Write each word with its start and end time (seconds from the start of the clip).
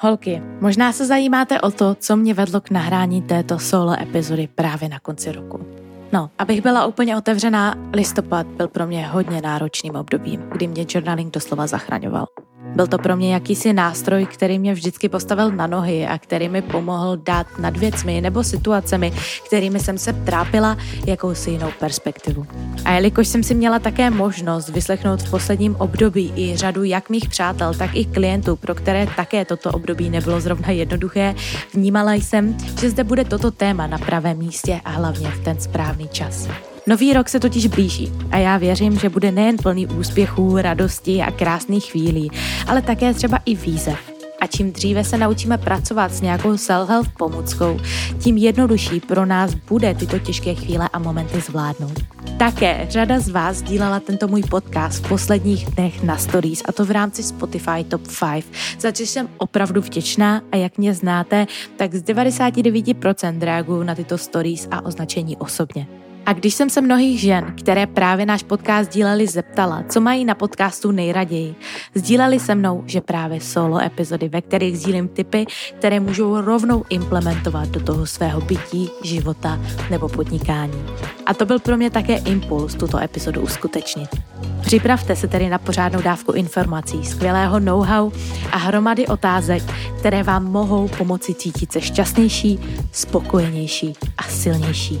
Holky, 0.00 0.42
možná 0.60 0.92
se 0.92 1.06
zajímáte 1.06 1.60
o 1.60 1.70
to, 1.70 1.94
co 1.94 2.16
mě 2.16 2.34
vedlo 2.34 2.60
k 2.60 2.70
nahrání 2.70 3.22
této 3.22 3.58
solo 3.58 4.02
epizody 4.02 4.48
právě 4.54 4.88
na 4.88 4.98
konci 5.00 5.32
roku. 5.32 5.66
No, 6.12 6.30
abych 6.38 6.62
byla 6.62 6.86
úplně 6.86 7.16
otevřená, 7.16 7.74
listopad 7.94 8.46
byl 8.46 8.68
pro 8.68 8.86
mě 8.86 9.06
hodně 9.06 9.42
náročným 9.42 9.96
obdobím, 9.96 10.40
kdy 10.40 10.66
mě 10.66 10.86
journaling 10.88 11.34
doslova 11.34 11.66
zachraňoval. 11.66 12.26
Byl 12.74 12.86
to 12.86 12.98
pro 12.98 13.16
mě 13.16 13.34
jakýsi 13.34 13.72
nástroj, 13.72 14.26
který 14.26 14.58
mě 14.58 14.74
vždycky 14.74 15.08
postavil 15.08 15.50
na 15.50 15.66
nohy 15.66 16.06
a 16.06 16.18
který 16.18 16.48
mi 16.48 16.62
pomohl 16.62 17.16
dát 17.16 17.46
nad 17.58 17.76
věcmi 17.76 18.20
nebo 18.20 18.44
situacemi, 18.44 19.12
kterými 19.46 19.80
jsem 19.80 19.98
se 19.98 20.12
trápila, 20.12 20.76
jakousi 21.06 21.50
jinou 21.50 21.70
perspektivu. 21.78 22.46
A 22.84 22.92
jelikož 22.92 23.28
jsem 23.28 23.42
si 23.42 23.54
měla 23.54 23.78
také 23.78 24.10
možnost 24.10 24.68
vyslechnout 24.68 25.22
v 25.22 25.30
posledním 25.30 25.76
období 25.76 26.32
i 26.36 26.56
řadu 26.56 26.84
jak 26.84 27.10
mých 27.10 27.28
přátel, 27.28 27.74
tak 27.74 27.96
i 27.96 28.04
klientů, 28.04 28.56
pro 28.56 28.74
které 28.74 29.06
také 29.16 29.44
toto 29.44 29.72
období 29.72 30.10
nebylo 30.10 30.40
zrovna 30.40 30.70
jednoduché, 30.70 31.34
vnímala 31.74 32.12
jsem, 32.12 32.56
že 32.80 32.90
zde 32.90 33.04
bude 33.04 33.24
toto 33.24 33.50
téma 33.50 33.86
na 33.86 33.98
pravém 33.98 34.38
místě 34.38 34.80
a 34.84 34.90
hlavně 34.90 35.30
v 35.30 35.44
ten 35.44 35.60
správný 35.60 36.08
čas. 36.08 36.48
Nový 36.88 37.12
rok 37.12 37.28
se 37.28 37.40
totiž 37.40 37.66
blíží 37.66 38.12
a 38.30 38.38
já 38.38 38.56
věřím, 38.56 38.98
že 38.98 39.08
bude 39.08 39.32
nejen 39.32 39.56
plný 39.56 39.86
úspěchů, 39.86 40.56
radosti 40.56 41.20
a 41.22 41.30
krásných 41.30 41.84
chvílí, 41.84 42.30
ale 42.66 42.82
také 42.82 43.14
třeba 43.14 43.38
i 43.44 43.54
výzev. 43.54 43.98
A 44.40 44.46
čím 44.46 44.72
dříve 44.72 45.04
se 45.04 45.18
naučíme 45.18 45.58
pracovat 45.58 46.14
s 46.14 46.20
nějakou 46.20 46.52
self-help 46.52 47.06
pomůckou, 47.18 47.80
tím 48.18 48.36
jednodušší 48.36 49.00
pro 49.00 49.26
nás 49.26 49.54
bude 49.54 49.94
tyto 49.94 50.18
těžké 50.18 50.54
chvíle 50.54 50.88
a 50.92 50.98
momenty 50.98 51.40
zvládnout. 51.40 52.00
Také 52.38 52.86
řada 52.90 53.20
z 53.20 53.28
vás 53.28 53.56
sdílela 53.56 54.00
tento 54.00 54.28
můj 54.28 54.42
podcast 54.42 55.04
v 55.04 55.08
posledních 55.08 55.66
dnech 55.66 56.02
na 56.02 56.16
stories 56.16 56.62
a 56.68 56.72
to 56.72 56.84
v 56.84 56.90
rámci 56.90 57.22
Spotify 57.22 57.84
Top 57.88 58.02
5, 58.20 58.44
za 58.80 58.92
což 58.92 59.08
jsem 59.08 59.28
opravdu 59.38 59.80
vděčná 59.80 60.42
a 60.52 60.56
jak 60.56 60.78
mě 60.78 60.94
znáte, 60.94 61.46
tak 61.76 61.94
z 61.94 62.02
99% 62.02 63.38
reaguju 63.40 63.82
na 63.82 63.94
tyto 63.94 64.18
stories 64.18 64.68
a 64.70 64.84
označení 64.84 65.36
osobně. 65.36 65.86
A 66.28 66.32
když 66.32 66.54
jsem 66.54 66.70
se 66.70 66.80
mnohých 66.80 67.20
žen, 67.20 67.54
které 67.58 67.86
právě 67.86 68.26
náš 68.26 68.42
podcast 68.42 68.90
díleli, 68.92 69.26
zeptala, 69.26 69.84
co 69.88 70.00
mají 70.00 70.24
na 70.24 70.34
podcastu 70.34 70.90
nejraději, 70.90 71.54
sdíleli 71.94 72.40
se 72.40 72.54
mnou, 72.54 72.82
že 72.86 73.00
právě 73.00 73.40
solo 73.40 73.82
epizody, 73.82 74.28
ve 74.28 74.42
kterých 74.42 74.78
sdílím 74.78 75.08
typy, 75.08 75.46
které 75.78 76.00
můžou 76.00 76.40
rovnou 76.40 76.84
implementovat 76.90 77.68
do 77.68 77.80
toho 77.80 78.06
svého 78.06 78.40
bytí, 78.40 78.90
života 79.02 79.60
nebo 79.90 80.08
podnikání. 80.08 80.84
A 81.26 81.34
to 81.34 81.46
byl 81.46 81.58
pro 81.58 81.76
mě 81.76 81.90
také 81.90 82.16
impuls 82.16 82.74
tuto 82.74 82.98
epizodu 82.98 83.40
uskutečnit. 83.40 84.08
Připravte 84.60 85.16
se 85.16 85.28
tedy 85.28 85.48
na 85.48 85.58
pořádnou 85.58 86.02
dávku 86.02 86.32
informací, 86.32 87.04
skvělého 87.04 87.60
know-how 87.60 88.10
a 88.52 88.56
hromady 88.56 89.06
otázek, 89.06 89.62
které 89.98 90.22
vám 90.22 90.44
mohou 90.44 90.88
pomoci 90.88 91.34
cítit 91.34 91.72
se 91.72 91.80
šťastnější, 91.80 92.58
spokojenější 92.92 93.92
a 94.18 94.22
silnější. 94.22 95.00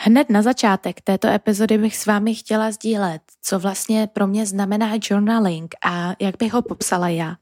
Hned 0.00 0.30
na 0.30 0.42
začátek 0.42 1.00
této 1.00 1.28
epizody 1.28 1.78
bych 1.78 1.96
s 1.96 2.06
vámi 2.06 2.34
chtěla 2.34 2.70
sdílet, 2.70 3.22
co 3.42 3.58
vlastně 3.58 4.08
pro 4.12 4.26
mě 4.26 4.46
znamená 4.46 4.98
journaling 5.02 5.74
a 5.84 6.14
jak 6.20 6.36
bych 6.38 6.52
ho 6.52 6.62
popsala 6.62 7.08
já. 7.08 7.36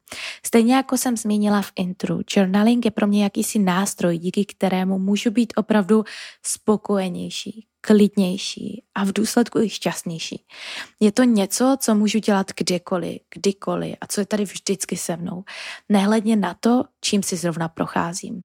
Stejně 0.47 0.75
jako 0.75 0.99
jsem 0.99 1.17
zmínila 1.17 1.63
v 1.63 1.73
intru, 1.77 2.21
journaling 2.37 2.85
je 2.85 2.91
pro 2.91 3.07
mě 3.07 3.25
jakýsi 3.25 3.59
nástroj, 3.59 4.19
díky 4.19 4.45
kterému 4.45 4.99
můžu 4.99 5.31
být 5.31 5.53
opravdu 5.57 6.05
spokojenější, 6.43 7.67
klidnější 7.81 8.85
a 8.95 9.05
v 9.05 9.13
důsledku 9.13 9.59
i 9.59 9.71
šťastnější. 9.71 10.45
Je 11.01 11.13
to 11.13 11.23
něco, 11.23 11.77
co 11.81 11.95
můžu 11.95 12.19
dělat 12.19 12.53
kdekoliv, 12.57 13.19
kdykoliv 13.35 13.97
a 14.01 14.07
co 14.07 14.21
je 14.21 14.27
tady 14.27 14.45
vždycky 14.45 14.97
se 14.97 15.17
mnou, 15.17 15.45
nehledně 15.89 16.37
na 16.37 16.55
to, 16.61 16.85
čím 17.01 17.23
si 17.23 17.37
zrovna 17.37 17.69
procházím. 17.69 18.41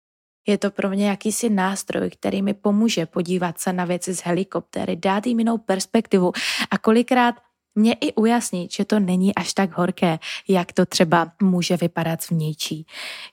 Je 0.47 0.57
to 0.57 0.71
pro 0.71 0.89
mě 0.89 1.09
jakýsi 1.09 1.49
nástroj, 1.49 2.09
který 2.09 2.41
mi 2.41 2.53
pomůže 2.53 3.05
podívat 3.05 3.59
se 3.59 3.73
na 3.73 3.85
věci 3.85 4.13
z 4.13 4.21
helikoptéry, 4.21 4.95
dát 4.95 5.27
jim 5.27 5.39
jinou 5.39 5.57
perspektivu 5.57 6.31
a 6.71 6.77
kolikrát 6.77 7.35
mě 7.75 7.93
i 7.93 8.13
ujasnit, 8.13 8.71
že 8.71 8.85
to 8.85 8.99
není 8.99 9.35
až 9.35 9.53
tak 9.53 9.77
horké, 9.77 10.19
jak 10.47 10.73
to 10.73 10.85
třeba 10.85 11.31
může 11.41 11.77
vypadat 11.77 12.23
zvnější. 12.23 12.85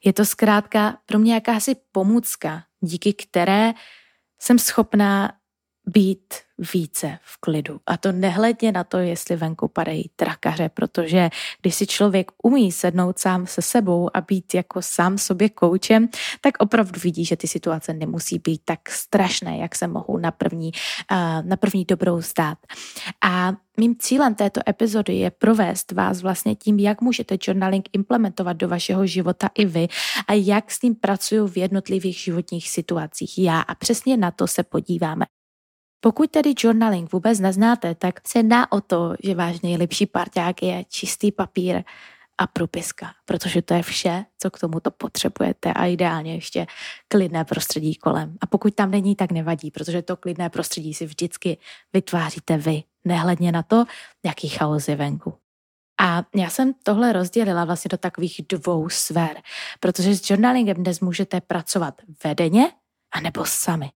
Je 0.05 0.13
to 0.13 0.25
zkrátka 0.25 0.99
pro 1.07 1.19
mě 1.19 1.35
jakási 1.35 1.77
pomůcka, 1.93 2.63
díky 2.81 3.13
které 3.13 3.73
jsem 4.39 4.59
schopná 4.59 5.33
být 5.87 6.35
více 6.75 7.19
v 7.23 7.41
klidu. 7.41 7.81
A 7.87 7.97
to 7.97 8.13
nehledně 8.13 8.73
na 8.73 8.85
to, 8.85 8.99
jestli 8.99 9.37
venku 9.37 9.69
padají 9.69 10.11
trakaře, 10.17 10.69
protože 10.69 11.31
když 11.63 11.75
si 11.75 11.87
člověk 11.87 12.31
umí 12.43 12.73
sednout 12.73 13.19
sám 13.19 13.47
se 13.47 13.63
sebou 13.63 14.11
a 14.15 14.21
být 14.21 14.55
jako 14.55 14.83
sám 14.83 15.19
sobě 15.19 15.49
koučem, 15.49 16.09
tak 16.41 16.55
opravdu 16.59 17.01
vidí, 17.01 17.25
že 17.25 17.37
ty 17.37 17.49
situace 17.49 17.93
nemusí 17.95 18.39
být 18.39 18.61
tak 18.65 18.89
strašné, 18.89 19.59
jak 19.59 19.75
se 19.75 19.87
mohou 19.87 20.19
na 20.19 20.31
první, 20.31 20.71
na 21.43 21.57
první 21.57 21.85
dobrou 21.85 22.21
zdát. 22.21 22.59
A 23.25 23.53
mým 23.77 23.97
cílem 23.99 24.35
této 24.35 24.61
epizody 24.69 25.15
je 25.15 25.31
provést 25.31 25.93
vás 25.93 26.23
vlastně 26.23 26.55
tím, 26.55 26.79
jak 26.79 27.01
můžete 27.01 27.37
journaling 27.41 27.89
implementovat 27.93 28.53
do 28.53 28.69
vašeho 28.69 29.07
života 29.07 29.51
i 29.55 29.65
vy 29.65 29.89
a 30.29 30.33
jak 30.33 30.71
s 30.71 30.83
ním 30.83 30.95
pracuju 30.95 31.47
v 31.47 31.57
jednotlivých 31.57 32.19
životních 32.19 32.69
situacích 32.71 33.39
já. 33.39 33.61
A 33.61 33.75
přesně 33.75 34.17
na 34.17 34.31
to 34.31 34.47
se 34.47 34.63
podíváme. 34.63 35.27
Pokud 36.01 36.31
tedy 36.31 36.55
journaling 36.59 37.13
vůbec 37.13 37.41
neznáte, 37.41 37.95
tak 37.95 38.29
se 38.29 38.43
dá 38.43 38.73
o 38.73 38.81
to, 38.81 39.15
že 39.23 39.35
váš 39.35 39.61
nejlepší 39.61 40.07
parťák 40.07 40.63
je 40.63 40.85
čistý 40.89 41.33
papír 41.33 41.83
a 42.39 42.47
propiska, 42.47 43.15
protože 43.25 43.63
to 43.63 43.75
je 43.75 43.83
vše, 43.83 44.25
co 44.39 44.51
k 44.51 44.59
tomuto 44.59 44.91
potřebujete 44.91 45.73
a 45.73 45.87
ideálně 45.87 46.35
ještě 46.35 46.67
klidné 47.09 47.45
prostředí 47.45 47.95
kolem. 47.95 48.37
A 48.41 48.47
pokud 48.47 48.75
tam 48.75 48.91
není, 48.91 49.17
tak 49.17 49.33
nevadí, 49.33 49.71
protože 49.71 50.03
to 50.03 50.17
klidné 50.17 50.51
prostředí 50.51 50.95
si 50.95 51.07
vždycky 51.07 51.59
vytváříte 51.93 52.57
vy, 52.57 52.83
nehledně 53.05 53.53
na 53.53 53.63
to, 53.63 53.85
jaký 54.25 54.49
chaos 54.49 54.89
je 54.89 54.97
venku. 54.97 55.35
A 56.01 56.23
já 56.35 56.51
jsem 56.51 56.75
tohle 56.83 57.13
rozdělila 57.13 57.65
vlastně 57.65 57.89
do 57.89 57.97
takových 57.97 58.41
dvou 58.49 58.89
sfér, 58.89 59.43
protože 59.81 60.17
s 60.17 60.31
journalingem 60.31 60.77
dnes 60.77 61.01
můžete 61.01 61.41
pracovat 61.41 61.95
vedeně 62.25 62.73
anebo 63.13 63.45
sami. 63.45 63.91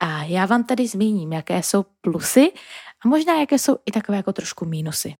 A 0.00 0.22
já 0.22 0.46
vám 0.46 0.64
tady 0.64 0.86
zmíním, 0.88 1.32
jaké 1.32 1.62
jsou 1.62 1.84
plusy 2.00 2.52
a 3.04 3.08
možná 3.08 3.40
jaké 3.40 3.58
jsou 3.58 3.76
i 3.86 3.92
takové 3.92 4.16
jako 4.16 4.32
trošku 4.32 4.64
mínusy. 4.64 5.14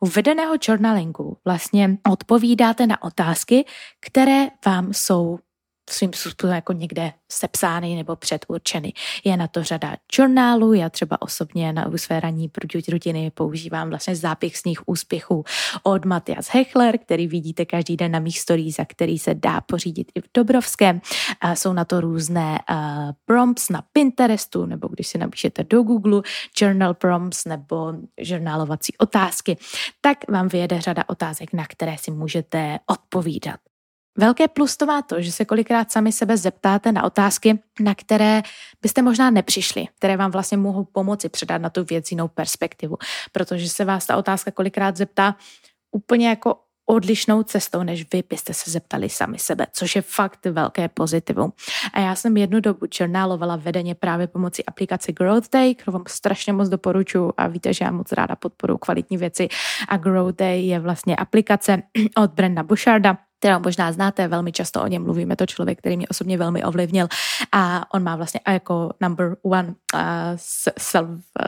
U 0.00 0.06
vedeného 0.06 0.54
journalingu 0.68 1.36
vlastně 1.44 1.98
odpovídáte 2.10 2.86
na 2.86 3.02
otázky, 3.02 3.64
které 4.00 4.48
vám 4.66 4.92
jsou 4.92 5.38
svým 5.92 6.12
způsobem 6.12 6.54
jako 6.54 6.72
někde 6.72 7.12
sepsány 7.28 7.94
nebo 7.94 8.16
předurčeny. 8.16 8.92
Je 9.24 9.36
na 9.36 9.48
to 9.48 9.62
řada 9.62 9.96
journálů, 10.18 10.72
já 10.72 10.90
třeba 10.90 11.22
osobně 11.22 11.72
na 11.72 11.90
své 11.96 12.20
ranní 12.20 12.50
rutiny 12.88 13.30
používám 13.30 13.88
vlastně 13.88 14.16
zápěch 14.16 14.56
sních 14.56 14.88
úspěchů 14.88 15.44
od 15.82 16.04
Matias 16.04 16.48
Hechler, 16.48 16.98
který 16.98 17.26
vidíte 17.26 17.64
každý 17.64 17.96
den 17.96 18.12
na 18.12 18.18
mých 18.18 18.40
stories, 18.40 18.76
za 18.76 18.84
který 18.84 19.18
se 19.18 19.34
dá 19.34 19.60
pořídit 19.60 20.12
i 20.14 20.20
v 20.20 20.24
Dobrovském. 20.34 21.00
A 21.40 21.54
jsou 21.54 21.72
na 21.72 21.84
to 21.84 22.00
různé 22.00 22.58
uh, 22.70 22.76
prompts 23.24 23.68
na 23.68 23.82
Pinterestu, 23.92 24.66
nebo 24.66 24.88
když 24.88 25.06
si 25.06 25.18
napíšete 25.18 25.64
do 25.64 25.82
Google 25.82 26.22
journal 26.60 26.94
prompts 26.94 27.44
nebo 27.44 27.92
žurnálovací 28.20 28.96
otázky, 28.98 29.56
tak 30.00 30.18
vám 30.28 30.48
vyjede 30.48 30.80
řada 30.80 31.04
otázek, 31.06 31.52
na 31.52 31.66
které 31.66 31.96
si 31.98 32.10
můžete 32.10 32.78
odpovídat. 32.86 33.69
Velké 34.18 34.48
plus 34.48 34.76
to 34.76 34.86
má 34.86 35.02
to, 35.02 35.22
že 35.22 35.32
se 35.32 35.44
kolikrát 35.44 35.92
sami 35.92 36.12
sebe 36.12 36.36
zeptáte 36.36 36.92
na 36.92 37.04
otázky, 37.04 37.58
na 37.80 37.94
které 37.94 38.42
byste 38.82 39.02
možná 39.02 39.30
nepřišli, 39.30 39.86
které 39.98 40.16
vám 40.16 40.30
vlastně 40.30 40.58
mohou 40.58 40.84
pomoci 40.84 41.28
předat 41.28 41.62
na 41.62 41.70
tu 41.70 41.84
věc 41.84 42.10
jinou 42.10 42.28
perspektivu, 42.28 42.96
protože 43.32 43.68
se 43.68 43.84
vás 43.84 44.06
ta 44.06 44.16
otázka 44.16 44.50
kolikrát 44.50 44.96
zeptá 44.96 45.36
úplně 45.92 46.28
jako 46.28 46.56
odlišnou 46.86 47.42
cestou, 47.42 47.82
než 47.82 48.06
vy 48.12 48.22
byste 48.28 48.54
se 48.54 48.70
zeptali 48.70 49.08
sami 49.08 49.38
sebe, 49.38 49.66
což 49.72 49.96
je 49.96 50.02
fakt 50.02 50.46
velké 50.46 50.88
pozitivum. 50.88 51.52
A 51.94 52.00
já 52.00 52.14
jsem 52.14 52.36
jednu 52.36 52.60
dobu 52.60 52.86
journalovala 53.00 53.56
vedeně 53.56 53.94
právě 53.94 54.26
pomocí 54.26 54.66
aplikace 54.66 55.12
Growth 55.12 55.50
Day, 55.52 55.74
kterou 55.74 55.92
vám 55.92 56.04
strašně 56.08 56.52
moc 56.52 56.68
doporučuji 56.68 57.32
a 57.36 57.46
víte, 57.46 57.74
že 57.74 57.84
já 57.84 57.90
moc 57.90 58.12
ráda 58.12 58.36
podporuji 58.36 58.78
kvalitní 58.78 59.16
věci 59.16 59.48
a 59.88 59.96
Growth 59.96 60.36
Day 60.36 60.66
je 60.66 60.80
vlastně 60.80 61.16
aplikace 61.16 61.82
od 62.16 62.30
Brenda 62.30 62.62
Busharda, 62.62 63.18
kterou 63.40 63.60
možná 63.60 63.92
znáte, 63.92 64.28
velmi 64.28 64.52
často 64.52 64.82
o 64.82 64.86
něm 64.86 65.02
mluvíme, 65.02 65.36
to 65.36 65.46
člověk, 65.46 65.78
který 65.78 65.96
mě 65.96 66.08
osobně 66.08 66.38
velmi 66.38 66.64
ovlivnil 66.64 67.08
a 67.52 67.94
on 67.94 68.02
má 68.02 68.16
vlastně 68.16 68.40
jako 68.48 68.90
number 69.00 69.36
one 69.42 69.74
uh, 69.94 70.00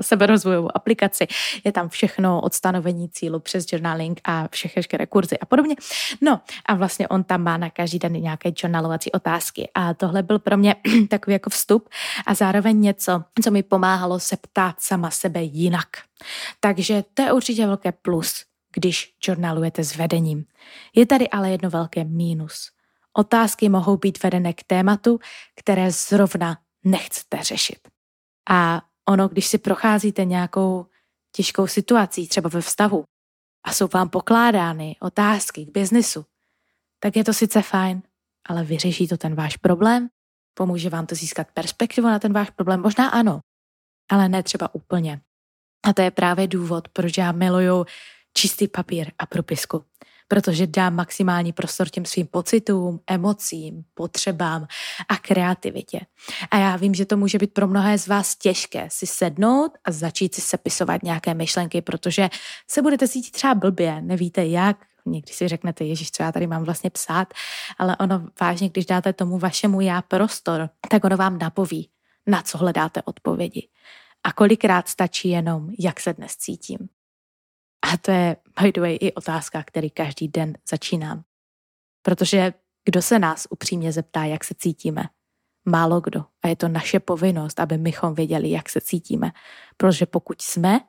seberozvojovou 0.00 0.76
aplikaci. 0.76 1.26
Je 1.64 1.72
tam 1.72 1.88
všechno 1.88 2.40
od 2.40 2.54
stanovení 2.54 3.08
cílu 3.08 3.40
přes 3.40 3.66
journaling 3.72 4.20
a 4.24 4.48
všechny 4.50 5.06
kurzy 5.08 5.38
a 5.38 5.46
podobně. 5.46 5.76
No 6.20 6.40
a 6.66 6.74
vlastně 6.74 7.08
on 7.08 7.24
tam 7.24 7.42
má 7.42 7.56
na 7.56 7.70
každý 7.70 7.98
den 7.98 8.12
nějaké 8.12 8.52
journalovací 8.56 9.12
otázky 9.12 9.70
a 9.74 9.94
tohle 9.94 10.22
byl 10.22 10.38
pro 10.38 10.56
mě 10.56 10.76
takový 11.08 11.32
jako 11.32 11.50
vstup 11.50 11.88
a 12.26 12.34
zároveň 12.34 12.80
něco, 12.80 13.22
co 13.42 13.50
mi 13.50 13.62
pomáhalo 13.62 14.20
se 14.20 14.36
ptát 14.36 14.76
sama 14.80 15.10
sebe 15.10 15.42
jinak. 15.42 15.88
Takže 16.60 17.04
to 17.14 17.22
je 17.22 17.32
určitě 17.32 17.66
velké 17.66 17.92
plus 17.92 18.51
když 18.72 19.14
journalujete 19.26 19.84
s 19.84 19.96
vedením. 19.96 20.44
Je 20.94 21.06
tady 21.06 21.28
ale 21.28 21.50
jedno 21.50 21.70
velké 21.70 22.04
mínus. 22.04 22.70
Otázky 23.12 23.68
mohou 23.68 23.96
být 23.96 24.22
vedené 24.22 24.52
k 24.52 24.64
tématu, 24.64 25.18
které 25.56 25.90
zrovna 25.90 26.58
nechcete 26.84 27.42
řešit. 27.42 27.88
A 28.50 28.82
ono, 29.08 29.28
když 29.28 29.46
si 29.46 29.58
procházíte 29.58 30.24
nějakou 30.24 30.86
těžkou 31.32 31.66
situací, 31.66 32.28
třeba 32.28 32.48
ve 32.48 32.60
vztahu, 32.60 33.04
a 33.64 33.72
jsou 33.72 33.88
vám 33.94 34.08
pokládány 34.08 34.96
otázky 35.00 35.66
k 35.66 35.72
biznisu, 35.72 36.24
tak 36.98 37.16
je 37.16 37.24
to 37.24 37.32
sice 37.32 37.62
fajn, 37.62 38.02
ale 38.48 38.64
vyřeší 38.64 39.08
to 39.08 39.16
ten 39.16 39.34
váš 39.34 39.56
problém? 39.56 40.08
Pomůže 40.54 40.90
vám 40.90 41.06
to 41.06 41.14
získat 41.14 41.46
perspektivu 41.54 42.08
na 42.08 42.18
ten 42.18 42.32
váš 42.32 42.50
problém? 42.50 42.80
Možná 42.80 43.08
ano, 43.08 43.40
ale 44.10 44.28
ne 44.28 44.42
třeba 44.42 44.74
úplně. 44.74 45.20
A 45.84 45.92
to 45.92 46.02
je 46.02 46.10
právě 46.10 46.46
důvod, 46.46 46.88
proč 46.88 47.18
já 47.18 47.32
miluju 47.32 47.86
čistý 48.34 48.68
papír 48.68 49.10
a 49.18 49.26
propisku, 49.26 49.84
protože 50.28 50.66
dám 50.66 50.94
maximální 50.94 51.52
prostor 51.52 51.88
těm 51.88 52.04
svým 52.04 52.26
pocitům, 52.26 53.00
emocím, 53.06 53.84
potřebám 53.94 54.66
a 55.08 55.16
kreativitě. 55.16 56.00
A 56.50 56.58
já 56.58 56.76
vím, 56.76 56.94
že 56.94 57.06
to 57.06 57.16
může 57.16 57.38
být 57.38 57.54
pro 57.54 57.66
mnohé 57.68 57.98
z 57.98 58.08
vás 58.08 58.36
těžké 58.36 58.88
si 58.90 59.06
sednout 59.06 59.72
a 59.84 59.92
začít 59.92 60.34
si 60.34 60.40
sepisovat 60.40 61.02
nějaké 61.02 61.34
myšlenky, 61.34 61.82
protože 61.82 62.28
se 62.70 62.82
budete 62.82 63.08
cítit 63.08 63.30
třeba 63.30 63.54
blbě, 63.54 64.02
nevíte 64.02 64.46
jak, 64.46 64.76
někdy 65.06 65.32
si 65.32 65.48
řeknete, 65.48 65.84
Ježíš, 65.84 66.10
co 66.10 66.22
já 66.22 66.32
tady 66.32 66.46
mám 66.46 66.64
vlastně 66.64 66.90
psát, 66.90 67.34
ale 67.78 67.96
ono 67.96 68.28
vážně, 68.40 68.68
když 68.68 68.86
dáte 68.86 69.12
tomu 69.12 69.38
vašemu 69.38 69.80
já 69.80 70.02
prostor, 70.02 70.70
tak 70.90 71.04
ono 71.04 71.16
vám 71.16 71.38
napoví, 71.38 71.90
na 72.26 72.42
co 72.42 72.58
hledáte 72.58 73.02
odpovědi. 73.02 73.68
A 74.24 74.32
kolikrát 74.32 74.88
stačí 74.88 75.28
jenom, 75.28 75.70
jak 75.78 76.00
se 76.00 76.12
dnes 76.12 76.36
cítím. 76.36 76.78
A 77.82 77.96
to 77.96 78.10
je, 78.10 78.36
by 78.62 78.72
the 78.72 78.80
way, 78.80 78.98
i 79.00 79.12
otázka, 79.12 79.62
který 79.62 79.90
každý 79.90 80.28
den 80.28 80.58
začínám. 80.70 81.22
Protože 82.02 82.54
kdo 82.84 83.02
se 83.02 83.18
nás 83.18 83.46
upřímně 83.50 83.92
zeptá, 83.92 84.24
jak 84.24 84.44
se 84.44 84.54
cítíme? 84.58 85.02
Málo 85.64 86.00
kdo. 86.00 86.24
A 86.42 86.48
je 86.48 86.56
to 86.56 86.68
naše 86.68 87.00
povinnost, 87.00 87.60
aby 87.60 87.78
mychom 87.78 88.14
věděli, 88.14 88.50
jak 88.50 88.68
se 88.68 88.80
cítíme. 88.80 89.32
Protože 89.76 90.06
pokud 90.06 90.42
jsme, 90.42 90.80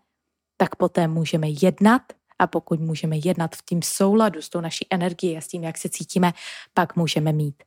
tak 0.57 0.75
poté 0.75 1.07
můžeme 1.07 1.47
jednat 1.49 2.01
a 2.39 2.47
pokud 2.47 2.79
můžeme 2.79 3.17
jednat 3.25 3.55
v 3.55 3.65
tím 3.65 3.81
souladu 3.81 4.41
s 4.41 4.49
tou 4.49 4.61
naší 4.61 4.87
energií 4.89 5.37
a 5.37 5.41
s 5.41 5.47
tím, 5.47 5.63
jak 5.63 5.77
se 5.77 5.89
cítíme, 5.89 6.33
pak 6.73 6.95
můžeme 6.95 7.33
mít. 7.33 7.63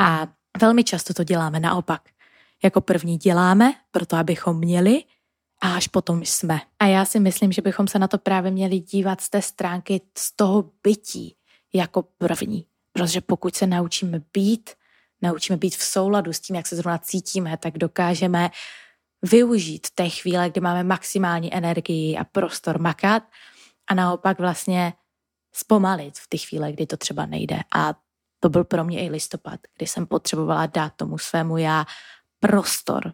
A 0.00 0.26
velmi 0.60 0.84
často 0.84 1.14
to 1.14 1.24
děláme 1.24 1.60
naopak. 1.60 2.02
Jako 2.64 2.80
první 2.80 3.18
děláme, 3.18 3.74
proto 3.90 4.16
abychom 4.16 4.58
měli, 4.58 5.04
a 5.60 5.74
až 5.74 5.88
potom 5.88 6.22
jsme. 6.22 6.60
A 6.78 6.86
já 6.86 7.04
si 7.04 7.20
myslím, 7.20 7.52
že 7.52 7.62
bychom 7.62 7.88
se 7.88 7.98
na 7.98 8.08
to 8.08 8.18
právě 8.18 8.50
měli 8.50 8.80
dívat 8.80 9.20
z 9.20 9.30
té 9.30 9.42
stránky, 9.42 10.00
z 10.18 10.36
toho 10.36 10.70
bytí 10.82 11.36
jako 11.72 12.02
první. 12.02 12.66
Protože 12.92 13.20
pokud 13.20 13.56
se 13.56 13.66
naučíme 13.66 14.22
být, 14.32 14.70
naučíme 15.22 15.56
být 15.56 15.76
v 15.76 15.82
souladu 15.82 16.32
s 16.32 16.40
tím, 16.40 16.56
jak 16.56 16.66
se 16.66 16.76
zrovna 16.76 16.98
cítíme, 16.98 17.56
tak 17.56 17.78
dokážeme 17.78 18.50
využít 19.22 19.86
té 19.94 20.08
chvíle, 20.08 20.50
kdy 20.50 20.60
máme 20.60 20.84
maximální 20.84 21.54
energii 21.54 22.16
a 22.16 22.24
prostor 22.24 22.80
makat 22.80 23.22
a 23.86 23.94
naopak 23.94 24.38
vlastně 24.38 24.92
zpomalit 25.52 26.18
v 26.18 26.28
ty 26.28 26.38
chvíle, 26.38 26.72
kdy 26.72 26.86
to 26.86 26.96
třeba 26.96 27.26
nejde. 27.26 27.60
A 27.74 27.94
to 28.40 28.48
byl 28.48 28.64
pro 28.64 28.84
mě 28.84 29.04
i 29.04 29.10
listopad, 29.10 29.60
kdy 29.76 29.86
jsem 29.86 30.06
potřebovala 30.06 30.66
dát 30.66 30.92
tomu 30.96 31.18
svému 31.18 31.56
já 31.56 31.86
prostor, 32.40 33.12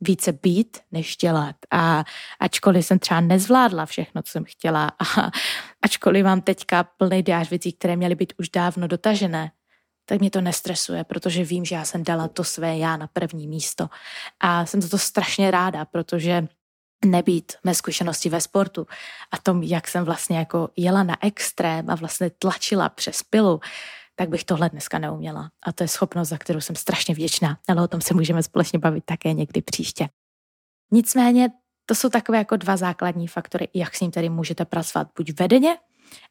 více 0.00 0.32
být, 0.32 0.78
než 0.92 1.16
dělat. 1.16 1.56
A 1.70 2.04
ačkoliv 2.40 2.86
jsem 2.86 2.98
třeba 2.98 3.20
nezvládla 3.20 3.86
všechno, 3.86 4.22
co 4.22 4.30
jsem 4.30 4.44
chtěla, 4.44 4.88
a 4.88 5.30
ačkoliv 5.82 6.24
mám 6.24 6.40
teďka 6.40 6.84
plný 6.84 7.22
diář 7.22 7.50
věcí, 7.50 7.72
které 7.72 7.96
měly 7.96 8.14
být 8.14 8.32
už 8.38 8.48
dávno 8.48 8.88
dotažené, 8.88 9.50
tak 10.04 10.20
mě 10.20 10.30
to 10.30 10.40
nestresuje, 10.40 11.04
protože 11.04 11.44
vím, 11.44 11.64
že 11.64 11.74
já 11.74 11.84
jsem 11.84 12.04
dala 12.04 12.28
to 12.28 12.44
své 12.44 12.78
já 12.78 12.96
na 12.96 13.06
první 13.06 13.48
místo. 13.48 13.88
A 14.40 14.66
jsem 14.66 14.82
za 14.82 14.88
to 14.88 14.98
strašně 14.98 15.50
ráda, 15.50 15.84
protože 15.84 16.48
nebýt 17.04 17.52
mé 17.64 17.74
zkušenosti 17.74 18.28
ve 18.28 18.40
sportu 18.40 18.86
a 19.30 19.38
tom, 19.38 19.62
jak 19.62 19.88
jsem 19.88 20.04
vlastně 20.04 20.38
jako 20.38 20.68
jela 20.76 21.02
na 21.02 21.16
extrém 21.20 21.90
a 21.90 21.94
vlastně 21.94 22.30
tlačila 22.30 22.88
přes 22.88 23.22
pilu, 23.22 23.60
tak 24.18 24.28
bych 24.28 24.44
tohle 24.44 24.68
dneska 24.68 24.98
neuměla. 24.98 25.50
A 25.62 25.72
to 25.72 25.84
je 25.84 25.88
schopnost, 25.88 26.28
za 26.28 26.38
kterou 26.38 26.60
jsem 26.60 26.76
strašně 26.76 27.14
vděčná, 27.14 27.58
ale 27.68 27.82
o 27.82 27.88
tom 27.88 28.00
se 28.00 28.14
můžeme 28.14 28.42
společně 28.42 28.78
bavit 28.78 29.04
také 29.04 29.32
někdy 29.32 29.62
příště. 29.62 30.08
Nicméně 30.92 31.48
to 31.86 31.94
jsou 31.94 32.08
takové 32.08 32.38
jako 32.38 32.56
dva 32.56 32.76
základní 32.76 33.28
faktory, 33.28 33.68
jak 33.74 33.94
s 33.94 34.00
ním 34.00 34.10
tedy 34.10 34.28
můžete 34.28 34.64
pracovat 34.64 35.08
buď 35.16 35.32
vedeně, 35.38 35.76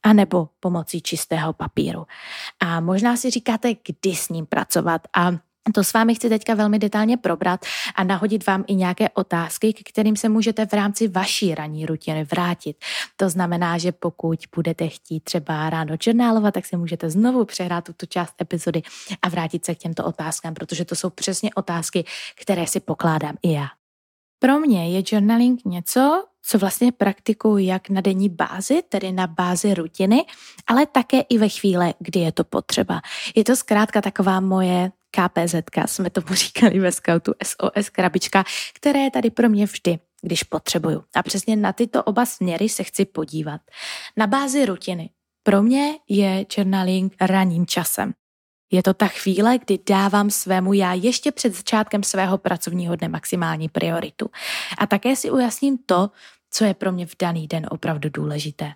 anebo 0.04 0.50
pomocí 0.60 1.02
čistého 1.02 1.54
papíru. 1.54 2.06
A 2.60 2.80
možná 2.80 3.18
si 3.18 3.30
říkáte, 3.30 3.74
kdy 3.74 4.16
s 4.16 4.30
ním 4.30 4.46
pracovat 4.46 5.02
a 5.16 5.32
to 5.74 5.84
s 5.84 5.94
vámi 5.94 6.16
chci 6.16 6.30
teďka 6.30 6.54
velmi 6.54 6.80
detailně 6.80 7.18
probrat 7.18 7.66
a 7.96 8.04
nahodit 8.04 8.48
vám 8.48 8.64
i 8.68 8.76
nějaké 8.76 9.10
otázky, 9.10 9.74
k 9.74 9.90
kterým 9.90 10.16
se 10.16 10.30
můžete 10.30 10.66
v 10.66 10.74
rámci 10.74 11.08
vaší 11.08 11.56
ranní 11.56 11.86
rutiny 11.86 12.24
vrátit. 12.24 12.78
To 13.16 13.30
znamená, 13.30 13.78
že 13.78 13.92
pokud 13.92 14.40
budete 14.56 14.88
chtít 14.88 15.24
třeba 15.24 15.70
ráno 15.70 15.96
journálovat, 16.02 16.54
tak 16.54 16.66
si 16.66 16.78
můžete 16.78 17.10
znovu 17.10 17.46
přehrát 17.46 17.84
tuto 17.84 18.06
část 18.06 18.42
epizody 18.42 18.82
a 19.22 19.30
vrátit 19.30 19.66
se 19.66 19.76
k 19.76 19.78
těmto 19.78 20.06
otázkám, 20.06 20.54
protože 20.54 20.86
to 20.86 20.96
jsou 20.96 21.10
přesně 21.10 21.50
otázky, 21.54 22.06
které 22.36 22.68
si 22.68 22.80
pokládám 22.80 23.36
i 23.44 23.52
já. 23.52 23.68
Pro 24.40 24.60
mě 24.60 24.90
je 24.90 25.04
journaling 25.12 25.66
něco, 25.66 26.24
co 26.42 26.58
vlastně 26.58 26.92
praktikuju 26.92 27.58
jak 27.58 27.90
na 27.90 28.02
denní 28.02 28.30
bázi, 28.30 28.84
tedy 28.90 29.12
na 29.12 29.28
bázi 29.28 29.74
rutiny, 29.74 30.26
ale 30.68 30.86
také 30.86 31.20
i 31.20 31.38
ve 31.38 31.50
chvíli, 31.50 31.94
kdy 32.00 32.20
je 32.20 32.32
to 32.32 32.44
potřeba. 32.44 33.02
Je 33.36 33.44
to 33.44 33.56
zkrátka 33.56 34.02
taková 34.02 34.40
moje 34.40 34.92
KPZ, 35.12 35.56
jsme 35.86 36.10
tomu 36.10 36.28
říkali 36.32 36.80
ve 36.80 36.92
scoutu 36.92 37.34
SOS 37.44 37.90
krabička, 37.90 38.44
které 38.74 39.00
je 39.00 39.12
tady 39.12 39.30
pro 39.30 39.50
mě 39.50 39.66
vždy, 39.66 40.00
když 40.22 40.44
potřebuju. 40.44 41.04
A 41.16 41.24
přesně 41.24 41.56
na 41.56 41.74
tyto 41.74 42.04
oba 42.04 42.26
směry 42.26 42.70
se 42.70 42.84
chci 42.84 43.06
podívat. 43.06 43.62
Na 44.18 44.28
bázi 44.28 44.66
rutiny. 44.66 45.10
Pro 45.44 45.64
mě 45.64 45.94
je 46.10 46.46
journaling 46.58 47.16
ranním 47.22 47.66
časem. 47.66 48.14
Je 48.72 48.84
to 48.84 48.94
ta 48.94 49.08
chvíle, 49.08 49.58
kdy 49.58 49.80
dávám 49.90 50.30
svému 50.30 50.74
já 50.74 50.94
ještě 50.94 51.32
před 51.32 51.56
začátkem 51.56 52.04
svého 52.04 52.38
pracovního 52.38 52.96
dne 52.96 53.08
maximální 53.08 53.70
prioritu. 53.70 54.30
A 54.78 54.88
také 54.88 55.16
si 55.16 55.32
ujasním 55.32 55.78
to, 55.78 56.10
co 56.52 56.66
je 56.66 56.74
pro 56.74 56.92
mě 56.92 57.06
v 57.06 57.16
daný 57.22 57.48
den 57.48 57.68
opravdu 57.70 58.10
důležité. 58.10 58.74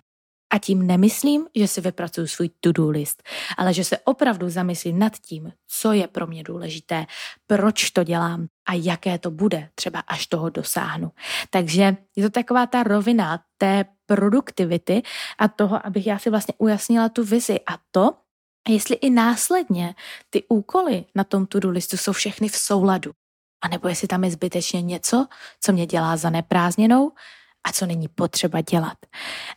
A 0.52 0.58
tím 0.58 0.86
nemyslím, 0.86 1.46
že 1.54 1.68
si 1.68 1.80
vypracuju 1.80 2.26
svůj 2.26 2.50
to-do 2.60 2.90
list, 2.90 3.22
ale 3.56 3.74
že 3.74 3.84
se 3.84 3.98
opravdu 3.98 4.50
zamyslím 4.50 4.98
nad 4.98 5.12
tím, 5.18 5.52
co 5.68 5.92
je 5.92 6.06
pro 6.06 6.26
mě 6.26 6.42
důležité, 6.42 7.06
proč 7.46 7.90
to 7.90 8.04
dělám 8.04 8.46
a 8.68 8.74
jaké 8.74 9.18
to 9.18 9.30
bude, 9.30 9.68
třeba 9.74 10.00
až 10.00 10.26
toho 10.26 10.50
dosáhnu. 10.50 11.10
Takže 11.50 11.96
je 12.16 12.22
to 12.22 12.30
taková 12.30 12.66
ta 12.66 12.82
rovina 12.82 13.40
té 13.58 13.84
produktivity 14.06 15.02
a 15.38 15.48
toho, 15.48 15.86
abych 15.86 16.06
já 16.06 16.18
si 16.18 16.30
vlastně 16.30 16.54
ujasnila 16.58 17.08
tu 17.08 17.24
vizi 17.24 17.60
a 17.66 17.78
to, 17.90 18.10
jestli 18.68 18.94
i 18.94 19.10
následně 19.10 19.94
ty 20.30 20.44
úkoly 20.48 21.04
na 21.14 21.24
tom 21.24 21.46
to-do 21.46 21.70
listu 21.70 21.96
jsou 21.96 22.12
všechny 22.12 22.48
v 22.48 22.56
souladu. 22.56 23.12
A 23.64 23.68
nebo 23.68 23.88
jestli 23.88 24.08
tam 24.08 24.24
je 24.24 24.30
zbytečně 24.30 24.82
něco, 24.82 25.26
co 25.60 25.72
mě 25.72 25.86
dělá 25.86 26.16
za 26.16 26.30
neprázdněnou 26.30 27.12
a 27.64 27.72
co 27.72 27.86
není 27.86 28.08
potřeba 28.08 28.60
dělat. 28.60 28.98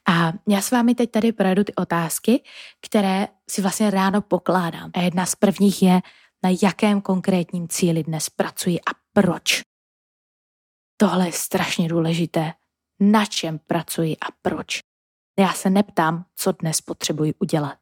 A 0.09 0.33
já 0.47 0.61
s 0.61 0.71
vámi 0.71 0.95
teď 0.95 1.11
tady 1.11 1.31
projedu 1.31 1.63
ty 1.63 1.75
otázky, 1.75 2.43
které 2.81 3.27
si 3.49 3.61
vlastně 3.61 3.89
ráno 3.89 4.21
pokládám. 4.21 4.91
A 4.93 5.01
jedna 5.01 5.25
z 5.25 5.35
prvních 5.35 5.83
je, 5.83 6.01
na 6.43 6.49
jakém 6.61 7.01
konkrétním 7.01 7.67
cíli 7.67 8.03
dnes 8.03 8.29
pracuji 8.29 8.79
a 8.79 8.91
proč. 9.13 9.61
Tohle 10.97 11.25
je 11.25 11.31
strašně 11.31 11.87
důležité. 11.87 12.53
Na 12.99 13.25
čem 13.25 13.59
pracuji 13.59 14.17
a 14.17 14.27
proč. 14.41 14.79
Já 15.39 15.53
se 15.53 15.69
neptám, 15.69 16.25
co 16.35 16.51
dnes 16.51 16.81
potřebuji 16.81 17.33
udělat. 17.39 17.77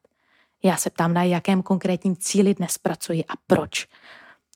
Já 0.64 0.76
se 0.76 0.90
ptám, 0.90 1.14
na 1.14 1.22
jakém 1.22 1.62
konkrétním 1.62 2.16
cíli 2.16 2.54
dnes 2.54 2.78
pracuji 2.78 3.24
a 3.24 3.32
proč. 3.46 3.86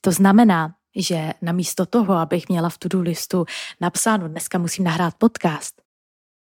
To 0.01 0.13
znamená, 0.13 0.75
že 0.99 1.33
namísto 1.43 1.87
toho, 1.87 2.15
abych 2.15 2.49
měla 2.49 2.69
v 2.69 2.79
to-do 2.79 3.01
listu 3.01 3.45
napsáno, 3.81 4.29
dneska 4.29 4.59
musím 4.59 4.85
nahrát 4.85 5.15
podcast, 5.15 5.83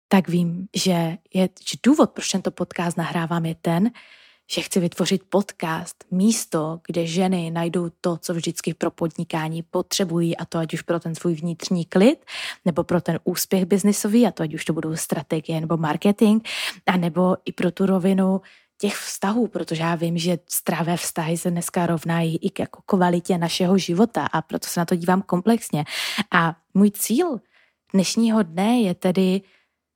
tak 0.08 0.30
vím, 0.30 0.68
že, 0.76 1.18
je, 1.34 1.50
že 1.70 1.78
důvod, 1.84 2.12
proč 2.12 2.32
tento 2.32 2.52
podcast 2.52 2.98
nahrávám, 2.98 3.46
je 3.46 3.56
ten, 3.56 3.92
že 4.52 4.62
chci 4.62 4.80
vytvořit 4.80 5.24
podcast, 5.30 6.04
místo, 6.12 6.80
kde 6.88 7.06
ženy 7.06 7.52
najdou 7.52 7.90
to, 8.02 8.18
co 8.18 8.34
vždycky 8.34 8.74
pro 8.74 8.92
podnikání 8.92 9.64
potřebují, 9.64 10.38
a 10.38 10.46
to 10.46 10.58
ať 10.58 10.74
už 10.74 10.82
pro 10.82 11.00
ten 11.00 11.16
svůj 11.16 11.34
vnitřní 11.34 11.86
klid, 11.86 12.26
nebo 12.66 12.84
pro 12.84 13.02
ten 13.02 13.20
úspěch 13.24 13.66
biznisový, 13.66 14.28
a 14.28 14.32
to 14.32 14.44
ať 14.44 14.54
už 14.54 14.66
to 14.66 14.74
budou 14.74 14.96
strategie 14.96 15.62
nebo 15.62 15.78
marketing, 15.78 16.48
a 16.86 16.98
nebo 16.98 17.38
i 17.46 17.52
pro 17.52 17.72
tu 17.72 17.86
rovinu 17.86 18.42
těch 18.82 18.96
vztahů, 18.96 19.48
protože 19.48 19.84
já 19.84 19.96
vím, 19.96 20.18
že 20.18 20.40
zdravé 20.60 20.98
vztahy 20.98 21.38
se 21.38 21.52
dneska 21.52 21.86
rovnají 21.86 22.38
i 22.38 22.50
k 22.50 22.60
jako 22.60 22.82
kvalitě 22.86 23.38
našeho 23.38 23.78
života 23.78 24.26
a 24.26 24.42
proto 24.42 24.68
se 24.68 24.80
na 24.80 24.86
to 24.86 24.96
dívám 24.96 25.22
komplexně. 25.22 25.86
A 26.32 26.56
můj 26.74 26.92
cíl 26.92 27.40
dnešního 27.94 28.44
dne 28.44 28.80
je 28.82 28.96
tedy 28.96 29.42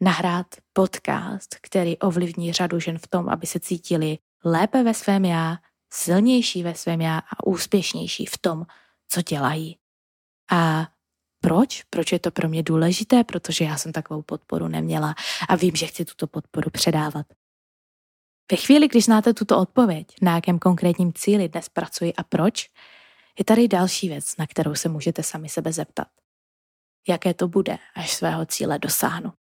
nahrát 0.01 0.47
podcast, 0.73 1.55
který 1.61 1.97
ovlivní 1.97 2.53
řadu 2.53 2.79
žen 2.79 2.97
v 2.97 3.07
tom, 3.07 3.29
aby 3.29 3.47
se 3.47 3.59
cítili 3.59 4.17
lépe 4.45 4.83
ve 4.83 4.93
svém 4.93 5.25
já, 5.25 5.57
silnější 5.93 6.63
ve 6.63 6.75
svém 6.75 7.01
já 7.01 7.17
a 7.17 7.47
úspěšnější 7.47 8.25
v 8.25 8.37
tom, 8.37 8.65
co 9.09 9.21
dělají. 9.21 9.77
A 10.51 10.87
proč? 11.39 11.83
Proč 11.89 12.11
je 12.11 12.19
to 12.19 12.31
pro 12.31 12.49
mě 12.49 12.63
důležité? 12.63 13.23
Protože 13.23 13.65
já 13.65 13.77
jsem 13.77 13.91
takovou 13.91 14.21
podporu 14.21 14.67
neměla 14.67 15.15
a 15.49 15.55
vím, 15.55 15.75
že 15.75 15.87
chci 15.87 16.05
tuto 16.05 16.27
podporu 16.27 16.69
předávat. 16.69 17.25
Ve 18.51 18.57
chvíli, 18.57 18.87
když 18.87 19.05
znáte 19.05 19.33
tuto 19.33 19.59
odpověď, 19.59 20.07
na 20.21 20.35
jakém 20.35 20.59
konkrétním 20.59 21.13
cíli 21.13 21.49
dnes 21.49 21.69
pracuji 21.69 22.13
a 22.13 22.23
proč, 22.23 22.69
je 23.39 23.45
tady 23.45 23.67
další 23.67 24.09
věc, 24.09 24.37
na 24.37 24.47
kterou 24.47 24.75
se 24.75 24.89
můžete 24.89 25.23
sami 25.23 25.49
sebe 25.49 25.73
zeptat. 25.73 26.07
Jaké 27.07 27.33
to 27.33 27.47
bude, 27.47 27.77
až 27.95 28.13
svého 28.13 28.45
cíle 28.45 28.79
dosáhnu? 28.79 29.33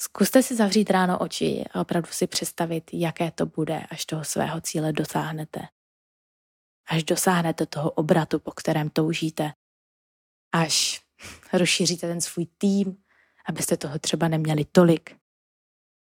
Zkuste 0.00 0.42
si 0.42 0.56
zavřít 0.56 0.90
ráno 0.90 1.18
oči 1.18 1.64
a 1.72 1.80
opravdu 1.80 2.08
si 2.12 2.26
představit, 2.26 2.90
jaké 2.92 3.30
to 3.30 3.46
bude, 3.46 3.86
až 3.90 4.04
toho 4.06 4.24
svého 4.24 4.60
cíle 4.60 4.92
dosáhnete. 4.92 5.60
Až 6.88 7.04
dosáhnete 7.04 7.66
toho 7.66 7.90
obratu, 7.90 8.38
po 8.38 8.50
kterém 8.50 8.90
toužíte. 8.90 9.52
Až 10.52 11.00
rozšíříte 11.52 12.06
ten 12.06 12.20
svůj 12.20 12.46
tým, 12.58 12.96
abyste 13.48 13.76
toho 13.76 13.98
třeba 13.98 14.28
neměli 14.28 14.64
tolik 14.64 15.21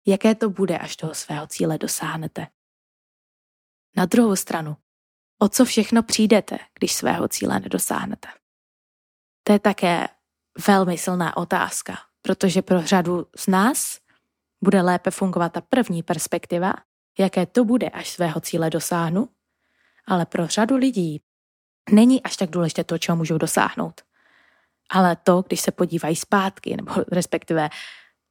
jaké 0.06 0.34
to 0.34 0.50
bude, 0.50 0.78
až 0.78 0.96
toho 0.96 1.14
svého 1.14 1.46
cíle 1.46 1.78
dosáhnete. 1.78 2.46
Na 3.96 4.06
druhou 4.06 4.36
stranu, 4.36 4.76
o 5.38 5.48
co 5.48 5.64
všechno 5.64 6.02
přijdete, 6.02 6.58
když 6.78 6.94
svého 6.94 7.28
cíle 7.28 7.60
nedosáhnete? 7.60 8.28
To 9.42 9.52
je 9.52 9.58
také 9.58 10.08
velmi 10.66 10.98
silná 10.98 11.36
otázka, 11.36 11.98
protože 12.22 12.62
pro 12.62 12.82
řadu 12.82 13.26
z 13.36 13.46
nás 13.46 13.98
bude 14.64 14.82
lépe 14.82 15.10
fungovat 15.10 15.52
ta 15.52 15.60
první 15.60 16.02
perspektiva, 16.02 16.74
jaké 17.18 17.46
to 17.46 17.64
bude, 17.64 17.88
až 17.88 18.10
svého 18.10 18.40
cíle 18.40 18.70
dosáhnu, 18.70 19.28
ale 20.06 20.26
pro 20.26 20.46
řadu 20.46 20.76
lidí 20.76 21.22
není 21.90 22.22
až 22.22 22.36
tak 22.36 22.50
důležité 22.50 22.84
to, 22.84 22.98
čeho 22.98 23.16
můžou 23.16 23.38
dosáhnout. 23.38 24.00
Ale 24.90 25.16
to, 25.16 25.42
když 25.46 25.60
se 25.60 25.70
podívají 25.72 26.16
zpátky, 26.16 26.76
nebo 26.76 26.92
respektive 27.12 27.68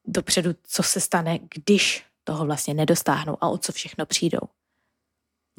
dopředu, 0.05 0.50
co 0.63 0.84
se 0.84 1.00
stane, 1.00 1.39
když 1.55 2.05
toho 2.24 2.46
vlastně 2.46 2.74
nedostáhnou 2.74 3.38
a 3.41 3.50
o 3.50 3.58
co 3.58 3.72
všechno 3.72 4.05
přijdou. 4.05 4.41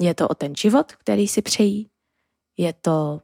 Je 0.01 0.13
to 0.13 0.27
o 0.27 0.35
ten 0.35 0.55
život, 0.55 0.91
který 0.91 1.27
si 1.27 1.41
přejí, 1.41 1.89
je 2.57 2.73
to 2.73 3.21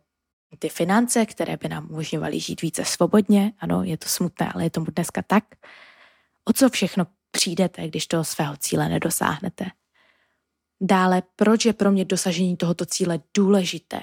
ty 0.59 0.69
finance, 0.69 1.25
které 1.25 1.57
by 1.57 1.69
nám 1.69 1.91
umožňovaly 1.91 2.39
žít 2.39 2.61
více 2.61 2.85
svobodně. 2.85 3.53
Ano, 3.59 3.83
je 3.83 3.97
to 3.97 4.07
smutné, 4.09 4.51
ale 4.53 4.63
je 4.63 4.69
tomu 4.69 4.85
dneska 4.95 5.21
tak. 5.21 5.43
O 6.45 6.53
co 6.53 6.69
všechno 6.69 7.07
přijdete, 7.31 7.87
když 7.87 8.07
toho 8.07 8.23
svého 8.23 8.57
cíle 8.57 8.89
nedosáhnete. 8.89 9.65
Dále, 10.81 11.23
proč 11.35 11.65
je 11.65 11.73
pro 11.73 11.91
mě 11.91 12.05
dosažení 12.05 12.57
tohoto 12.57 12.85
cíle 12.85 13.19
důležité? 13.33 13.99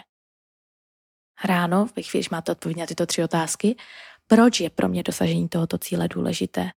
Ráno, 1.45 1.87
ve 1.97 2.03
chvíli, 2.03 2.21
když 2.21 2.31
máte 2.31 2.53
odpověď 2.53 2.79
na 2.79 2.87
tyto 2.87 3.07
tři 3.07 3.25
otázky, 3.25 3.77
proč 4.27 4.61
je 4.61 4.71
pro 4.71 4.89
mě 4.89 5.03
dosažení 5.03 5.49
tohoto 5.49 5.79
cíle 5.79 6.09
důležité? 6.09 6.71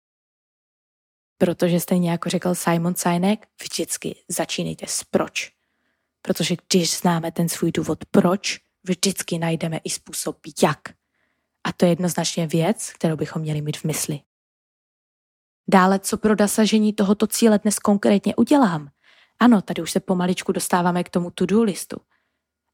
Protože 1.39 1.81
stejně 1.81 2.11
jako 2.11 2.29
řekl 2.29 2.55
Simon 2.55 2.95
Sinek, 2.95 3.47
vždycky 3.63 4.17
začínejte 4.29 4.87
s 4.87 5.05
proč. 5.05 5.53
Protože 6.23 6.57
když 6.69 6.99
známe 6.99 7.33
ten 7.33 7.49
svůj 7.49 7.73
důvod 7.73 8.05
proč, 8.11 8.61
vždycky 8.85 9.39
najdeme 9.39 9.81
i 9.85 9.91
způsob 9.91 10.39
jak. 10.63 10.79
A 11.65 11.73
to 11.73 11.85
je 11.85 11.91
jednoznačně 11.91 12.47
věc, 12.47 12.93
kterou 12.93 13.17
bychom 13.17 13.43
měli 13.43 13.61
mít 13.61 13.77
v 13.77 13.85
mysli. 13.85 14.21
Dále, 15.69 15.99
co 15.99 16.17
pro 16.17 16.35
dosažení 16.35 16.93
tohoto 16.93 17.27
cíle 17.27 17.59
dnes 17.59 17.79
konkrétně 17.79 18.37
udělám? 18.37 18.89
Ano, 19.39 19.63
tady 19.63 19.83
už 19.83 19.91
se 19.91 20.01
pomaličku 20.01 20.53
dostáváme 20.53 21.05
k 21.05 21.11
tomu 21.11 21.31
to-do 21.31 21.63
listu. 21.63 21.97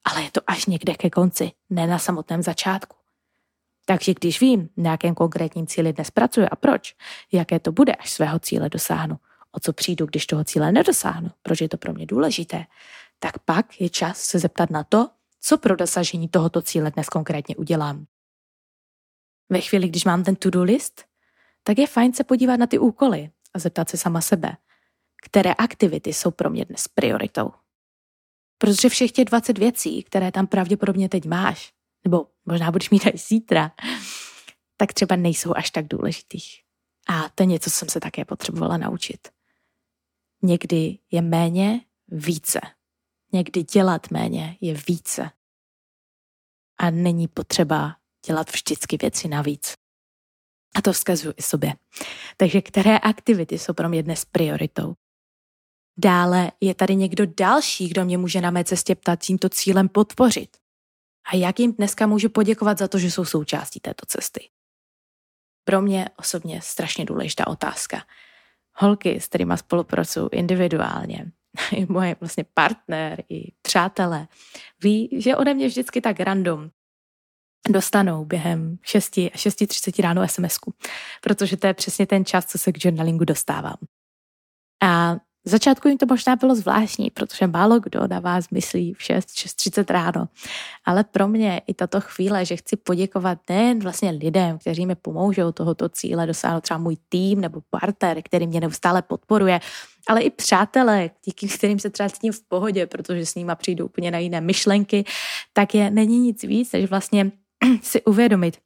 Ale 0.05 0.23
je 0.23 0.31
to 0.31 0.41
až 0.47 0.67
někde 0.67 0.95
ke 0.95 1.11
konci, 1.11 1.53
ne 1.71 1.87
na 1.87 1.99
samotném 1.99 2.43
začátku. 2.43 2.97
Takže 3.85 4.15
když 4.21 4.41
vím, 4.41 4.69
na 4.77 4.91
jakém 4.91 5.15
konkrétním 5.15 5.67
cíli 5.67 5.93
dnes 5.93 6.11
pracuji 6.11 6.47
a 6.49 6.57
proč, 6.57 6.97
jaké 7.33 7.61
to 7.61 7.73
bude, 7.73 7.95
až 7.95 8.11
svého 8.11 8.39
cíle 8.39 8.69
dosáhnu, 8.69 9.19
o 9.53 9.61
co 9.61 9.73
přijdu, 9.73 10.07
když 10.07 10.27
toho 10.27 10.45
cíle 10.45 10.73
nedosáhnu, 10.73 11.31
proč 11.43 11.61
je 11.61 11.69
to 11.69 11.77
pro 11.77 11.93
mě 11.93 12.07
důležité, 12.07 12.65
tak 13.19 13.39
pak 13.39 13.81
je 13.81 13.89
čas 13.89 14.21
se 14.21 14.39
zeptat 14.39 14.71
na 14.71 14.85
to, 14.85 15.11
co 15.41 15.59
pro 15.59 15.77
dosažení 15.77 16.29
tohoto 16.29 16.63
cíle 16.63 16.91
dnes 16.91 17.09
konkrétně 17.09 17.57
udělám. 17.57 18.07
Ve 19.51 19.61
chvíli, 19.61 19.89
když 19.89 20.05
mám 20.05 20.25
ten 20.25 20.37
to-do 20.37 20.63
list, 20.63 21.05
tak 21.63 21.79
je 21.79 21.87
fajn 21.87 22.13
se 22.13 22.25
podívat 22.25 22.57
na 22.57 22.67
ty 22.67 22.79
úkoly 22.79 23.31
a 23.55 23.59
zeptat 23.59 23.89
se 23.89 23.97
sama 23.97 24.21
sebe, 24.21 24.57
které 25.23 25.53
aktivity 25.53 26.13
jsou 26.13 26.31
pro 26.31 26.51
mě 26.51 26.65
dnes 26.65 26.89
prioritou. 26.89 27.53
Protože 28.59 28.89
všech 28.89 29.13
těch 29.13 29.25
20 29.25 29.59
věcí, 29.59 30.03
které 30.03 30.33
tam 30.33 30.47
pravděpodobně 30.47 31.09
teď 31.09 31.27
máš, 31.27 31.74
nebo 32.05 32.27
možná 32.47 32.71
budeš 32.71 32.91
mít 32.91 33.07
až 33.07 33.27
zítra, 33.29 33.73
tak 34.77 34.93
třeba 34.93 35.17
nejsou 35.17 35.53
až 35.57 35.71
tak 35.71 35.89
důležitých. 35.89 36.61
A 37.09 37.29
to 37.29 37.43
je 37.43 37.47
něco, 37.47 37.71
co 37.71 37.77
jsem 37.77 37.89
se 37.89 38.01
také 38.01 38.25
potřebovala 38.25 38.77
naučit. 38.77 39.29
Někdy 40.43 40.99
je 41.11 41.23
méně 41.23 41.81
více. 42.09 42.61
Někdy 43.33 43.63
dělat 43.63 44.11
méně 44.11 44.57
je 44.61 44.75
více. 44.89 45.31
A 46.79 46.91
není 46.91 47.29
potřeba 47.29 47.97
dělat 48.27 48.51
vždycky 48.53 48.97
věci 48.97 49.29
navíc. 49.29 49.75
A 50.75 50.83
to 50.83 50.93
vzkazuju 50.93 51.35
i 51.37 51.43
sobě. 51.43 51.75
Takže 52.37 52.63
které 52.63 52.99
aktivity 52.99 53.59
jsou 53.59 53.73
pro 53.73 53.89
mě 53.89 54.03
dnes 54.03 54.25
prioritou? 54.25 54.95
Dále 55.97 56.53
je 56.61 56.75
tady 56.75 56.97
někdo 56.97 57.27
další, 57.27 57.89
kdo 57.89 58.05
mě 58.05 58.19
může 58.19 58.41
na 58.41 58.51
mé 58.51 58.65
cestě 58.65 58.95
ptat 58.95 59.21
tímto 59.21 59.49
cílem 59.49 59.89
podpořit. 59.89 60.64
A 61.33 61.37
jak 61.37 61.61
jim 61.61 61.73
dneska 61.73 62.07
můžu 62.07 62.29
poděkovat 62.29 62.79
za 62.79 62.89
to, 62.89 62.99
že 62.99 63.11
jsou 63.11 63.25
součástí 63.25 63.81
této 63.81 64.07
cesty? 64.07 64.49
Pro 65.65 65.83
mě 65.83 66.09
osobně 66.17 66.61
strašně 66.63 67.05
důležitá 67.05 67.47
otázka. 67.47 68.05
Holky, 68.77 69.21
s 69.21 69.27
kterými 69.27 69.59
spolupracuju 69.59 70.29
individuálně, 70.33 71.33
i 71.73 71.87
moje 71.87 72.17
vlastně 72.21 72.45
partner, 72.55 73.25
i 73.29 73.53
přátelé, 73.63 74.29
ví, 74.83 75.09
že 75.13 75.37
ode 75.37 75.55
mě 75.55 75.67
vždycky 75.67 76.01
tak 76.01 76.21
random 76.21 76.71
dostanou 77.69 78.25
během 78.25 78.79
6 78.83 79.19
a 79.19 79.37
6.30 79.37 80.03
ráno 80.03 80.29
sms 80.29 80.57
protože 81.21 81.57
to 81.57 81.67
je 81.67 81.75
přesně 81.75 82.07
ten 82.07 82.25
čas, 82.25 82.47
co 82.47 82.59
se 82.59 82.73
k 82.73 82.85
journalingu 82.85 83.25
dostávám. 83.25 83.77
A 84.83 85.17
v 85.45 85.51
začátku 85.51 85.89
jim 85.89 85.99
to 85.99 86.07
možná 86.07 86.37
bylo 86.37 86.55
zvláštní, 86.55 87.11
protože 87.11 87.47
málo 87.47 87.81
kdo 87.81 88.07
na 88.07 88.21
vás 88.21 88.51
myslí 88.51 88.95
v 88.95 89.03
6, 89.03 89.29
6.30 89.29 89.93
ráno. 89.93 90.29
Ale 90.85 91.05
pro 91.05 91.29
mě 91.29 91.63
i 91.67 91.75
tato 91.75 92.01
chvíle, 92.01 92.45
že 92.45 92.57
chci 92.57 92.77
poděkovat 92.77 93.39
nejen 93.49 93.81
vlastně 93.81 94.11
lidem, 94.11 94.59
kteří 94.59 94.87
mi 94.87 94.95
pomůžou 94.95 95.53
tohoto 95.53 95.89
cíle 95.89 96.27
dosáhnout 96.27 96.61
třeba 96.61 96.79
můj 96.79 96.97
tým 97.09 97.41
nebo 97.41 97.61
partner, 97.71 98.23
který 98.23 98.47
mě 98.47 98.61
neustále 98.61 99.03
podporuje, 99.03 99.61
ale 100.09 100.23
i 100.23 100.31
přátelé, 100.31 101.11
díky 101.25 101.49
kterým 101.49 101.79
se 101.79 101.91
třeba 101.91 102.09
cítím 102.09 102.33
v 102.33 102.43
pohodě, 102.49 102.87
protože 102.87 103.27
s 103.27 103.35
nima 103.35 103.55
přijdu 103.55 103.85
úplně 103.85 104.11
na 104.11 104.19
jiné 104.19 104.41
myšlenky, 104.41 105.05
tak 105.53 105.75
je 105.75 105.91
není 105.91 106.19
nic 106.19 106.43
víc, 106.43 106.73
než 106.73 106.91
vlastně 106.91 107.33
si 107.83 108.03
uvědomit, 108.03 108.59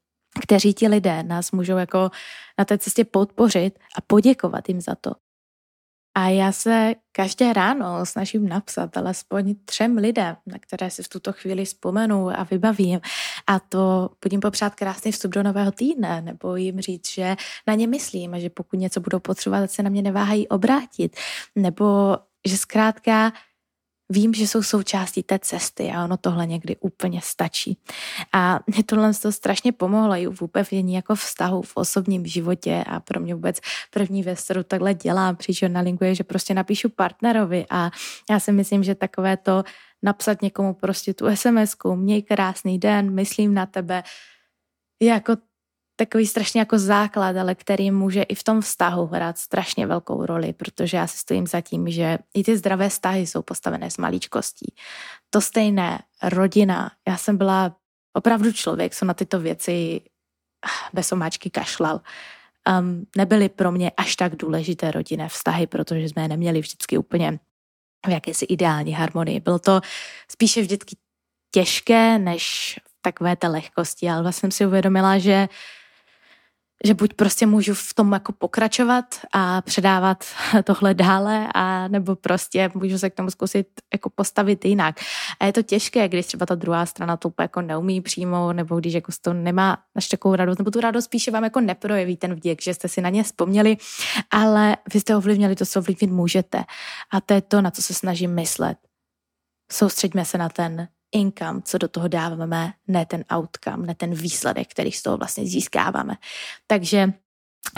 kteří 0.42 0.74
ti 0.74 0.88
lidé 0.88 1.22
nás 1.22 1.52
můžou 1.52 1.76
jako 1.76 2.10
na 2.58 2.64
té 2.64 2.78
cestě 2.78 3.04
podpořit 3.04 3.78
a 3.96 4.00
poděkovat 4.00 4.68
jim 4.68 4.80
za 4.80 4.94
to. 4.94 5.10
A 6.18 6.28
já 6.28 6.52
se 6.52 6.94
každé 7.12 7.52
ráno 7.52 8.06
snažím 8.06 8.48
napsat 8.48 8.96
alespoň 8.96 9.54
třem 9.64 9.96
lidem, 9.96 10.36
na 10.46 10.58
které 10.58 10.90
si 10.90 11.02
v 11.02 11.08
tuto 11.08 11.32
chvíli 11.32 11.64
vzpomenu 11.64 12.30
a 12.30 12.42
vybavím. 12.50 13.00
A 13.46 13.58
to 13.60 14.10
budím 14.24 14.40
popřát 14.40 14.74
krásný 14.74 15.12
vstup 15.12 15.30
do 15.30 15.42
nového 15.42 15.72
týdne, 15.72 16.22
nebo 16.22 16.56
jim 16.56 16.80
říct, 16.80 17.10
že 17.10 17.36
na 17.66 17.74
ně 17.74 17.86
myslím 17.86 18.34
a 18.34 18.38
že 18.38 18.50
pokud 18.50 18.76
něco 18.76 19.00
budou 19.00 19.18
potřebovat, 19.18 19.70
se 19.70 19.82
na 19.82 19.90
mě 19.90 20.02
neváhají 20.02 20.48
obrátit. 20.48 21.16
Nebo 21.56 22.16
že 22.46 22.56
zkrátka 22.56 23.32
vím, 24.10 24.34
že 24.34 24.46
jsou 24.46 24.62
součástí 24.62 25.22
té 25.22 25.38
cesty 25.38 25.90
a 25.90 26.04
ono 26.04 26.16
tohle 26.16 26.46
někdy 26.46 26.76
úplně 26.76 27.20
stačí. 27.24 27.78
A 28.32 28.60
mě 28.66 28.84
tohle 28.84 29.14
to 29.14 29.32
strašně 29.32 29.72
pomohlo 29.72 30.14
i 30.14 30.26
v 30.26 30.42
upevnění 30.42 30.94
jako 30.94 31.14
vztahu 31.14 31.62
v 31.62 31.76
osobním 31.76 32.26
životě 32.26 32.84
a 32.86 33.00
pro 33.00 33.20
mě 33.20 33.34
vůbec 33.34 33.60
první 33.90 34.22
věc, 34.22 34.44
kterou 34.44 34.62
takhle 34.62 34.94
dělám 34.94 35.36
při 35.36 35.52
journalingu 35.54 36.04
je, 36.04 36.14
že 36.14 36.24
prostě 36.24 36.54
napíšu 36.54 36.88
partnerovi 36.88 37.66
a 37.70 37.90
já 38.30 38.40
si 38.40 38.52
myslím, 38.52 38.84
že 38.84 38.94
takové 38.94 39.36
to 39.36 39.64
napsat 40.02 40.42
někomu 40.42 40.74
prostě 40.74 41.14
tu 41.14 41.26
SMS-ku, 41.26 41.96
měj 41.96 42.22
krásný 42.22 42.78
den, 42.78 43.14
myslím 43.14 43.54
na 43.54 43.66
tebe, 43.66 44.02
je 45.00 45.08
jako 45.08 45.36
takový 45.98 46.26
strašně 46.26 46.60
jako 46.60 46.78
základ, 46.78 47.36
ale 47.36 47.54
který 47.54 47.90
může 47.90 48.22
i 48.22 48.34
v 48.34 48.42
tom 48.42 48.60
vztahu 48.60 49.06
hrát 49.06 49.38
strašně 49.38 49.86
velkou 49.86 50.26
roli, 50.26 50.52
protože 50.52 50.96
já 50.96 51.06
si 51.06 51.18
stojím 51.18 51.46
za 51.46 51.60
tím, 51.60 51.90
že 51.90 52.18
i 52.34 52.44
ty 52.44 52.56
zdravé 52.56 52.88
vztahy 52.88 53.26
jsou 53.26 53.42
postavené 53.42 53.90
s 53.90 53.98
maličkostí. 53.98 54.74
To 55.30 55.40
stejné, 55.40 55.98
rodina. 56.22 56.90
Já 57.08 57.16
jsem 57.16 57.36
byla 57.36 57.76
opravdu 58.12 58.52
člověk, 58.52 58.94
co 58.94 59.04
na 59.04 59.14
tyto 59.14 59.40
věci 59.40 60.00
bez 60.92 61.12
omáčky 61.12 61.50
kašlal. 61.50 62.00
Um, 62.80 63.06
nebyly 63.16 63.48
pro 63.48 63.72
mě 63.72 63.90
až 63.96 64.16
tak 64.16 64.36
důležité 64.36 64.90
rodinné 64.90 65.28
vztahy, 65.28 65.66
protože 65.66 66.08
jsme 66.08 66.22
je 66.22 66.28
neměli 66.28 66.60
vždycky 66.60 66.98
úplně 66.98 67.38
v 68.06 68.10
jakési 68.10 68.44
ideální 68.44 68.92
harmonii. 68.92 69.40
Bylo 69.40 69.58
to 69.58 69.80
spíše 70.30 70.60
vždycky 70.60 70.96
těžké, 71.50 72.18
než 72.18 72.74
v 72.88 73.02
takové 73.02 73.36
té 73.36 73.48
lehkosti, 73.48 74.08
ale 74.08 74.22
vlastně 74.22 74.40
jsem 74.40 74.50
si 74.50 74.66
uvědomila, 74.66 75.18
že 75.18 75.48
že 76.84 76.94
buď 76.94 77.14
prostě 77.14 77.46
můžu 77.46 77.74
v 77.74 77.94
tom 77.94 78.12
jako 78.12 78.32
pokračovat 78.32 79.04
a 79.32 79.62
předávat 79.62 80.24
tohle 80.64 80.94
dále, 80.94 81.48
a 81.54 81.88
nebo 81.88 82.16
prostě 82.16 82.70
můžu 82.74 82.98
se 82.98 83.10
k 83.10 83.14
tomu 83.14 83.30
zkusit 83.30 83.66
jako 83.92 84.10
postavit 84.10 84.64
jinak. 84.64 85.00
A 85.40 85.46
je 85.46 85.52
to 85.52 85.62
těžké, 85.62 86.08
když 86.08 86.26
třeba 86.26 86.46
ta 86.46 86.54
druhá 86.54 86.86
strana 86.86 87.16
to 87.16 87.32
jako 87.40 87.60
neumí 87.60 88.00
přímo, 88.00 88.52
nebo 88.52 88.80
když 88.80 88.94
jako 88.94 89.12
to 89.22 89.32
nemá 89.32 89.78
až 89.96 90.08
takovou 90.08 90.34
radost, 90.34 90.58
nebo 90.58 90.70
tu 90.70 90.80
radost 90.80 91.04
spíše 91.04 91.30
vám 91.30 91.44
jako 91.44 91.60
neprojeví 91.60 92.16
ten 92.16 92.34
vděk, 92.34 92.62
že 92.62 92.74
jste 92.74 92.88
si 92.88 93.00
na 93.00 93.08
ně 93.08 93.22
vzpomněli, 93.22 93.76
ale 94.30 94.76
vy 94.94 95.00
jste 95.00 95.16
ovlivnili 95.16 95.56
to, 95.56 95.66
co 95.66 95.78
ovlivnit 95.78 96.10
můžete. 96.10 96.64
A 97.12 97.20
to 97.20 97.34
je 97.34 97.40
to, 97.40 97.62
na 97.62 97.70
co 97.70 97.82
se 97.82 97.94
snažím 97.94 98.34
myslet. 98.34 98.78
Soustřeďme 99.72 100.24
se 100.24 100.38
na 100.38 100.48
ten 100.48 100.88
income, 101.12 101.62
co 101.62 101.78
do 101.78 101.88
toho 101.88 102.08
dáváme, 102.08 102.72
ne 102.88 103.06
ten 103.06 103.24
outcome, 103.36 103.86
ne 103.86 103.94
ten 103.94 104.14
výsledek, 104.14 104.70
který 104.70 104.92
z 104.92 105.02
toho 105.02 105.16
vlastně 105.16 105.46
získáváme. 105.46 106.14
Takže 106.66 107.12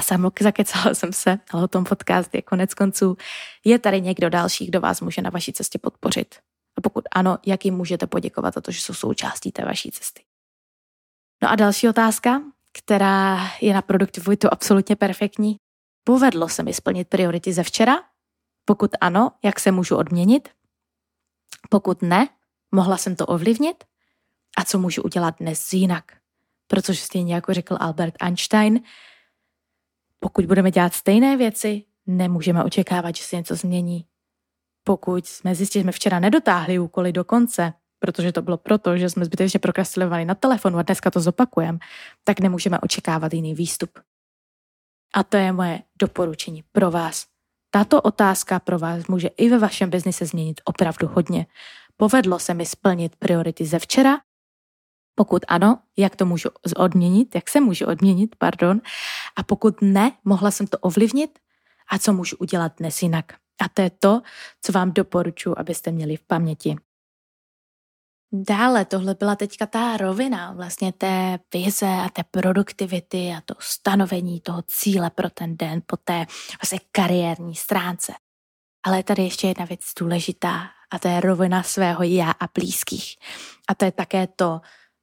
Sam 0.03 0.31
zakecala 0.41 0.95
jsem 0.95 1.13
se, 1.13 1.39
ale 1.51 1.65
o 1.65 1.69
tom 1.69 1.85
podcast 1.85 2.35
je 2.35 2.43
konec 2.43 2.75
konců. 2.75 3.17
Je 3.65 3.79
tady 3.79 4.01
někdo 4.01 4.31
další, 4.31 4.67
kdo 4.67 4.81
vás 4.81 5.01
může 5.01 5.23
na 5.23 5.31
vaší 5.31 5.53
cestě 5.53 5.79
podpořit? 5.79 6.35
A 6.79 6.81
pokud 6.81 7.05
ano, 7.11 7.39
jak 7.47 7.65
jim 7.65 7.75
můžete 7.75 8.07
poděkovat 8.07 8.55
za 8.55 8.61
to, 8.61 8.71
že 8.71 8.81
jsou 8.81 8.95
součástí 8.95 9.53
té 9.53 9.65
vaší 9.65 9.91
cesty? 9.91 10.23
No 11.43 11.51
a 11.51 11.57
další 11.57 11.89
otázka, 11.89 12.43
která 12.73 13.39
je 13.61 13.75
na 13.75 13.83
produktivitu 13.83 14.49
absolutně 14.51 14.97
perfektní. 14.97 15.57
Povedlo 16.05 16.49
se 16.49 16.63
mi 16.63 16.75
splnit 16.75 17.09
priority 17.09 17.53
ze 17.53 17.63
včera? 17.63 17.97
Pokud 18.65 18.91
ano, 19.01 19.33
jak 19.45 19.61
se 19.61 19.71
můžu 19.73 19.97
odměnit? 19.97 20.49
Pokud 21.71 22.03
ne, 22.03 22.29
Mohla 22.73 22.97
jsem 22.97 23.17
to 23.17 23.27
ovlivnit? 23.27 23.85
A 24.57 24.65
co 24.65 24.79
můžu 24.79 25.03
udělat 25.03 25.35
dnes 25.41 25.73
jinak? 25.73 26.05
Protože 26.67 27.01
stejně 27.01 27.35
jako 27.35 27.55
řekl 27.55 27.77
Albert 27.81 28.15
Einstein, 28.21 28.81
pokud 30.19 30.47
budeme 30.47 30.71
dělat 30.71 30.95
stejné 30.95 31.37
věci, 31.37 31.85
nemůžeme 32.07 32.65
očekávat, 32.65 33.17
že 33.17 33.23
se 33.23 33.37
něco 33.37 33.57
změní. 33.57 34.07
Pokud 34.85 35.27
jsme 35.27 35.55
zjistili, 35.55 35.81
že 35.81 35.85
jsme 35.85 35.93
včera 35.93 36.21
nedotáhli 36.21 36.79
úkoly 36.79 37.13
do 37.13 37.25
konce, 37.25 37.73
protože 37.99 38.33
to 38.33 38.43
bylo 38.43 38.57
proto, 38.57 38.97
že 38.97 39.11
jsme 39.11 39.25
zbytečně 39.25 39.61
prokrastinovali 39.61 40.25
na 40.25 40.35
telefonu 40.35 40.79
a 40.79 40.83
dneska 40.83 41.11
to 41.11 41.21
zopakujeme, 41.21 41.79
tak 42.25 42.41
nemůžeme 42.41 42.79
očekávat 42.81 43.35
jiný 43.35 43.55
výstup. 43.55 43.91
A 45.15 45.23
to 45.23 45.37
je 45.37 45.53
moje 45.53 45.83
doporučení 45.99 46.65
pro 46.73 46.91
vás. 46.91 47.27
Tato 47.71 48.03
otázka 48.03 48.59
pro 48.59 48.79
vás 48.79 49.07
může 49.07 49.29
i 49.29 49.49
ve 49.49 49.59
vašem 49.59 49.91
biznise 49.91 50.27
změnit 50.27 50.61
opravdu 50.65 51.07
hodně, 51.07 51.47
Povedlo 52.01 52.39
se 52.39 52.55
mi 52.55 52.67
splnit 52.67 53.17
priority 53.17 53.67
ze 53.67 53.79
včera? 53.79 54.19
Pokud 55.15 55.43
ano, 55.49 55.79
jak 55.97 56.17
to 56.17 56.27
můžu 56.27 56.49
odměnit, 56.77 57.35
jak 57.35 57.49
se 57.49 57.61
můžu 57.61 57.87
odměnit, 57.87 58.37
pardon. 58.39 58.81
A 59.37 59.43
pokud 59.43 59.83
ne, 59.83 60.13
mohla 60.25 60.51
jsem 60.51 60.67
to 60.67 60.79
ovlivnit? 60.79 61.39
A 61.93 61.99
co 61.99 62.13
můžu 62.13 62.37
udělat 62.37 62.73
dnes 62.79 63.03
jinak? 63.03 63.33
A 63.61 63.69
to 63.69 63.83
je 63.83 63.91
to, 63.91 64.21
co 64.63 64.73
vám 64.73 64.93
doporučuji, 64.93 65.59
abyste 65.59 65.91
měli 65.91 66.17
v 66.17 66.23
paměti. 66.23 66.77
Dále 68.33 68.85
tohle 68.85 69.15
byla 69.15 69.37
teďka 69.37 69.67
ta 69.67 69.97
rovina 69.97 70.53
vlastně 70.53 70.93
té 70.93 71.39
vize 71.55 71.87
a 71.87 72.09
té 72.09 72.23
produktivity 72.31 73.33
a 73.37 73.41
to 73.45 73.55
stanovení 73.59 74.41
toho 74.41 74.63
cíle 74.63 75.11
pro 75.11 75.31
ten 75.31 75.57
den 75.57 75.83
po 75.87 75.97
té 75.97 76.27
vlastně 76.61 76.79
kariérní 76.93 77.55
stránce. 77.55 78.13
Ale 78.87 79.03
tady 79.03 79.23
ještě 79.23 79.47
jedna 79.49 79.65
věc 79.65 79.81
důležitá 79.99 80.80
a 80.91 80.99
to 80.99 81.09
je 81.09 81.21
rovina 81.21 81.63
svého 81.63 82.03
já 82.03 82.31
a 82.31 82.49
blízkých. 82.55 83.17
A 83.69 83.75
to 83.75 83.85
je 83.85 83.93
také 83.93 84.27
to, 84.27 84.61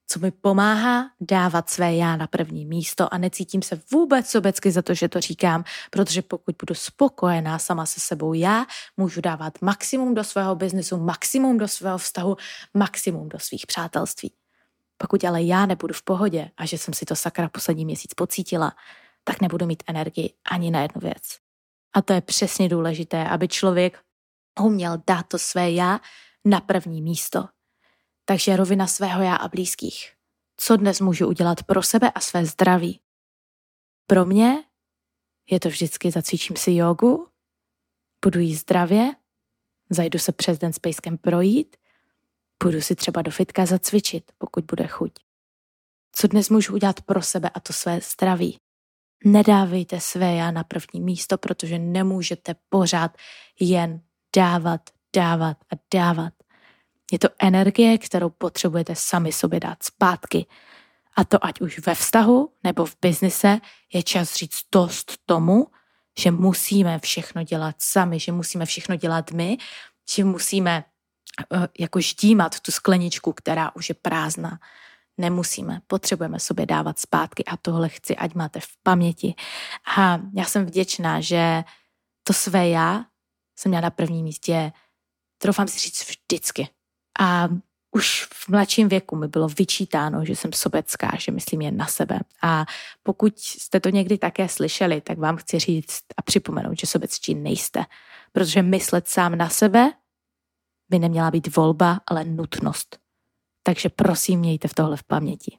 co 0.07 0.19
mi 0.19 0.31
pomáhá 0.31 1.09
dávat 1.21 1.69
své 1.69 1.95
já 1.95 2.15
na 2.15 2.27
první 2.27 2.65
místo 2.65 3.13
a 3.13 3.17
necítím 3.17 3.61
se 3.61 3.81
vůbec 3.91 4.29
sobecky 4.29 4.71
za 4.71 4.81
to, 4.81 4.93
že 4.93 5.09
to 5.09 5.21
říkám, 5.21 5.63
protože 5.89 6.21
pokud 6.21 6.55
budu 6.59 6.75
spokojená 6.75 7.59
sama 7.59 7.85
se 7.85 7.99
sebou 7.99 8.33
já, 8.33 8.65
můžu 8.97 9.21
dávat 9.21 9.61
maximum 9.61 10.15
do 10.15 10.23
svého 10.23 10.55
biznesu, 10.55 10.97
maximum 10.97 11.57
do 11.57 11.67
svého 11.67 11.97
vztahu, 11.97 12.37
maximum 12.73 13.29
do 13.29 13.39
svých 13.39 13.67
přátelství. 13.67 14.31
Pokud 14.97 15.23
ale 15.23 15.43
já 15.43 15.65
nebudu 15.65 15.93
v 15.93 16.03
pohodě 16.03 16.51
a 16.57 16.65
že 16.65 16.77
jsem 16.77 16.93
si 16.93 17.05
to 17.05 17.15
sakra 17.15 17.49
poslední 17.49 17.85
měsíc 17.85 18.13
pocítila, 18.13 18.73
tak 19.23 19.41
nebudu 19.41 19.65
mít 19.65 19.83
energii 19.87 20.33
ani 20.51 20.71
na 20.71 20.81
jednu 20.81 21.01
věc. 21.01 21.37
A 21.93 22.01
to 22.01 22.13
je 22.13 22.21
přesně 22.21 22.69
důležité, 22.69 23.27
aby 23.27 23.47
člověk 23.47 23.99
uměl 24.59 25.03
dát 25.07 25.27
to 25.27 25.39
své 25.39 25.71
já 25.71 25.99
na 26.45 26.61
první 26.61 27.01
místo. 27.01 27.47
Takže 28.25 28.55
rovina 28.55 28.87
svého 28.87 29.23
já 29.23 29.35
a 29.35 29.47
blízkých. 29.47 30.13
Co 30.57 30.77
dnes 30.77 31.01
můžu 31.01 31.27
udělat 31.27 31.63
pro 31.63 31.83
sebe 31.83 32.11
a 32.11 32.19
své 32.19 32.45
zdraví? 32.45 32.99
Pro 34.07 34.25
mě 34.25 34.63
je 35.49 35.59
to 35.59 35.69
vždycky 35.69 36.11
zacvičím 36.11 36.55
si 36.55 36.71
jogu, 36.71 37.27
budu 38.25 38.39
jíst 38.39 38.61
zdravě, 38.61 39.11
zajdu 39.89 40.19
se 40.19 40.31
přes 40.31 40.57
den 40.57 40.73
s 40.73 40.79
pejskem 40.79 41.17
projít, 41.17 41.77
půjdu 42.57 42.81
si 42.81 42.95
třeba 42.95 43.21
do 43.21 43.31
fitka 43.31 43.65
zacvičit, 43.65 44.31
pokud 44.37 44.65
bude 44.65 44.87
chuť. 44.87 45.11
Co 46.11 46.27
dnes 46.27 46.49
můžu 46.49 46.73
udělat 46.73 47.01
pro 47.01 47.21
sebe 47.21 47.49
a 47.49 47.59
to 47.59 47.73
své 47.73 48.01
zdraví? 48.01 48.57
Nedávejte 49.25 49.99
své 49.99 50.35
já 50.35 50.51
na 50.51 50.63
první 50.63 51.01
místo, 51.01 51.37
protože 51.37 51.79
nemůžete 51.79 52.55
pořád 52.69 53.17
jen 53.59 54.01
dávat, 54.37 54.81
dávat 55.15 55.57
a 55.73 55.75
dávat. 55.93 56.33
Je 57.11 57.19
to 57.19 57.27
energie, 57.39 57.97
kterou 57.97 58.29
potřebujete 58.29 58.95
sami 58.95 59.31
sobě 59.31 59.59
dát 59.59 59.83
zpátky. 59.83 60.45
A 61.15 61.23
to 61.23 61.45
ať 61.45 61.61
už 61.61 61.79
ve 61.79 61.95
vztahu 61.95 62.53
nebo 62.63 62.85
v 62.85 62.95
biznise 63.01 63.59
je 63.93 64.03
čas 64.03 64.35
říct 64.35 64.59
dost 64.71 65.17
tomu, 65.25 65.67
že 66.19 66.31
musíme 66.31 66.99
všechno 66.99 67.43
dělat 67.43 67.75
sami, 67.79 68.19
že 68.19 68.31
musíme 68.31 68.65
všechno 68.65 68.95
dělat 68.95 69.31
my, 69.31 69.57
že 70.09 70.23
musíme 70.23 70.83
eh, 71.53 71.67
jako 71.79 72.01
ždímat 72.01 72.59
tu 72.59 72.71
skleničku, 72.71 73.33
která 73.33 73.75
už 73.75 73.89
je 73.89 73.95
prázdná. 73.95 74.59
Nemusíme, 75.17 75.81
potřebujeme 75.87 76.39
sobě 76.39 76.65
dávat 76.65 76.99
zpátky 76.99 77.45
a 77.45 77.57
tohle 77.57 77.89
chci, 77.89 78.15
ať 78.15 78.33
máte 78.33 78.59
v 78.59 78.69
paměti. 78.83 79.35
A 79.97 80.19
já 80.33 80.45
jsem 80.45 80.65
vděčná, 80.65 81.21
že 81.21 81.63
to 82.23 82.33
své 82.33 82.69
já 82.69 83.05
jsem 83.59 83.69
měla 83.69 83.81
na 83.81 83.89
prvním 83.89 84.23
místě, 84.23 84.71
troufám 85.37 85.67
si 85.67 85.79
říct 85.79 86.09
vždycky. 86.09 86.69
A 87.19 87.49
už 87.91 88.27
v 88.33 88.49
mladším 88.49 88.89
věku 88.89 89.15
mi 89.15 89.27
bylo 89.27 89.47
vyčítáno, 89.47 90.25
že 90.25 90.35
jsem 90.35 90.53
sobecká, 90.53 91.11
že 91.19 91.31
myslím 91.31 91.61
jen 91.61 91.77
na 91.77 91.85
sebe. 91.85 92.19
A 92.41 92.65
pokud 93.03 93.39
jste 93.39 93.79
to 93.79 93.89
někdy 93.89 94.17
také 94.17 94.49
slyšeli, 94.49 95.01
tak 95.01 95.17
vám 95.17 95.37
chci 95.37 95.59
říct 95.59 96.03
a 96.17 96.21
připomenout, 96.21 96.79
že 96.79 96.87
sobecčí 96.87 97.35
nejste. 97.35 97.85
Protože 98.31 98.61
myslet 98.61 99.07
sám 99.07 99.35
na 99.35 99.49
sebe 99.49 99.91
by 100.89 100.99
neměla 100.99 101.31
být 101.31 101.55
volba, 101.55 102.01
ale 102.07 102.23
nutnost. 102.25 102.99
Takže 103.63 103.89
prosím, 103.89 104.39
mějte 104.39 104.67
v 104.67 104.73
tohle 104.73 104.97
v 104.97 105.03
paměti. 105.03 105.57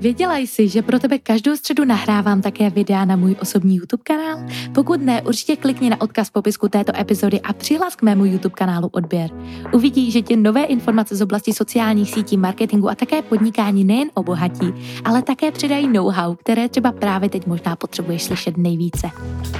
Věděla 0.00 0.36
jsi, 0.38 0.68
že 0.68 0.82
pro 0.82 0.98
tebe 0.98 1.18
každou 1.18 1.56
středu 1.56 1.84
nahrávám 1.84 2.42
také 2.42 2.70
videa 2.70 3.04
na 3.04 3.16
můj 3.16 3.36
osobní 3.42 3.76
YouTube 3.76 4.02
kanál? 4.02 4.38
Pokud 4.74 5.02
ne, 5.02 5.22
určitě 5.22 5.56
klikni 5.56 5.90
na 5.90 6.00
odkaz 6.00 6.28
v 6.28 6.32
popisku 6.32 6.68
této 6.68 7.00
epizody 7.00 7.40
a 7.40 7.52
přihlas 7.52 7.96
k 7.96 8.02
mému 8.02 8.24
YouTube 8.24 8.54
kanálu 8.54 8.88
odběr. 8.92 9.30
Uvidíš, 9.72 10.12
že 10.12 10.22
tě 10.22 10.36
nové 10.36 10.64
informace 10.64 11.16
z 11.16 11.22
oblasti 11.22 11.52
sociálních 11.52 12.10
sítí, 12.10 12.36
marketingu 12.36 12.90
a 12.90 12.94
také 12.94 13.22
podnikání 13.22 13.84
nejen 13.84 14.08
obohatí, 14.14 14.74
ale 15.04 15.22
také 15.22 15.52
přidají 15.52 15.88
know-how, 15.88 16.34
které 16.34 16.68
třeba 16.68 16.92
právě 16.92 17.28
teď 17.28 17.46
možná 17.46 17.76
potřebuješ 17.76 18.22
slyšet 18.22 18.56
nejvíce. 18.56 19.10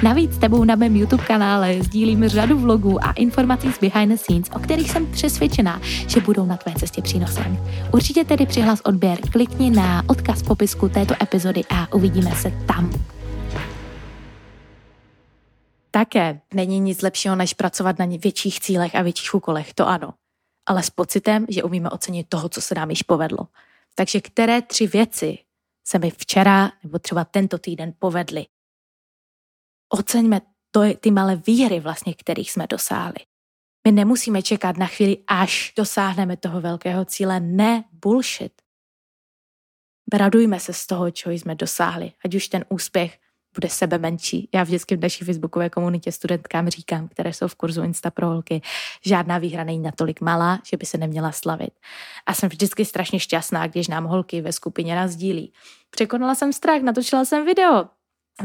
Navíc 0.03 0.33
s 0.33 0.39
tebou 0.39 0.65
na 0.65 0.75
mém 0.75 0.97
YouTube 0.97 1.25
kanále 1.25 1.83
sdílím 1.83 2.29
řadu 2.29 2.59
vlogů 2.59 3.05
a 3.05 3.13
informací 3.13 3.73
z 3.73 3.79
behind 3.81 4.13
the 4.13 4.19
scenes, 4.19 4.47
o 4.57 4.59
kterých 4.59 4.91
jsem 4.91 5.07
přesvědčená, 5.07 5.81
že 6.07 6.21
budou 6.21 6.47
na 6.47 6.57
tvé 6.57 6.73
cestě 6.77 7.03
přínosem. 7.03 7.59
Určitě 7.93 8.25
tedy 8.25 8.47
přihlas 8.47 8.81
odběr, 8.85 9.19
klikni 9.33 9.71
na 9.71 10.03
odkaz 10.07 10.28
odkaz 10.29 10.43
v 10.43 10.49
popisku 10.49 10.89
této 10.89 11.15
epizody 11.23 11.65
a 11.71 11.93
uvidíme 11.93 12.37
se 12.37 12.51
tam. 12.51 12.91
Také 15.91 16.41
není 16.55 16.81
nic 16.81 17.03
lepšího, 17.03 17.37
než 17.37 17.55
pracovat 17.55 17.99
na 17.99 18.07
větších 18.07 18.61
cílech 18.61 18.95
a 18.95 19.03
větších 19.03 19.35
úkolech, 19.35 19.75
to 19.75 19.89
ano. 19.89 20.15
Ale 20.67 20.83
s 20.83 20.91
pocitem, 20.91 21.47
že 21.49 21.63
umíme 21.63 21.91
ocenit 21.91 22.29
toho, 22.29 22.49
co 22.49 22.61
se 22.61 22.75
nám 22.75 22.91
již 22.91 23.03
povedlo. 23.03 23.49
Takže 23.95 24.21
které 24.21 24.63
tři 24.63 24.87
věci 24.87 25.39
se 25.89 25.99
mi 25.99 26.11
včera 26.11 26.73
nebo 26.85 26.99
třeba 26.99 27.25
tento 27.25 27.59
týden 27.59 27.93
povedly? 27.99 28.47
Oceňme 29.89 30.41
to, 30.71 30.81
ty 31.01 31.11
malé 31.11 31.37
výhry 31.37 31.81
vlastně, 31.81 32.15
kterých 32.15 32.51
jsme 32.53 32.67
dosáhli. 32.67 33.25
My 33.87 33.93
nemusíme 33.93 34.43
čekat 34.43 34.77
na 34.77 34.87
chvíli, 34.87 35.19
až 35.27 35.73
dosáhneme 35.77 36.37
toho 36.37 36.61
velkého 36.61 37.05
cíle. 37.05 37.41
Ne, 37.41 37.85
bullshit 37.93 38.53
radujme 40.13 40.61
se 40.61 40.73
z 40.73 40.87
toho, 40.87 41.11
čeho 41.11 41.33
jsme 41.33 41.55
dosáhli, 41.55 42.13
ať 42.25 42.35
už 42.35 42.49
ten 42.49 42.65
úspěch 42.69 43.19
bude 43.55 43.69
sebe 43.69 43.99
menší. 43.99 44.49
Já 44.55 44.63
vždycky 44.63 44.97
v 44.97 45.01
naší 45.01 45.25
facebookové 45.25 45.71
komunitě 45.71 46.13
studentkám 46.13 46.69
říkám, 46.69 47.09
které 47.09 47.33
jsou 47.33 47.49
v 47.49 47.55
kurzu 47.55 47.83
Insta 47.83 48.11
pro 48.11 48.27
holky, 48.27 48.61
žádná 49.07 49.39
výhra 49.39 49.65
není 49.65 49.79
natolik 49.79 50.21
malá, 50.21 50.59
že 50.65 50.77
by 50.77 50.87
se 50.87 50.99
neměla 50.99 51.33
slavit. 51.33 51.71
A 52.27 52.35
jsem 52.35 52.49
vždycky 52.49 52.85
strašně 52.85 53.21
šťastná, 53.21 53.67
když 53.67 53.89
nám 53.89 54.05
holky 54.05 54.41
ve 54.41 54.53
skupině 54.53 54.95
nazdílí. 54.95 55.53
Překonala 55.91 56.35
jsem 56.35 56.53
strach, 56.53 56.83
natočila 56.83 57.25
jsem 57.25 57.47
video, 57.47 57.89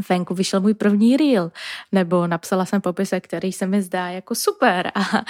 venku 0.09 0.33
vyšel 0.33 0.61
můj 0.61 0.73
první 0.73 1.17
reel, 1.17 1.51
nebo 1.91 2.27
napsala 2.27 2.65
jsem 2.65 2.81
popisek, 2.81 3.23
který 3.23 3.53
se 3.53 3.65
mi 3.65 3.81
zdá 3.81 4.09
jako 4.09 4.35
super 4.35 4.91
a 4.95 5.01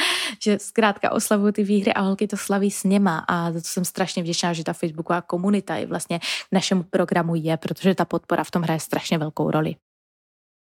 že 0.43 0.59
zkrátka 0.59 1.11
oslavuju 1.11 1.51
ty 1.51 1.63
výhry 1.63 1.93
a 1.93 2.01
holky 2.01 2.27
to 2.27 2.37
slaví 2.37 2.71
s 2.71 2.83
něma 2.83 3.25
a 3.27 3.51
za 3.51 3.61
to 3.61 3.67
jsem 3.67 3.85
strašně 3.85 4.23
vděčná, 4.23 4.53
že 4.53 4.63
ta 4.63 4.73
facebooková 4.73 5.21
komunita 5.21 5.75
i 5.75 5.85
vlastně 5.85 6.19
našemu 6.51 6.83
programu 6.83 7.35
je, 7.35 7.57
protože 7.57 7.95
ta 7.95 8.05
podpora 8.05 8.43
v 8.43 8.51
tom 8.51 8.61
hraje 8.61 8.79
strašně 8.79 9.17
velkou 9.17 9.51
roli. 9.51 9.75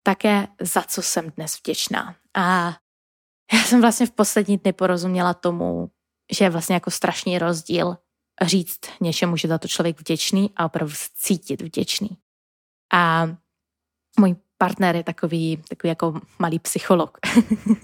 Také 0.02 0.48
za 0.60 0.82
co 0.82 1.02
jsem 1.02 1.30
dnes 1.30 1.58
vděčná. 1.58 2.14
A 2.36 2.76
já 3.52 3.62
jsem 3.64 3.80
vlastně 3.80 4.06
v 4.06 4.10
poslední 4.10 4.56
dny 4.56 4.72
porozuměla 4.72 5.34
tomu, 5.34 5.90
že 6.32 6.44
je 6.44 6.50
vlastně 6.50 6.74
jako 6.74 6.90
strašný 6.90 7.38
rozdíl 7.38 7.96
říct 8.42 8.80
něčemu, 9.00 9.36
že 9.36 9.48
za 9.48 9.58
to 9.58 9.68
člověk 9.68 10.00
vděčný 10.00 10.50
a 10.56 10.64
opravdu 10.64 10.94
cítit 11.14 11.62
vděčný. 11.62 12.18
A 12.94 13.28
můj 14.18 14.36
partner 14.58 14.96
je 14.96 15.04
takový, 15.04 15.62
takový 15.68 15.88
jako 15.88 16.20
malý 16.38 16.58
psycholog. 16.58 17.18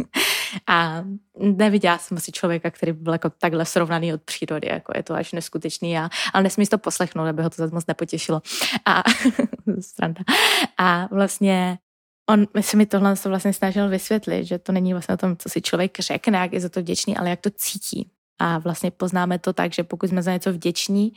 a 0.67 1.05
neviděla 1.39 1.99
jsem 1.99 2.17
asi 2.17 2.33
člověka, 2.33 2.71
který 2.71 2.93
byl 2.93 3.13
jako 3.13 3.31
takhle 3.31 3.65
srovnaný 3.65 4.15
od 4.15 4.23
přírody, 4.23 4.69
jako 4.69 4.93
je 4.97 5.03
to 5.03 5.15
až 5.15 5.33
neskutečný, 5.33 5.99
a, 5.99 6.09
ale 6.33 6.43
nesmí 6.43 6.67
to 6.67 6.79
poslechnout, 6.79 7.27
aby 7.27 7.43
ho 7.43 7.51
to 7.51 7.57
zase 7.57 7.75
moc 7.75 7.87
nepotěšilo. 7.87 8.43
A, 8.85 9.03
stranda. 9.81 10.21
a 10.79 11.09
vlastně 11.11 11.79
on 12.31 12.47
se 12.61 12.77
mi 12.77 12.87
tohle 12.87 13.17
se 13.17 13.29
vlastně 13.29 13.53
snažil 13.53 13.89
vysvětlit, 13.89 14.45
že 14.45 14.59
to 14.59 14.73
není 14.73 14.93
vlastně 14.93 15.15
o 15.15 15.19
tom, 15.19 15.37
co 15.37 15.49
si 15.49 15.63
člověk 15.63 15.99
řekne, 15.99 16.39
jak 16.39 16.53
je 16.53 16.61
za 16.61 16.69
to 16.69 16.81
vděčný, 16.81 17.17
ale 17.17 17.31
jak 17.31 17.41
to 17.41 17.51
cítí. 17.51 18.11
A 18.39 18.59
vlastně 18.59 18.91
poznáme 18.91 19.39
to 19.39 19.53
tak, 19.53 19.73
že 19.73 19.83
pokud 19.83 20.09
jsme 20.09 20.23
za 20.23 20.33
něco 20.33 20.53
vděční, 20.53 21.13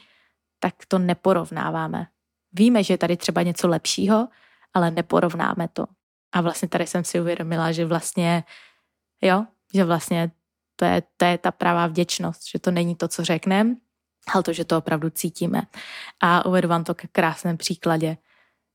tak 0.59 0.73
to 0.87 0.99
neporovnáváme. 0.99 2.07
Víme, 2.53 2.83
že 2.83 2.93
je 2.93 2.97
tady 2.97 3.17
třeba 3.17 3.41
něco 3.41 3.67
lepšího, 3.67 4.27
ale 4.73 4.91
neporovnáme 4.91 5.67
to. 5.67 5.85
A 6.31 6.41
vlastně 6.41 6.67
tady 6.67 6.87
jsem 6.87 7.03
si 7.03 7.19
uvědomila, 7.19 7.71
že 7.71 7.85
vlastně, 7.85 8.43
jo, 9.21 9.45
že 9.73 9.83
vlastně 9.83 10.31
to 10.75 10.85
je, 10.85 11.03
to 11.17 11.25
je 11.25 11.37
ta 11.37 11.51
pravá 11.51 11.87
vděčnost, 11.87 12.49
že 12.49 12.59
to 12.59 12.71
není 12.71 12.95
to, 12.95 13.07
co 13.07 13.23
řekneme, 13.25 13.75
ale 14.33 14.43
to, 14.43 14.53
že 14.53 14.65
to 14.65 14.77
opravdu 14.77 15.09
cítíme. 15.09 15.61
A 16.19 16.45
uvedu 16.45 16.67
vám 16.67 16.83
to 16.83 16.95
k 16.95 17.03
krásném 17.11 17.57
příkladě. 17.57 18.17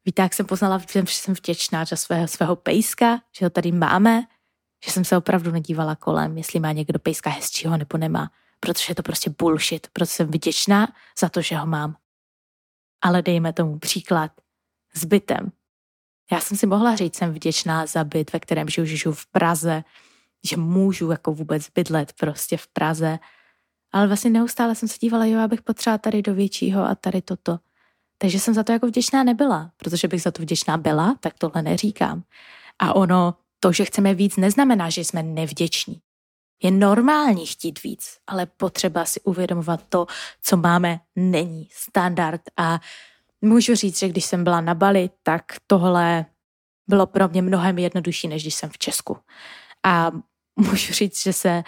Víte, 0.04 0.22
jak 0.22 0.34
jsem 0.34 0.46
poznala, 0.46 0.78
že 0.78 1.02
jsem 1.06 1.34
vděčná 1.34 1.84
za 1.84 1.96
svého, 1.96 2.28
svého 2.28 2.56
pejska, 2.56 3.20
že 3.38 3.46
ho 3.46 3.50
tady 3.50 3.72
máme, 3.72 4.22
že 4.84 4.90
jsem 4.90 5.04
se 5.04 5.16
opravdu 5.16 5.50
nedívala 5.50 5.96
kolem, 5.96 6.38
jestli 6.38 6.60
má 6.60 6.72
někdo 6.72 6.98
pejska 6.98 7.30
hezčího 7.30 7.76
nebo 7.76 7.98
nemá, 7.98 8.30
protože 8.60 8.90
je 8.90 8.94
to 8.94 9.02
prostě 9.02 9.30
bullshit, 9.38 9.86
proto 9.92 10.10
jsem 10.12 10.26
vděčná 10.26 10.88
za 11.18 11.28
to, 11.28 11.42
že 11.42 11.56
ho 11.56 11.66
mám. 11.66 11.96
Ale 13.02 13.22
dejme 13.22 13.52
tomu 13.52 13.78
příklad 13.78 14.30
s 14.94 15.04
bytem. 15.04 15.52
Já 16.32 16.40
jsem 16.40 16.56
si 16.56 16.66
mohla 16.66 16.96
říct, 16.96 17.16
jsem 17.16 17.32
vděčná 17.32 17.86
za 17.86 18.04
byt, 18.04 18.32
ve 18.32 18.40
kterém 18.40 18.68
žiju, 18.68 18.86
žiju 18.86 19.12
v 19.12 19.26
Praze, 19.26 19.84
že 20.44 20.56
můžu 20.56 21.10
jako 21.10 21.32
vůbec 21.32 21.68
bydlet 21.74 22.12
prostě 22.12 22.56
v 22.56 22.66
Praze. 22.66 23.18
Ale 23.92 24.06
vlastně 24.06 24.30
neustále 24.30 24.74
jsem 24.74 24.88
se 24.88 24.96
dívala, 25.00 25.24
jo, 25.24 25.40
abych 25.40 25.62
potřeba 25.62 25.98
tady 25.98 26.22
do 26.22 26.34
většího 26.34 26.84
a 26.84 26.94
tady 26.94 27.22
toto. 27.22 27.58
Takže 28.18 28.40
jsem 28.40 28.54
za 28.54 28.62
to 28.62 28.72
jako 28.72 28.86
vděčná 28.86 29.24
nebyla, 29.24 29.70
protože 29.76 30.08
bych 30.08 30.22
za 30.22 30.30
to 30.30 30.42
vděčná 30.42 30.76
byla, 30.76 31.16
tak 31.20 31.34
tohle 31.38 31.62
neříkám. 31.62 32.22
A 32.78 32.92
ono, 32.92 33.34
to, 33.60 33.72
že 33.72 33.84
chceme 33.84 34.14
víc, 34.14 34.36
neznamená, 34.36 34.90
že 34.90 35.00
jsme 35.00 35.22
nevděční. 35.22 36.00
Je 36.62 36.70
normální 36.70 37.46
chtít 37.46 37.82
víc, 37.82 38.18
ale 38.26 38.46
potřeba 38.46 39.04
si 39.04 39.20
uvědomovat 39.20 39.80
to, 39.88 40.06
co 40.42 40.56
máme, 40.56 41.00
není 41.16 41.68
standard 41.72 42.40
a 42.56 42.80
Můžu 43.40 43.74
říct, 43.74 43.98
že 43.98 44.08
když 44.08 44.24
jsem 44.24 44.44
byla 44.44 44.60
na 44.60 44.74
Bali, 44.74 45.10
tak 45.22 45.44
tohle 45.66 46.26
bylo 46.88 47.06
pro 47.06 47.28
mě 47.28 47.42
mnohem 47.42 47.78
jednodušší, 47.78 48.28
než 48.28 48.42
když 48.42 48.54
jsem 48.54 48.70
v 48.70 48.78
Česku. 48.78 49.18
A 49.84 50.10
můžu 50.56 50.92
říct, 50.92 51.22
že 51.22 51.32
se 51.32 51.62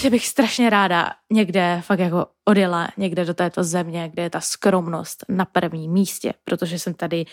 že 0.00 0.10
bych 0.10 0.26
strašně 0.26 0.70
ráda 0.70 1.10
někde 1.32 1.82
fakt 1.84 1.98
jako 1.98 2.26
odjela 2.44 2.88
někde 2.96 3.24
do 3.24 3.34
této 3.34 3.64
země, 3.64 4.08
kde 4.12 4.22
je 4.22 4.30
ta 4.30 4.40
skromnost 4.40 5.24
na 5.28 5.44
prvním 5.44 5.92
místě, 5.92 6.34
protože 6.44 6.78
jsem 6.78 6.94
tady 6.94 7.24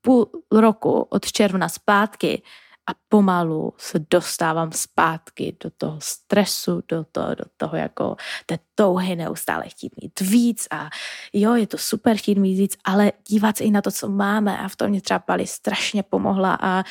půl 0.00 0.30
roku 0.52 1.00
od 1.00 1.32
června 1.32 1.68
zpátky 1.68 2.42
a 2.86 2.92
pomalu 3.08 3.74
se 3.78 3.98
dostávám 4.10 4.72
zpátky 4.72 5.56
do 5.64 5.70
toho 5.70 5.98
stresu, 6.02 6.82
do 6.88 7.04
toho, 7.12 7.34
do 7.34 7.44
toho 7.56 7.76
jako 7.76 8.16
té 8.46 8.58
touhy 8.74 9.16
neustále 9.16 9.68
chtít 9.68 9.92
mít 10.02 10.20
víc 10.20 10.66
a 10.70 10.90
jo, 11.32 11.54
je 11.54 11.66
to 11.66 11.78
super 11.78 12.16
chtít 12.16 12.38
mít 12.38 12.56
víc, 12.56 12.76
ale 12.84 13.12
dívat 13.28 13.56
se 13.56 13.64
i 13.64 13.70
na 13.70 13.82
to, 13.82 13.90
co 13.90 14.08
máme 14.08 14.58
a 14.58 14.68
v 14.68 14.76
tom 14.76 14.88
mě 14.88 15.00
třeba 15.00 15.18
Pali 15.18 15.46
strašně 15.46 16.02
pomohla 16.02 16.58
a 16.60 16.84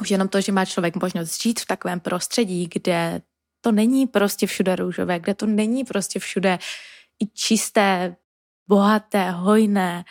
už 0.00 0.10
jenom 0.10 0.28
to, 0.28 0.40
že 0.40 0.52
má 0.52 0.64
člověk 0.64 0.96
možnost 0.96 1.42
žít 1.42 1.60
v 1.60 1.66
takovém 1.66 2.00
prostředí, 2.00 2.68
kde 2.74 3.22
to 3.60 3.72
není 3.72 4.06
prostě 4.06 4.46
všude 4.46 4.76
růžové, 4.76 5.18
kde 5.18 5.34
to 5.34 5.46
není 5.46 5.84
prostě 5.84 6.18
všude 6.18 6.58
i 7.22 7.26
čisté, 7.26 8.16
bohaté, 8.68 9.30
hojné, 9.30 10.04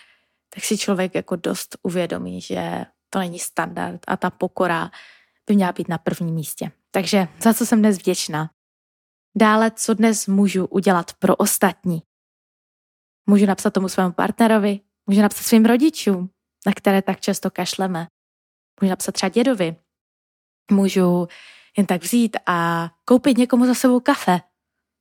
tak 0.54 0.63
si 0.63 0.78
člověk 0.78 1.15
jako 1.15 1.36
dost 1.36 1.78
uvědomí, 1.84 2.41
že 2.41 2.86
to 3.17 3.21
není 3.21 3.39
standard 3.39 4.01
a 4.08 4.17
ta 4.17 4.30
pokora 4.30 4.91
by 5.47 5.56
měla 5.56 5.71
být 5.71 5.89
na 5.89 5.97
prvním 5.97 6.36
místě. 6.36 6.71
Takže 6.91 7.27
za 7.41 7.53
co 7.53 7.65
jsem 7.65 7.80
dnes 7.80 7.97
vděčná. 7.97 8.49
Dále, 9.38 9.71
co 9.71 9.93
dnes 9.93 10.27
můžu 10.27 10.65
udělat 10.65 11.13
pro 11.13 11.36
ostatní. 11.36 12.01
Můžu 13.30 13.45
napsat 13.45 13.73
tomu 13.73 13.89
svému 13.89 14.12
partnerovi, 14.13 14.80
můžu 15.06 15.21
napsat 15.21 15.43
svým 15.43 15.65
rodičům, 15.65 16.30
na 16.65 16.73
které 16.73 17.01
tak 17.01 17.19
často 17.19 17.51
kašleme. 17.51 18.08
Můžu 18.82 18.89
napsat 18.89 19.12
třeba 19.12 19.30
dědovi. 19.30 19.75
Můžu 20.71 21.27
jen 21.77 21.86
tak 21.86 22.03
vzít 22.03 22.38
a 22.45 22.89
koupit 23.06 23.38
někomu 23.38 23.65
za 23.65 23.73
sebou 23.73 23.99
kafe. 23.99 24.41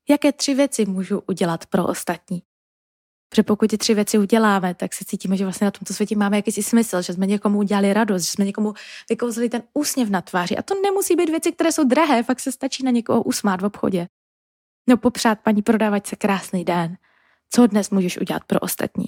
Jaké 0.09 0.33
tři 0.33 0.55
věci 0.55 0.87
můžu 0.87 1.21
udělat 1.21 1.67
pro 1.67 1.87
ostatní? 1.87 2.43
Protože 3.29 3.43
pokud 3.43 3.71
ty 3.71 3.79
tři 3.79 3.95
věci 3.95 4.19
uděláme, 4.19 4.75
tak 4.75 4.95
se 4.95 5.05
cítíme, 5.05 5.37
že 5.37 5.45
vlastně 5.45 5.65
na 5.65 5.71
tomto 5.71 5.95
světě 5.95 6.17
máme 6.17 6.37
jakýsi 6.37 6.63
smysl, 6.63 7.03
že 7.03 7.13
jsme 7.13 7.27
někomu 7.27 7.59
udělali 7.59 7.93
radost, 7.93 8.23
že 8.23 8.31
jsme 8.31 8.45
někomu 8.45 8.75
vykouzli 9.11 9.49
ten 9.49 9.63
úsměv 9.75 10.11
na 10.11 10.21
tváři. 10.23 10.57
A 10.57 10.63
to 10.63 10.75
nemusí 10.83 11.17
být 11.17 11.31
věci, 11.31 11.53
které 11.53 11.73
jsou 11.73 11.85
drahé, 11.85 12.23
fakt 12.23 12.41
se 12.41 12.53
stačí 12.53 12.85
na 12.85 12.91
někoho 12.91 13.23
usmát 13.23 13.61
v 13.61 13.65
obchodě. 13.65 14.09
No 14.89 14.97
popřát 14.97 15.41
paní 15.41 15.63
se 16.05 16.17
krásný 16.17 16.65
den. 16.65 16.99
Co 17.51 17.67
dnes 17.67 17.91
můžeš 17.91 18.21
udělat 18.21 18.45
pro 18.45 18.61
ostatní? 18.61 19.07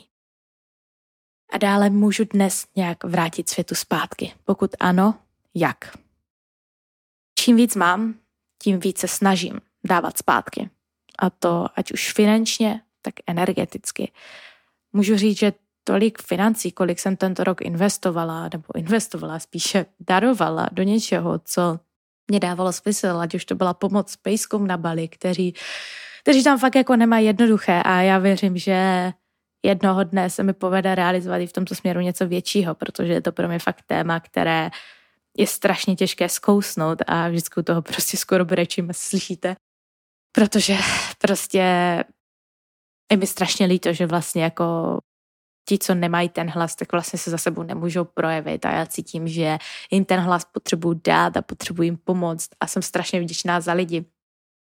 A 1.52 1.59
dále 1.59 1.90
můžu 1.90 2.24
dnes 2.24 2.66
nějak 2.76 3.04
vrátit 3.04 3.48
světu 3.48 3.74
zpátky. 3.74 4.35
Pokud 4.44 4.70
ano, 4.81 5.14
jak? 5.54 5.96
Čím 7.38 7.57
víc 7.57 7.76
mám, 7.76 8.14
tím 8.62 8.81
víc 8.81 8.98
se 8.98 9.09
snažím 9.09 9.61
dávat 9.85 10.18
zpátky. 10.18 10.70
A 11.18 11.31
to 11.31 11.66
ať 11.76 11.92
už 11.92 12.12
finančně, 12.12 12.83
tak 13.03 13.15
energeticky. 13.27 14.13
Můžu 14.93 15.17
říct, 15.17 15.39
že 15.39 15.53
tolik 15.85 16.23
financí, 16.23 16.73
kolik 16.73 16.99
jsem 16.99 17.17
tento 17.17 17.45
rok 17.45 17.63
investovala, 17.63 18.49
nebo 18.53 18.65
investovala, 18.77 19.39
spíše 19.39 19.87
darovala 20.01 20.69
do 20.73 20.83
něčeho, 20.83 21.41
co 21.45 21.81
mě 22.31 22.41
dávalo 22.41 22.73
smysl, 22.73 23.07
ať 23.07 23.35
už 23.35 23.45
to 23.45 23.55
byla 23.55 23.75
pomoc 23.75 24.17
pejskům 24.17 24.67
na 24.67 24.77
Bali, 24.77 25.09
kteří, 25.09 25.55
kteří 26.23 26.45
tam 26.45 26.59
fakt 26.59 26.75
jako 26.75 26.97
nemají 26.97 27.27
jednoduché 27.27 27.83
a 27.85 28.01
já 28.01 28.19
věřím, 28.19 28.59
že 28.59 29.13
jednoho 29.63 30.05
dne 30.05 30.31
se 30.31 30.43
mi 30.43 30.53
povede 30.53 30.95
realizovat 30.95 31.37
i 31.37 31.47
v 31.47 31.53
tomto 31.53 31.75
směru 31.75 32.01
něco 32.01 32.27
většího, 32.27 32.75
protože 32.75 33.13
je 33.13 33.21
to 33.21 33.33
pro 33.33 33.49
mě 33.49 33.59
fakt 33.59 33.83
téma, 33.87 34.21
které 34.21 34.71
je 35.39 35.47
strašně 35.47 35.97
těžké 35.97 36.29
zkousnout 36.29 37.03
a 37.07 37.29
vždycky 37.29 37.61
u 37.61 37.63
toho 37.63 37.83
prostě 37.83 38.17
skoro 38.17 38.45
brečím, 38.45 38.89
slyšíte. 38.93 39.57
Protože 40.33 40.77
prostě 41.19 41.65
je 43.12 43.16
mi 43.16 43.27
strašně 43.27 43.66
líto, 43.66 43.92
že 43.92 44.07
vlastně 44.07 44.42
jako 44.42 44.99
ti, 45.68 45.79
co 45.79 45.94
nemají 45.94 46.29
ten 46.29 46.51
hlas, 46.51 46.77
tak 46.77 46.92
vlastně 46.92 47.18
se 47.18 47.31
za 47.31 47.38
sebou 47.38 47.62
nemůžou 47.62 48.05
projevit 48.05 48.66
a 48.66 48.71
já 48.71 48.87
cítím, 48.87 49.29
že 49.29 49.59
jim 49.90 50.05
ten 50.05 50.21
hlas 50.21 50.44
potřebuji 50.53 51.01
dát 51.05 51.37
a 51.37 51.42
potřebuji 51.42 51.83
jim 51.83 51.97
pomoct 51.97 52.51
a 52.61 52.66
jsem 52.66 52.83
strašně 52.83 53.21
vděčná 53.21 53.61
za 53.61 53.73
lidi, 53.73 54.05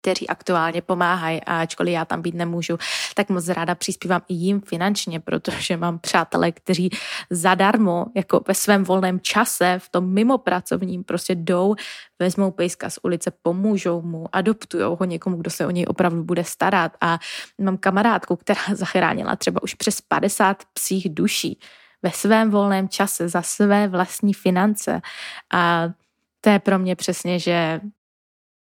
kteří 0.03 0.27
aktuálně 0.27 0.81
pomáhají 0.81 1.41
ačkoliv 1.41 1.93
já 1.93 2.05
tam 2.05 2.21
být 2.21 2.35
nemůžu, 2.35 2.77
tak 3.15 3.29
moc 3.29 3.47
ráda 3.47 3.75
přispívám 3.75 4.21
i 4.27 4.33
jim 4.33 4.61
finančně, 4.61 5.19
protože 5.19 5.77
mám 5.77 5.99
přátelé, 5.99 6.51
kteří 6.51 6.89
zadarmo, 7.29 8.05
jako 8.15 8.41
ve 8.47 8.53
svém 8.53 8.83
volném 8.83 9.19
čase, 9.19 9.79
v 9.79 9.89
tom 9.89 10.13
mimo 10.13 10.37
pracovním 10.37 11.03
prostě 11.03 11.35
jdou, 11.35 11.75
vezmou 12.19 12.51
pejska 12.51 12.89
z 12.89 12.99
ulice, 13.03 13.31
pomůžou 13.41 14.01
mu, 14.01 14.25
adoptujou 14.31 14.95
ho 14.95 15.05
někomu, 15.05 15.37
kdo 15.37 15.49
se 15.49 15.67
o 15.67 15.71
něj 15.71 15.85
opravdu 15.87 16.23
bude 16.23 16.43
starat. 16.43 16.91
A 17.01 17.19
mám 17.61 17.77
kamarádku, 17.77 18.35
která 18.35 18.61
zachránila 18.73 19.35
třeba 19.35 19.63
už 19.63 19.73
přes 19.73 20.01
50 20.01 20.63
psích 20.73 21.09
duší 21.09 21.59
ve 22.01 22.11
svém 22.11 22.51
volném 22.51 22.89
čase 22.89 23.29
za 23.29 23.41
své 23.41 23.87
vlastní 23.87 24.33
finance. 24.33 25.01
A 25.53 25.89
to 26.41 26.49
je 26.49 26.59
pro 26.59 26.79
mě 26.79 26.95
přesně, 26.95 27.39
že 27.39 27.81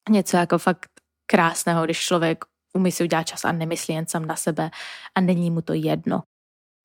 něco 0.09 0.37
jako 0.37 0.57
fakt 0.57 0.96
krásného, 1.27 1.85
když 1.85 1.99
člověk 1.99 2.45
umí 2.73 2.91
si 2.91 3.03
udělat 3.03 3.23
čas 3.23 3.45
a 3.45 3.51
nemyslí 3.51 3.93
jen 3.93 4.07
sám 4.07 4.25
na 4.25 4.35
sebe 4.35 4.71
a 5.15 5.21
není 5.21 5.51
mu 5.51 5.61
to 5.61 5.73
jedno. 5.73 6.23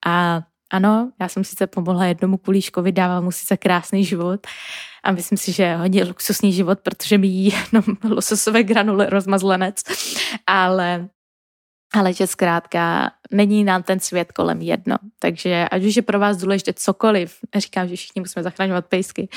A 0.05 0.41
ano, 0.71 1.11
já 1.21 1.27
jsem 1.27 1.43
sice 1.43 1.67
pomohla 1.67 2.05
jednomu 2.05 2.37
kulíškovi, 2.37 2.91
dával 2.91 3.21
mu 3.21 3.31
sice 3.31 3.57
krásný 3.57 4.05
život 4.05 4.47
a 5.03 5.11
myslím 5.11 5.37
si, 5.37 5.51
že 5.51 5.63
je 5.63 5.75
hodně 5.75 6.03
luxusní 6.03 6.53
život, 6.53 6.79
protože 6.79 7.17
mi 7.17 7.27
jí 7.27 7.53
jenom 7.71 7.83
lososové 8.15 8.63
granule 8.63 9.09
rozmazlenec, 9.09 9.81
ale 10.47 11.09
ale 11.93 12.13
že 12.13 12.27
zkrátka 12.27 13.11
není 13.31 13.63
nám 13.63 13.83
ten 13.83 13.99
svět 13.99 14.31
kolem 14.31 14.61
jedno. 14.61 14.95
Takže 15.19 15.67
ať 15.71 15.83
už 15.83 15.95
je 15.95 16.01
pro 16.01 16.19
vás 16.19 16.37
důležité 16.37 16.73
cokoliv, 16.73 17.37
říkám, 17.55 17.87
že 17.87 17.95
všichni 17.95 18.19
musíme 18.19 18.43
zachraňovat 18.43 18.85
pejsky, 18.85 19.29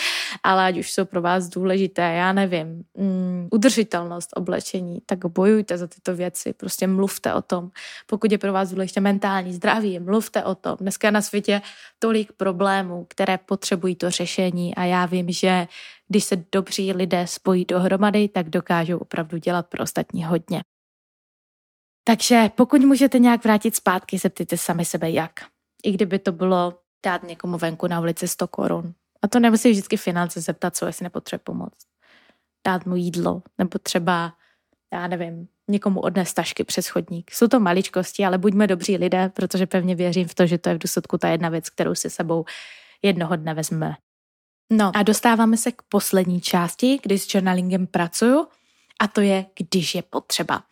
ale 0.42 0.64
ať 0.64 0.78
už 0.78 0.92
jsou 0.92 1.04
pro 1.04 1.22
vás 1.22 1.48
důležité, 1.48 2.02
já 2.02 2.32
nevím, 2.32 2.84
mm, 2.94 3.48
udržitelnost 3.50 4.30
oblečení, 4.36 4.98
tak 5.06 5.26
bojujte 5.26 5.78
za 5.78 5.86
tyto 5.86 6.16
věci, 6.16 6.52
prostě 6.52 6.86
mluvte 6.86 7.34
o 7.34 7.42
tom. 7.42 7.70
Pokud 8.06 8.32
je 8.32 8.38
pro 8.38 8.52
vás 8.52 8.70
důležité 8.70 9.00
mentální 9.00 9.52
zdraví, 9.52 9.98
mluvte 9.98 10.44
o 10.44 10.54
tom. 10.54 10.76
Dneska 10.80 11.08
je 11.08 11.12
na 11.12 11.22
světě 11.22 11.62
tolik 11.98 12.32
problémů, 12.32 13.06
které 13.08 13.38
potřebují 13.38 13.96
to 13.96 14.10
řešení 14.10 14.74
a 14.74 14.84
já 14.84 15.06
vím, 15.06 15.32
že 15.32 15.66
když 16.08 16.24
se 16.24 16.44
dobří 16.52 16.92
lidé 16.92 17.26
spojí 17.26 17.64
dohromady, 17.64 18.28
tak 18.28 18.50
dokážou 18.50 18.98
opravdu 18.98 19.38
dělat 19.38 19.66
pro 19.66 19.82
ostatní 19.82 20.24
hodně. 20.24 20.62
Takže 22.08 22.50
pokud 22.54 22.80
můžete 22.84 23.18
nějak 23.18 23.44
vrátit 23.44 23.76
zpátky, 23.76 24.18
zeptejte 24.18 24.56
sami 24.56 24.84
sebe 24.84 25.10
jak. 25.10 25.32
I 25.84 25.92
kdyby 25.92 26.18
to 26.18 26.32
bylo 26.32 26.78
dát 27.06 27.22
někomu 27.22 27.58
venku 27.58 27.86
na 27.86 28.00
ulici 28.00 28.28
100 28.28 28.48
korun. 28.48 28.94
A 29.22 29.28
to 29.28 29.40
nemusí 29.40 29.70
vždycky 29.70 29.96
finance 29.96 30.40
zeptat, 30.40 30.76
co 30.76 30.86
jestli 30.86 31.04
nepotřebuje 31.04 31.44
pomoct. 31.44 31.86
Dát 32.66 32.86
mu 32.86 32.96
jídlo, 32.96 33.42
nebo 33.58 33.78
třeba, 33.78 34.32
já 34.92 35.06
nevím, 35.06 35.48
někomu 35.68 36.00
odnést 36.00 36.34
tašky 36.34 36.64
přes 36.64 36.88
chodník. 36.88 37.30
Jsou 37.30 37.48
to 37.48 37.60
maličkosti, 37.60 38.24
ale 38.24 38.38
buďme 38.38 38.66
dobří 38.66 38.96
lidé, 38.96 39.28
protože 39.28 39.66
pevně 39.66 39.94
věřím 39.94 40.28
v 40.28 40.34
to, 40.34 40.46
že 40.46 40.58
to 40.58 40.68
je 40.68 40.74
v 40.74 40.78
důsledku 40.78 41.18
ta 41.18 41.28
jedna 41.28 41.48
věc, 41.48 41.70
kterou 41.70 41.94
si 41.94 42.10
sebou 42.10 42.44
jednoho 43.02 43.36
dne 43.36 43.54
vezmeme. 43.54 43.94
No 44.72 44.92
a 44.94 45.02
dostáváme 45.02 45.56
se 45.56 45.72
k 45.72 45.82
poslední 45.88 46.40
části, 46.40 46.98
kdy 47.02 47.18
s 47.18 47.34
journalingem 47.34 47.86
pracuju 47.86 48.46
a 49.00 49.08
to 49.08 49.20
je, 49.20 49.46
když 49.58 49.94
je 49.94 50.02
potřeba. 50.02 50.62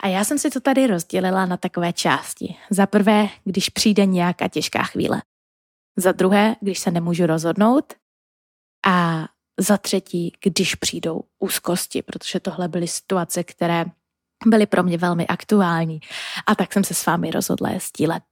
A 0.00 0.08
já 0.08 0.24
jsem 0.24 0.38
si 0.38 0.50
to 0.50 0.60
tady 0.60 0.86
rozdělila 0.86 1.46
na 1.46 1.56
takové 1.56 1.92
části. 1.92 2.56
Za 2.70 2.86
prvé, 2.86 3.28
když 3.44 3.68
přijde 3.68 4.06
nějaká 4.06 4.48
těžká 4.48 4.82
chvíle. 4.82 5.22
Za 5.96 6.12
druhé, 6.12 6.56
když 6.60 6.78
se 6.78 6.90
nemůžu 6.90 7.26
rozhodnout. 7.26 7.94
A 8.86 9.24
za 9.60 9.76
třetí, 9.76 10.32
když 10.44 10.74
přijdou 10.74 11.20
úzkosti, 11.38 12.02
protože 12.02 12.40
tohle 12.40 12.68
byly 12.68 12.88
situace, 12.88 13.44
které 13.44 13.84
byly 14.46 14.66
pro 14.66 14.82
mě 14.82 14.98
velmi 14.98 15.26
aktuální. 15.26 16.00
A 16.46 16.54
tak 16.54 16.72
jsem 16.72 16.84
se 16.84 16.94
s 16.94 17.06
vámi 17.06 17.30
rozhodla 17.30 17.70
je 17.70 17.80
sdílet. 17.80 18.22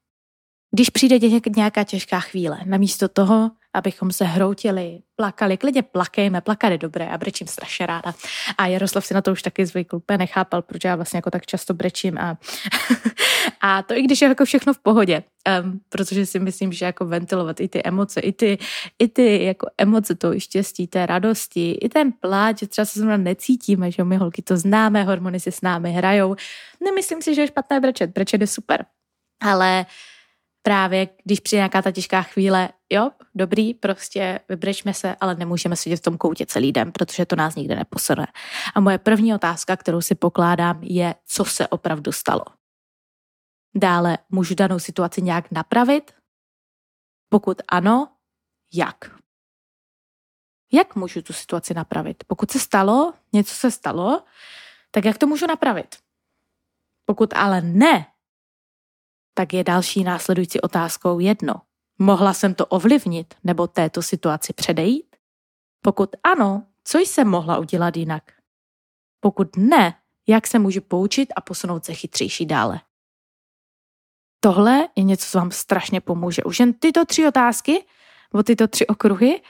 Když 0.71 0.91
přijde 0.91 1.41
nějaká 1.57 1.85
těžká 1.85 2.21
chvíle, 2.21 2.59
namísto 2.65 3.09
toho, 3.09 3.51
abychom 3.79 4.13
se 4.13 4.25
hroutili, 4.25 4.99
plakali, 5.17 5.57
klidně 5.57 5.83
plakejme, 5.83 6.41
plakat 6.41 6.73
je 6.73 6.79
dobré, 6.79 7.09
a 7.09 7.19
brečím 7.19 7.47
strašně 7.47 7.87
ráda. 7.87 8.15
A 8.59 8.67
Jaroslav 8.67 9.07
si 9.07 9.15
na 9.15 9.23
to 9.23 9.33
už 9.33 9.43
taky 9.43 9.67
zvykl, 9.67 9.97
úplně 9.97 10.19
nechápal, 10.19 10.63
proč 10.63 10.85
já 10.85 10.97
vlastně 10.97 11.19
jako 11.19 11.31
tak 11.31 11.47
často 11.47 11.75
brečím 11.75 12.19
a, 12.19 12.39
a 13.61 13.83
to 13.83 13.95
i 13.95 14.03
když 14.03 14.23
je 14.23 14.29
jako 14.29 14.45
všechno 14.45 14.75
v 14.75 14.79
pohodě, 14.79 15.23
um, 15.63 15.81
protože 15.89 16.27
si 16.27 16.39
myslím, 16.39 16.73
že 16.73 16.85
jako 16.85 17.07
ventilovat 17.07 17.61
i 17.61 17.69
ty 17.69 17.83
emoce, 17.85 18.21
i 18.21 18.33
ty, 18.33 18.59
i 18.99 19.09
ty 19.09 19.45
jako 19.45 19.67
emoce 19.79 20.15
toho 20.15 20.41
štěstí, 20.41 20.87
té 20.87 21.07
radosti, 21.07 21.73
i 21.73 21.89
ten 21.89 22.13
pláč, 22.13 22.61
že 22.61 22.67
třeba 22.67 22.85
se 22.85 22.99
zrovna 22.99 23.17
necítíme, 23.17 23.91
že 23.91 24.05
my 24.05 24.17
holky 24.17 24.43
to 24.43 24.57
známe, 24.57 25.05
hormony 25.05 25.41
si 25.41 25.53
s 25.53 25.61
námi 25.61 25.93
hrajou. 25.93 26.37
Nemyslím 26.85 27.23
si, 27.23 27.35
že 27.35 27.41
je 27.41 27.47
špatné 27.47 27.81
brečet, 27.81 28.11
brečet 28.11 28.41
je 28.41 28.47
super. 28.47 28.85
Ale 29.43 29.87
právě 30.69 31.09
když 31.25 31.41
přijde 31.41 31.59
nějaká 31.59 31.83
ta 31.83 31.91
těžká 31.93 32.23
chvíle, 32.23 32.69
jo, 32.91 33.11
dobrý, 33.35 33.75
prostě 33.75 34.41
vybrečme 34.49 34.95
se, 34.95 35.17
ale 35.21 35.35
nemůžeme 35.35 35.77
sedět 35.77 35.97
v 35.97 36.03
tom 36.03 36.19
koutě 36.19 36.47
celý 36.47 36.73
den, 36.73 36.93
protože 36.93 37.27
to 37.27 37.37
nás 37.37 37.55
nikde 37.55 37.77
neposune. 37.77 38.27
A 38.75 38.81
moje 38.81 38.99
první 38.99 39.35
otázka, 39.35 39.77
kterou 39.77 40.01
si 40.01 40.15
pokládám, 40.15 40.83
je, 40.83 41.15
co 41.27 41.45
se 41.45 41.69
opravdu 41.69 42.13
stalo. 42.13 42.45
Dále, 43.75 44.19
můžu 44.29 44.55
danou 44.55 44.79
situaci 44.79 45.23
nějak 45.23 45.51
napravit? 45.51 46.15
Pokud 47.29 47.63
ano, 47.69 48.09
jak? 48.75 49.17
Jak 50.73 50.97
můžu 50.97 51.23
tu 51.23 51.33
situaci 51.33 51.75
napravit? 51.75 52.25
Pokud 52.27 52.51
se 52.51 52.59
stalo, 52.59 53.15
něco 53.33 53.55
se 53.55 53.71
stalo, 53.71 54.23
tak 54.91 55.05
jak 55.05 55.19
to 55.19 55.27
můžu 55.27 55.47
napravit? 55.47 55.97
Pokud 57.07 57.35
ale 57.35 57.61
ne, 57.61 58.07
tak 59.39 59.53
je 59.53 59.65
další 59.65 60.05
následující 60.05 60.61
otázkou 60.61 61.19
jedno. 61.19 61.55
Mohla 61.99 62.35
jsem 62.35 62.55
to 62.55 62.67
ovlivnit 62.67 63.35
nebo 63.45 63.67
této 63.67 64.03
situaci 64.03 64.53
předejít? 64.53 65.17
Pokud 65.83 66.17
ano, 66.25 66.67
co 66.85 66.99
jsem 66.99 67.29
mohla 67.29 67.59
udělat 67.59 67.97
jinak? 67.97 68.23
Pokud 69.21 69.57
ne, 69.57 69.95
jak 70.29 70.47
se 70.47 70.59
můžu 70.59 70.81
poučit 70.81 71.29
a 71.37 71.41
posunout 71.41 71.85
se 71.85 71.95
chytřejší 71.95 72.47
dále? 72.47 72.81
Tohle 74.41 74.89
je 74.97 75.03
něco, 75.03 75.27
co 75.31 75.39
vám 75.39 75.51
strašně 75.51 76.01
pomůže. 76.01 76.45
Už 76.45 76.61
jen 76.61 76.73
tyto 76.73 77.05
tři 77.05 77.27
otázky, 77.27 77.85
nebo 78.33 78.43
tyto 78.43 78.69
tři 78.69 78.87
okruhy, 78.87 79.43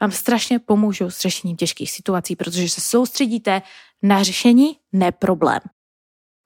vám 0.00 0.10
strašně 0.10 0.58
pomůžou 0.58 1.10
s 1.10 1.18
řešením 1.18 1.56
těžkých 1.56 1.90
situací, 1.90 2.36
protože 2.36 2.68
se 2.68 2.80
soustředíte 2.80 3.62
na 4.02 4.22
řešení, 4.22 4.78
ne 4.92 5.12
problém. 5.12 5.60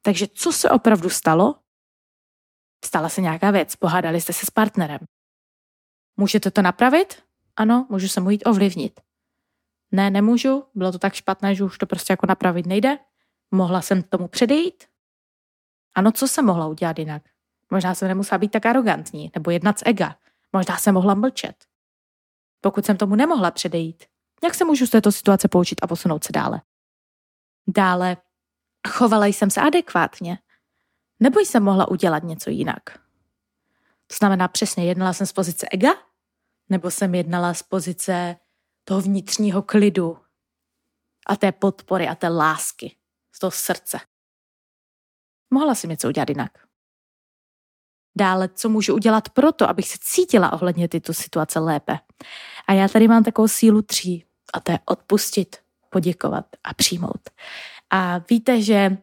Takže 0.03 0.27
co 0.35 0.53
se 0.53 0.71
opravdu 0.71 1.11
stalo 1.11 1.55
Stala 2.87 3.09
se 3.09 3.21
nějaká 3.21 3.51
věc, 3.51 3.77
pohádali 3.77 4.21
jste 4.21 4.33
se 4.33 4.47
s 4.47 4.51
partnerem. 4.51 4.99
Můžete 6.17 6.51
to 6.51 6.63
napravit? 6.63 7.23
Ano, 7.57 7.87
můžu 7.91 8.09
se 8.09 8.21
mu 8.21 8.31
jít 8.31 8.47
ovlivnit. 8.47 9.01
Ne, 9.93 10.11
nemůžu, 10.11 10.65
bylo 10.75 10.93
to 10.93 10.99
tak 10.99 11.15
špatné, 11.15 11.55
že 11.55 11.65
už 11.65 11.79
to 11.79 11.87
prostě 11.87 12.13
jako 12.13 12.27
napravit 12.27 12.67
nejde. 12.67 12.99
Mohla 13.51 13.83
jsem 13.83 14.03
tomu 14.03 14.29
předejít? 14.29 14.85
Ano, 15.95 16.13
co 16.13 16.29
jsem 16.29 16.45
mohla 16.45 16.67
udělat 16.67 16.99
jinak? 16.99 17.23
Možná 17.71 17.95
jsem 17.95 18.09
nemusela 18.09 18.39
být 18.39 18.51
tak 18.51 18.67
arrogantní 18.67 19.31
nebo 19.35 19.51
jednat 19.51 19.79
z 19.79 19.83
ega. 19.87 20.17
Možná 20.53 20.77
jsem 20.77 20.95
mohla 20.95 21.15
mlčet. 21.15 21.65
Pokud 22.61 22.87
jsem 22.87 22.97
tomu 22.97 23.15
nemohla 23.15 23.51
předejít, 23.51 24.05
jak 24.45 24.55
se 24.55 24.65
můžu 24.65 24.87
z 24.87 24.91
této 24.91 25.13
situace 25.13 25.49
poučit 25.49 25.83
a 25.83 25.87
posunout 25.87 26.25
se 26.25 26.33
dále? 26.33 26.63
Dále, 27.69 28.17
chovala 28.89 29.27
jsem 29.27 29.51
se 29.51 29.61
adekvátně. 29.61 30.39
Nebo 31.21 31.41
jsem 31.41 31.63
mohla 31.63 31.89
udělat 31.89 32.23
něco 32.23 32.51
jinak? 32.51 32.83
To 34.07 34.17
znamená 34.19 34.49
přesně, 34.49 34.85
jednala 34.85 35.13
jsem 35.13 35.27
z 35.27 35.33
pozice 35.33 35.67
ega? 35.73 35.91
Nebo 36.69 36.91
jsem 36.91 37.15
jednala 37.15 37.55
z 37.55 37.63
pozice 37.63 38.37
toho 38.85 39.01
vnitřního 39.01 39.63
klidu 39.63 40.19
a 41.27 41.37
té 41.37 41.53
podpory 41.53 42.09
a 42.09 42.15
té 42.15 42.29
lásky, 42.29 42.97
z 43.33 43.39
toho 43.39 43.51
srdce? 43.51 44.01
Mohla 45.51 45.75
jsem 45.75 45.91
něco 45.91 46.09
udělat 46.09 46.29
jinak. 46.29 46.53
Dále, 48.19 48.49
co 48.49 48.69
můžu 48.69 48.95
udělat 48.95 49.29
proto, 49.29 49.69
abych 49.69 49.89
se 49.89 49.99
cítila 50.01 50.53
ohledně 50.53 50.89
tyto 50.89 51.15
situace 51.15 51.59
lépe. 51.59 51.99
A 52.67 52.73
já 52.73 52.89
tady 52.89 53.09
mám 53.09 53.25
takovou 53.25 53.49
sílu 53.49 53.83
tří, 53.83 54.25
a 54.53 54.61
to 54.61 54.73
je 54.73 54.79
odpustit, 54.85 55.57
poděkovat 55.91 56.47
a 56.65 56.75
přijmout. 56.75 57.31
A 57.91 58.19
víte, 58.19 58.63
že 58.63 58.99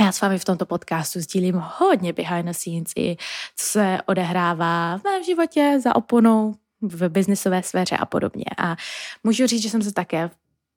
já 0.00 0.12
s 0.12 0.20
vámi 0.20 0.38
v 0.38 0.44
tomto 0.44 0.66
podcastu 0.66 1.20
sdílím 1.20 1.62
hodně 1.78 2.12
behind 2.12 2.46
the 2.46 2.52
scenes 2.52 2.92
i 2.96 3.16
co 3.56 3.68
se 3.68 3.98
odehrává 4.06 4.98
v 4.98 5.04
mém 5.04 5.24
životě 5.24 5.78
za 5.82 5.96
oponou, 5.96 6.54
v 6.82 7.08
biznisové 7.08 7.62
sféře 7.62 7.96
a 7.96 8.06
podobně. 8.06 8.44
A 8.58 8.76
můžu 9.24 9.46
říct, 9.46 9.62
že 9.62 9.70
jsem 9.70 9.82
se 9.82 9.92
také 9.92 10.30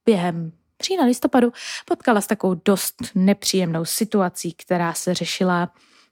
během 0.06 0.52
října, 0.84 1.06
listopadu 1.06 1.54
potkala 1.86 2.22
s 2.22 2.28
takovou 2.28 2.62
dost 2.66 2.96
nepříjemnou 3.16 3.86
situací, 3.86 4.54
která 4.54 4.94
se 4.94 5.14
řešila 5.14 5.72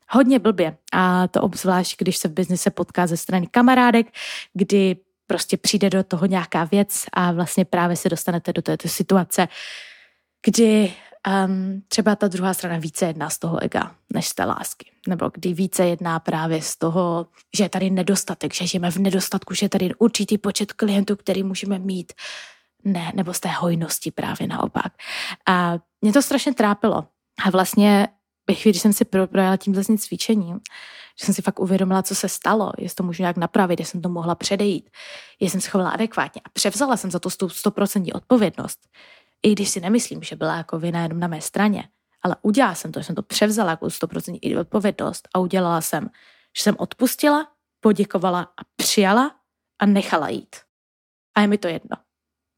hodně 0.09 0.39
blbě. 0.39 0.77
A 0.93 1.27
to 1.27 1.41
obzvlášť, 1.41 1.97
když 1.97 2.17
se 2.17 2.27
v 2.27 2.31
biznise 2.31 2.69
potká 2.69 3.07
ze 3.07 3.17
strany 3.17 3.47
kamarádek, 3.47 4.07
kdy 4.53 4.95
prostě 5.27 5.57
přijde 5.57 5.89
do 5.89 6.03
toho 6.03 6.25
nějaká 6.25 6.63
věc 6.63 7.05
a 7.13 7.31
vlastně 7.31 7.65
právě 7.65 7.95
se 7.95 8.09
dostanete 8.09 8.53
do 8.53 8.61
této 8.61 8.87
situace, 8.87 9.47
kdy 10.45 10.93
um, 11.27 11.81
třeba 11.87 12.15
ta 12.15 12.27
druhá 12.27 12.53
strana 12.53 12.77
více 12.77 13.05
jedná 13.05 13.29
z 13.29 13.39
toho 13.39 13.63
ega, 13.63 13.95
než 14.13 14.27
z 14.27 14.35
té 14.35 14.45
lásky. 14.45 14.91
Nebo 15.07 15.31
kdy 15.33 15.53
více 15.53 15.85
jedná 15.85 16.19
právě 16.19 16.61
z 16.61 16.77
toho, 16.77 17.27
že 17.57 17.63
je 17.63 17.69
tady 17.69 17.89
nedostatek, 17.89 18.53
že 18.53 18.67
žijeme 18.67 18.91
v 18.91 18.97
nedostatku, 18.97 19.53
že 19.53 19.65
je 19.65 19.69
tady 19.69 19.95
určitý 19.95 20.37
počet 20.37 20.73
klientů, 20.73 21.15
který 21.15 21.43
můžeme 21.43 21.79
mít. 21.79 22.13
Ne, 22.83 23.11
nebo 23.15 23.33
z 23.33 23.39
té 23.39 23.49
hojnosti 23.49 24.11
právě 24.11 24.47
naopak. 24.47 24.93
A 25.47 25.77
mě 26.01 26.13
to 26.13 26.21
strašně 26.21 26.53
trápilo. 26.53 27.07
A 27.45 27.49
vlastně 27.49 28.07
ve 28.49 28.55
chvíli, 28.55 28.71
když 28.71 28.81
jsem 28.81 28.93
si 28.93 29.05
projela 29.05 29.57
tím 29.57 29.73
vlastně 29.73 29.97
cvičením, 29.97 30.59
že 31.19 31.25
jsem 31.25 31.33
si 31.33 31.41
fakt 31.41 31.59
uvědomila, 31.59 32.03
co 32.03 32.15
se 32.15 32.29
stalo, 32.29 32.71
jestli 32.77 32.95
to 32.95 33.03
můžu 33.03 33.23
nějak 33.23 33.37
napravit, 33.37 33.79
jestli 33.79 33.91
jsem 33.91 34.01
to 34.01 34.09
mohla 34.09 34.35
předejít, 34.35 34.89
jestli 35.39 35.51
jsem 35.51 35.61
se 35.61 35.69
chovala 35.69 35.89
adekvátně 35.89 36.41
a 36.45 36.49
převzala 36.49 36.97
jsem 36.97 37.11
za 37.11 37.19
to 37.19 37.29
100% 37.29 38.11
odpovědnost. 38.15 38.79
I 39.43 39.51
když 39.51 39.69
si 39.69 39.79
nemyslím, 39.79 40.23
že 40.23 40.35
byla 40.35 40.57
jako 40.57 40.79
vina 40.79 41.03
jenom 41.03 41.19
na 41.19 41.27
mé 41.27 41.41
straně, 41.41 41.89
ale 42.21 42.35
udělala 42.41 42.75
jsem 42.75 42.91
to, 42.91 42.99
že 42.99 43.03
jsem 43.03 43.15
to 43.15 43.23
převzala 43.23 43.69
jako 43.69 43.85
100% 43.85 44.59
odpovědnost 44.59 45.27
a 45.33 45.39
udělala 45.39 45.81
jsem, 45.81 46.09
že 46.57 46.63
jsem 46.63 46.75
odpustila, 46.77 47.47
poděkovala 47.79 48.41
a 48.41 48.61
přijala 48.75 49.35
a 49.79 49.85
nechala 49.85 50.29
jít. 50.29 50.55
A 51.35 51.41
je 51.41 51.47
mi 51.47 51.57
to 51.57 51.67
jedno 51.67 51.97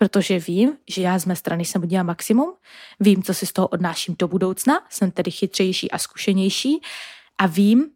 protože 0.02 0.40
vím, 0.40 0.78
že 0.90 1.02
já 1.02 1.20
z 1.20 1.26
mé 1.26 1.36
strany 1.36 1.66
jsem 1.66 1.84
udělala 1.84 2.04
maximum, 2.04 2.54
vím, 3.00 3.24
co 3.24 3.34
si 3.34 3.46
z 3.46 3.54
toho 3.54 3.68
odnáším 3.68 4.16
do 4.20 4.28
budoucna, 4.28 4.88
jsem 4.90 5.12
tedy 5.12 5.32
chytřejší 5.32 5.92
a 5.92 5.98
zkušenější 5.98 6.82
a 7.38 7.46
vím, 7.46 7.92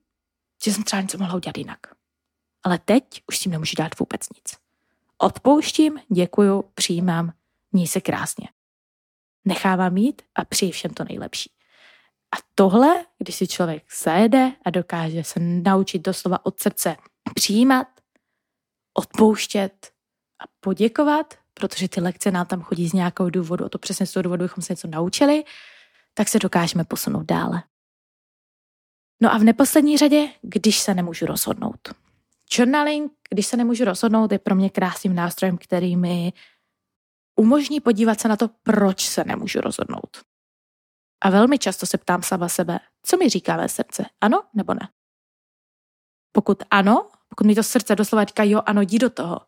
že 0.63 0.73
jsem 0.73 0.83
třeba 0.83 1.01
něco 1.01 1.17
mohla 1.17 1.35
udělat 1.35 1.57
jinak. 1.57 1.79
Ale 2.63 2.79
teď 2.85 3.03
už 3.27 3.37
s 3.37 3.39
tím 3.39 3.51
nemůžu 3.51 3.73
dát 3.77 3.99
vůbec 3.99 4.21
nic. 4.35 4.57
Odpouštím, 5.17 5.99
děkuju, 6.09 6.63
přijímám, 6.73 7.33
měj 7.71 7.87
se 7.87 8.01
krásně. 8.01 8.47
Nechávám 9.45 9.97
jít 9.97 10.21
a 10.35 10.45
přijím 10.45 10.71
všem 10.71 10.93
to 10.93 11.03
nejlepší. 11.03 11.51
A 12.35 12.37
tohle, 12.55 13.05
když 13.17 13.35
si 13.35 13.47
člověk 13.47 13.83
zajede 14.03 14.51
a 14.65 14.69
dokáže 14.69 15.23
se 15.23 15.39
naučit 15.39 16.01
doslova 16.01 16.45
od 16.45 16.59
srdce 16.59 16.95
přijímat, 17.35 17.87
odpouštět 18.97 19.91
a 20.41 20.43
poděkovat, 20.59 21.33
protože 21.53 21.89
ty 21.89 22.01
lekce 22.01 22.31
nám 22.31 22.45
tam 22.45 22.61
chodí 22.61 22.89
z 22.89 22.93
nějakého 22.93 23.29
důvodu, 23.29 23.65
a 23.65 23.69
to 23.69 23.77
přesně 23.77 24.05
z 24.05 24.11
toho 24.11 24.23
důvodu, 24.23 24.43
bychom 24.43 24.63
se 24.63 24.73
něco 24.73 24.87
naučili, 24.87 25.43
tak 26.13 26.27
se 26.27 26.39
dokážeme 26.39 26.83
posunout 26.83 27.25
dále. 27.25 27.63
No 29.21 29.33
a 29.33 29.37
v 29.37 29.43
neposlední 29.43 29.97
řadě, 29.97 30.29
když 30.41 30.79
se 30.79 30.93
nemůžu 30.93 31.25
rozhodnout. 31.25 31.89
Journaling, 32.51 33.11
když 33.29 33.45
se 33.45 33.57
nemůžu 33.57 33.85
rozhodnout, 33.85 34.31
je 34.31 34.39
pro 34.39 34.55
mě 34.55 34.69
krásným 34.69 35.15
nástrojem, 35.15 35.57
který 35.57 35.95
mi 35.95 36.33
umožní 37.35 37.79
podívat 37.79 38.19
se 38.19 38.27
na 38.27 38.35
to, 38.35 38.47
proč 38.47 39.07
se 39.07 39.23
nemůžu 39.23 39.61
rozhodnout. 39.61 40.17
A 41.23 41.29
velmi 41.29 41.59
často 41.59 41.85
se 41.85 41.97
ptám 41.97 42.23
sama 42.23 42.49
sebe, 42.49 42.79
co 43.01 43.17
mi 43.17 43.29
říká 43.29 43.57
mé 43.57 43.69
srdce, 43.69 44.05
ano 44.21 44.43
nebo 44.53 44.73
ne. 44.73 44.89
Pokud 46.31 46.63
ano, 46.71 47.09
pokud 47.29 47.47
mi 47.47 47.55
to 47.55 47.63
srdce 47.63 47.95
doslova 47.95 48.23
říká, 48.23 48.43
jo, 48.43 48.61
ano, 48.65 48.81
jdi 48.81 48.99
do 48.99 49.09
toho, 49.09 49.41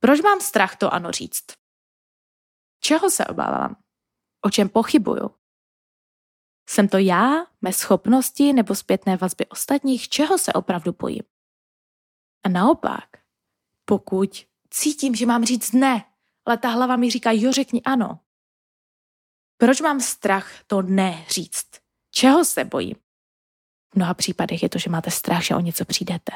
proč 0.00 0.20
mám 0.20 0.40
strach 0.40 0.76
to 0.76 0.94
ano 0.94 1.10
říct? 1.10 1.44
Čeho 2.80 3.10
se 3.10 3.26
obávám? 3.26 3.76
O 4.44 4.50
čem 4.50 4.68
pochybuju? 4.68 5.30
Jsem 6.68 6.88
to 6.88 6.98
já, 6.98 7.46
mé 7.62 7.72
schopnosti 7.72 8.52
nebo 8.52 8.74
zpětné 8.74 9.16
vazby 9.16 9.46
ostatních? 9.46 10.08
Čeho 10.08 10.38
se 10.38 10.52
opravdu 10.52 10.92
bojím? 10.92 11.22
A 12.44 12.48
naopak, 12.48 13.08
pokud 13.84 14.46
cítím, 14.70 15.14
že 15.14 15.26
mám 15.26 15.44
říct 15.44 15.72
ne, 15.72 16.04
ale 16.46 16.58
ta 16.58 16.68
hlava 16.68 16.96
mi 16.96 17.10
říká, 17.10 17.30
jo, 17.32 17.52
řekni 17.52 17.82
ano. 17.82 18.20
Proč 19.56 19.80
mám 19.80 20.00
strach 20.00 20.64
to 20.66 20.82
ne 20.82 21.24
říct? 21.28 21.66
Čeho 22.10 22.44
se 22.44 22.64
bojím? 22.64 22.96
V 23.92 23.96
mnoha 23.96 24.14
případech 24.14 24.62
je 24.62 24.68
to, 24.68 24.78
že 24.78 24.90
máte 24.90 25.10
strach, 25.10 25.42
že 25.42 25.54
o 25.54 25.60
něco 25.60 25.84
přijdete. 25.84 26.32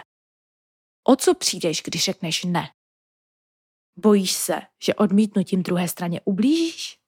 O 1.04 1.16
co 1.16 1.34
přijdeš, 1.34 1.82
když 1.82 2.04
řekneš 2.04 2.44
ne? 2.44 2.74
Bojíš 3.96 4.32
se, 4.32 4.60
že 4.82 4.94
odmítnutím 4.94 5.62
druhé 5.62 5.88
straně 5.88 6.20
ublížíš? 6.24 7.00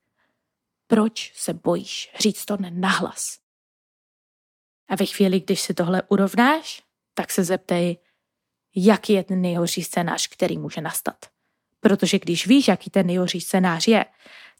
Proč 0.86 1.32
se 1.36 1.54
bojíš 1.54 2.12
říct 2.18 2.44
to 2.44 2.56
nahlas? 2.70 3.38
A 4.88 4.96
ve 4.96 5.06
chvíli, 5.06 5.40
když 5.40 5.60
si 5.60 5.74
tohle 5.74 6.02
urovnáš, 6.02 6.82
tak 7.14 7.30
se 7.30 7.44
zeptej, 7.44 7.98
jaký 8.76 9.12
je 9.12 9.24
ten 9.24 9.40
nejhorší 9.40 9.82
scénář, 9.82 10.28
který 10.28 10.58
může 10.58 10.80
nastat. 10.80 11.31
Protože 11.82 12.18
když 12.18 12.46
víš, 12.46 12.68
jaký 12.68 12.90
ten 12.90 13.06
nejhorší 13.06 13.40
scénář 13.40 13.88
je, 13.88 14.04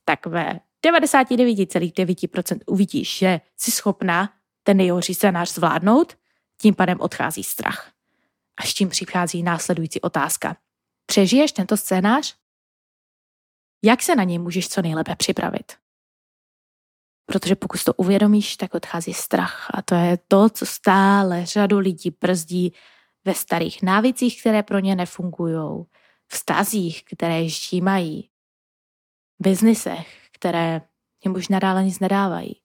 tak 0.04 0.26
ve 0.26 0.60
99,9% 0.86 2.58
uvidíš, 2.66 3.18
že 3.18 3.40
jsi 3.56 3.70
schopná 3.70 4.32
ten 4.62 4.76
nejhorší 4.76 5.14
scénář 5.14 5.54
zvládnout, 5.54 6.18
tím 6.60 6.74
pádem 6.74 7.00
odchází 7.00 7.44
strach. 7.44 7.92
A 8.60 8.62
s 8.62 8.74
tím 8.74 8.88
přichází 8.88 9.42
následující 9.42 10.00
otázka. 10.00 10.56
Přežiješ 11.06 11.52
tento 11.52 11.76
scénář? 11.76 12.36
Jak 13.84 14.02
se 14.02 14.16
na 14.16 14.24
něj 14.24 14.38
můžeš 14.38 14.68
co 14.68 14.82
nejlépe 14.82 15.16
připravit? 15.16 15.72
Protože 17.26 17.56
pokud 17.56 17.84
to 17.84 17.94
uvědomíš, 17.94 18.56
tak 18.56 18.74
odchází 18.74 19.14
strach 19.14 19.70
a 19.74 19.82
to 19.82 19.94
je 19.94 20.18
to, 20.28 20.48
co 20.48 20.66
stále 20.66 21.46
řadu 21.46 21.78
lidí 21.78 22.10
brzdí 22.20 22.72
ve 23.24 23.34
starých 23.34 23.82
návicích, 23.82 24.40
které 24.40 24.62
pro 24.62 24.78
ně 24.78 24.96
nefungují, 24.96 25.84
vztazích, 26.32 27.04
které 27.04 27.42
ještě 27.42 27.82
mají, 27.82 28.30
biznisech, 29.38 30.28
které 30.32 30.80
jim 31.24 31.34
už 31.34 31.48
nadále 31.48 31.84
nic 31.84 32.00
nedávají, 32.00 32.60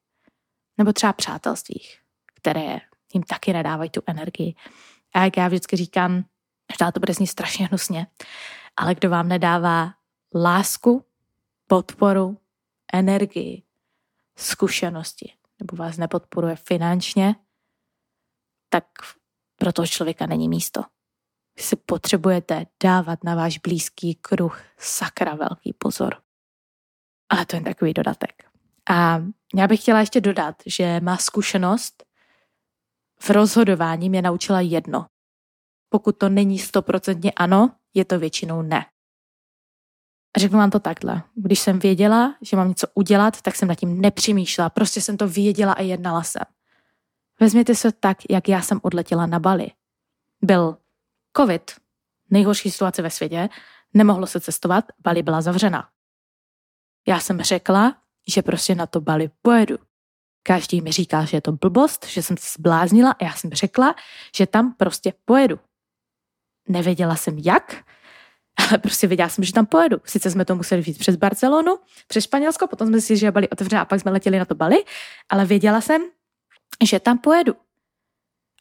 nebo 0.78 0.94
třeba 0.94 1.14
přátelstvích, 1.14 2.00
které 2.36 2.80
jim 3.14 3.24
taky 3.24 3.54
nedávají 3.54 3.90
tu 3.90 4.02
energii. 4.08 4.56
A 5.14 5.24
jak 5.24 5.38
já 5.38 5.48
vždycky 5.48 5.76
říkám, 5.76 6.24
Možná 6.72 6.92
to 6.92 7.00
bude 7.00 7.14
znít 7.14 7.28
strašně 7.28 7.68
hnusně, 7.68 8.08
ale 8.76 8.96
kdo 8.96 9.10
vám 9.10 9.28
nedává 9.28 9.94
lásku, 10.36 11.06
podporu, 11.68 12.38
energii, 12.94 13.64
zkušenosti, 14.38 15.34
nebo 15.60 15.76
vás 15.76 15.98
nepodporuje 15.98 16.56
finančně, 16.56 17.36
tak 18.70 18.86
pro 19.56 19.74
toho 19.74 19.88
člověka 19.88 20.26
není 20.26 20.50
místo. 20.50 20.84
Si 21.60 21.76
potřebujete 21.76 22.66
dávat 22.84 23.24
na 23.24 23.36
váš 23.36 23.58
blízký 23.58 24.16
kruh 24.16 24.62
sakra 24.78 25.36
velký 25.36 25.74
pozor. 25.74 26.16
Ale 27.30 27.46
to 27.46 27.56
je 27.56 27.62
takový 27.62 27.94
dodatek. 27.94 28.44
A 28.90 29.24
já 29.56 29.68
bych 29.68 29.82
chtěla 29.82 30.00
ještě 30.00 30.22
dodat, 30.22 30.56
že 30.66 31.00
má 31.00 31.18
zkušenost 31.18 32.04
v 33.20 33.30
rozhodování 33.30 34.10
mě 34.10 34.22
naučila 34.22 34.62
jedno. 34.62 35.06
Pokud 35.90 36.18
to 36.18 36.30
není 36.30 36.60
stoprocentně 36.60 37.32
ano, 37.32 37.72
je 37.94 38.06
to 38.06 38.20
většinou 38.20 38.62
ne. 38.62 38.86
A 40.38 40.40
řeknu 40.40 40.60
vám 40.60 40.70
to 40.70 40.80
takhle. 40.80 41.24
Když 41.36 41.60
jsem 41.60 41.80
věděla, 41.80 42.36
že 42.42 42.58
mám 42.58 42.68
něco 42.68 42.88
udělat, 42.94 43.42
tak 43.42 43.56
jsem 43.56 43.68
nad 43.68 43.76
tím 43.76 44.02
nepřemýšlela. 44.02 44.70
Prostě 44.70 45.02
jsem 45.02 45.18
to 45.18 45.28
věděla 45.28 45.74
a 45.74 45.82
jednala 45.82 46.24
jsem. 46.24 46.44
Vezměte 47.40 47.76
se 47.76 47.92
tak, 47.92 48.18
jak 48.30 48.50
já 48.50 48.62
jsem 48.62 48.80
odletěla 48.84 49.26
na 49.26 49.40
Bali. 49.40 49.72
Byl 50.42 50.78
covid, 51.38 51.72
nejhorší 52.30 52.72
situace 52.72 53.02
ve 53.02 53.10
světě, 53.10 53.50
nemohlo 53.94 54.28
se 54.28 54.40
cestovat, 54.40 54.86
Bali 55.04 55.24
byla 55.24 55.42
zavřena. 55.42 55.90
Já 57.08 57.20
jsem 57.20 57.42
řekla, 57.42 57.96
že 58.28 58.42
prostě 58.42 58.76
na 58.76 58.86
to 58.86 59.02
Bali 59.02 59.30
pojedu. 59.42 59.78
Každý 60.44 60.82
mi 60.82 60.92
říká, 60.92 61.26
že 61.26 61.38
je 61.38 61.42
to 61.42 61.52
blbost, 61.52 62.06
že 62.08 62.24
jsem 62.24 62.38
se 62.38 62.50
zbláznila 62.58 63.12
a 63.12 63.24
já 63.24 63.34
jsem 63.34 63.52
řekla, 63.52 63.96
že 64.36 64.48
tam 64.48 64.74
prostě 64.74 65.14
pojedu. 65.26 65.60
Nevěděla 66.68 67.16
jsem 67.16 67.38
jak, 67.38 67.84
ale 68.70 68.78
prostě 68.78 69.08
věděla 69.08 69.30
jsem, 69.30 69.44
že 69.44 69.54
tam 69.54 69.66
pojedu. 69.66 69.98
Sice 70.06 70.32
jsme 70.32 70.46
to 70.46 70.56
museli 70.56 70.82
víc 70.82 70.98
přes 70.98 71.16
Barcelonu, 71.16 71.80
přes 72.08 72.24
Španělsko, 72.24 72.68
potom 72.68 72.88
jsme 72.88 73.02
si, 73.02 73.18
že 73.18 73.32
Bali 73.32 73.50
otevřená 73.50 73.82
a 73.82 73.86
pak 73.86 74.00
jsme 74.00 74.12
letěli 74.12 74.40
na 74.40 74.46
to 74.46 74.56
Bali, 74.56 74.84
ale 75.30 75.46
věděla 75.46 75.82
jsem, 75.82 76.02
že 76.84 77.00
tam 77.00 77.18
pojedu. 77.18 77.56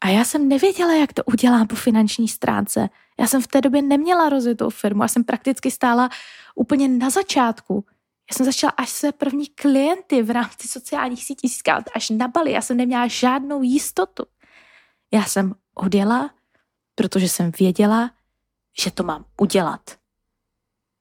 A 0.01 0.09
já 0.09 0.25
jsem 0.25 0.47
nevěděla, 0.47 0.93
jak 0.95 1.13
to 1.13 1.23
udělám 1.23 1.67
po 1.67 1.75
finanční 1.75 2.27
stránce. 2.27 2.89
Já 3.19 3.27
jsem 3.27 3.41
v 3.41 3.47
té 3.47 3.61
době 3.61 3.81
neměla 3.81 4.29
rozjetou 4.29 4.69
firmu, 4.69 5.01
já 5.01 5.07
jsem 5.07 5.23
prakticky 5.23 5.71
stála 5.71 6.09
úplně 6.55 6.87
na 6.87 7.09
začátku. 7.09 7.85
Já 8.31 8.37
jsem 8.37 8.45
začala 8.45 8.73
až 8.77 8.89
své 8.89 9.11
první 9.11 9.47
klienty 9.47 10.23
v 10.23 10.31
rámci 10.31 10.67
sociálních 10.67 11.25
sítí 11.25 11.47
získávat 11.47 11.85
až 11.95 12.09
na 12.09 12.27
Bali. 12.27 12.51
Já 12.51 12.61
jsem 12.61 12.77
neměla 12.77 13.07
žádnou 13.07 13.63
jistotu. 13.63 14.25
Já 15.11 15.23
jsem 15.23 15.53
odjela, 15.73 16.29
protože 16.95 17.29
jsem 17.29 17.51
věděla, 17.59 18.11
že 18.81 18.91
to 18.91 19.03
mám 19.03 19.25
udělat. 19.41 19.97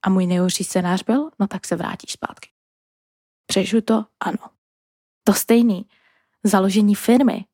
A 0.03 0.11
můj 0.11 0.26
nejhorší 0.26 0.64
scénář 0.64 1.03
byl, 1.03 1.30
no 1.38 1.47
tak 1.47 1.66
se 1.66 1.76
vrátíš 1.76 2.12
zpátky. 2.12 2.51
Přežu 3.47 3.80
to? 3.80 4.05
Ano. 4.20 4.51
To 5.24 5.34
stejný. 5.34 5.86
Založení 6.44 6.94
firmy. 6.94 7.44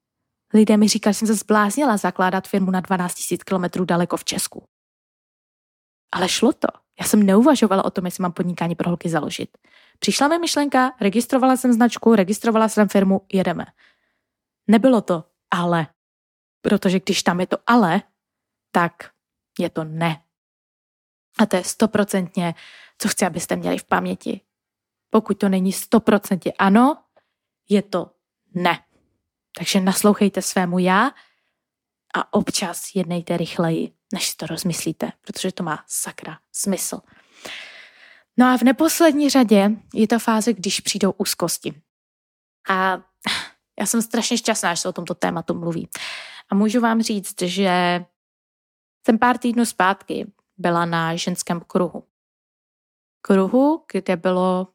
Lidé 0.55 0.76
mi 0.76 0.88
říkali, 0.88 1.14
že 1.14 1.18
jsem 1.18 1.28
se 1.28 1.34
zbláznila 1.34 1.96
zakládat 1.96 2.48
firmu 2.48 2.70
na 2.70 2.80
12 2.80 3.30
000 3.30 3.38
kilometrů 3.46 3.84
daleko 3.84 4.16
v 4.16 4.24
Česku. 4.24 4.64
Ale 6.12 6.28
šlo 6.28 6.53
to. 6.53 6.68
Já 7.00 7.07
jsem 7.07 7.22
neuvažovala 7.22 7.84
o 7.84 7.90
tom, 7.90 8.05
jestli 8.05 8.22
mám 8.22 8.32
podnikání 8.32 8.74
pro 8.74 8.90
holky 8.90 9.09
založit. 9.09 9.59
Přišla 9.98 10.28
mi 10.28 10.38
myšlenka, 10.38 10.96
registrovala 11.00 11.57
jsem 11.57 11.72
značku, 11.72 12.14
registrovala 12.14 12.68
jsem 12.68 12.88
firmu, 12.88 13.26
jedeme. 13.32 13.66
Nebylo 14.66 15.00
to 15.00 15.24
ale. 15.50 15.86
Protože 16.61 17.00
když 17.00 17.22
tam 17.22 17.40
je 17.40 17.46
to 17.46 17.57
ale, 17.66 18.03
tak 18.70 19.11
je 19.59 19.70
to 19.70 19.84
ne. 19.84 20.22
A 21.38 21.46
to 21.46 21.57
je 21.57 21.64
stoprocentně, 21.64 22.55
co 22.98 23.09
chci, 23.09 23.26
abyste 23.26 23.57
měli 23.57 23.78
v 23.78 23.84
paměti. 23.84 24.40
Pokud 25.11 25.38
to 25.38 25.48
není 25.48 25.72
stoprocentně 25.72 26.53
ano, 26.59 27.05
je 27.68 27.82
to 27.82 28.11
ne. 28.55 28.84
Takže 29.57 29.80
naslouchejte 29.80 30.42
svému 30.42 30.78
já 30.78 31.11
a 32.14 32.32
občas 32.32 32.94
jednejte 32.94 33.36
rychleji, 33.36 33.92
než 34.12 34.28
si 34.28 34.36
to 34.36 34.46
rozmyslíte, 34.46 35.12
protože 35.20 35.53
to 35.53 35.62
má 35.62 35.84
sakra 35.86 36.38
smysl. 36.53 37.00
No 38.36 38.46
a 38.46 38.57
v 38.57 38.62
neposlední 38.62 39.30
řadě 39.30 39.70
je 39.94 40.09
to 40.09 40.18
fáze, 40.18 40.53
když 40.53 40.80
přijdou 40.80 41.11
úzkosti. 41.11 41.82
A 42.68 43.03
já 43.80 43.86
jsem 43.86 44.03
strašně 44.03 44.38
šťastná, 44.38 44.74
že 44.74 44.80
se 44.80 44.88
o 44.88 44.92
tomto 44.92 45.14
tématu 45.14 45.55
mluví. 45.55 45.88
A 46.48 46.55
můžu 46.55 46.80
vám 46.80 47.03
říct, 47.03 47.42
že 47.42 48.05
jsem 49.07 49.18
pár 49.18 49.38
týdnů 49.38 49.66
zpátky 49.66 50.32
byla 50.57 50.84
na 50.84 51.16
ženském 51.16 51.61
kruhu. 51.61 52.09
Kruhu, 53.20 53.84
kde 53.92 54.16
bylo 54.16 54.68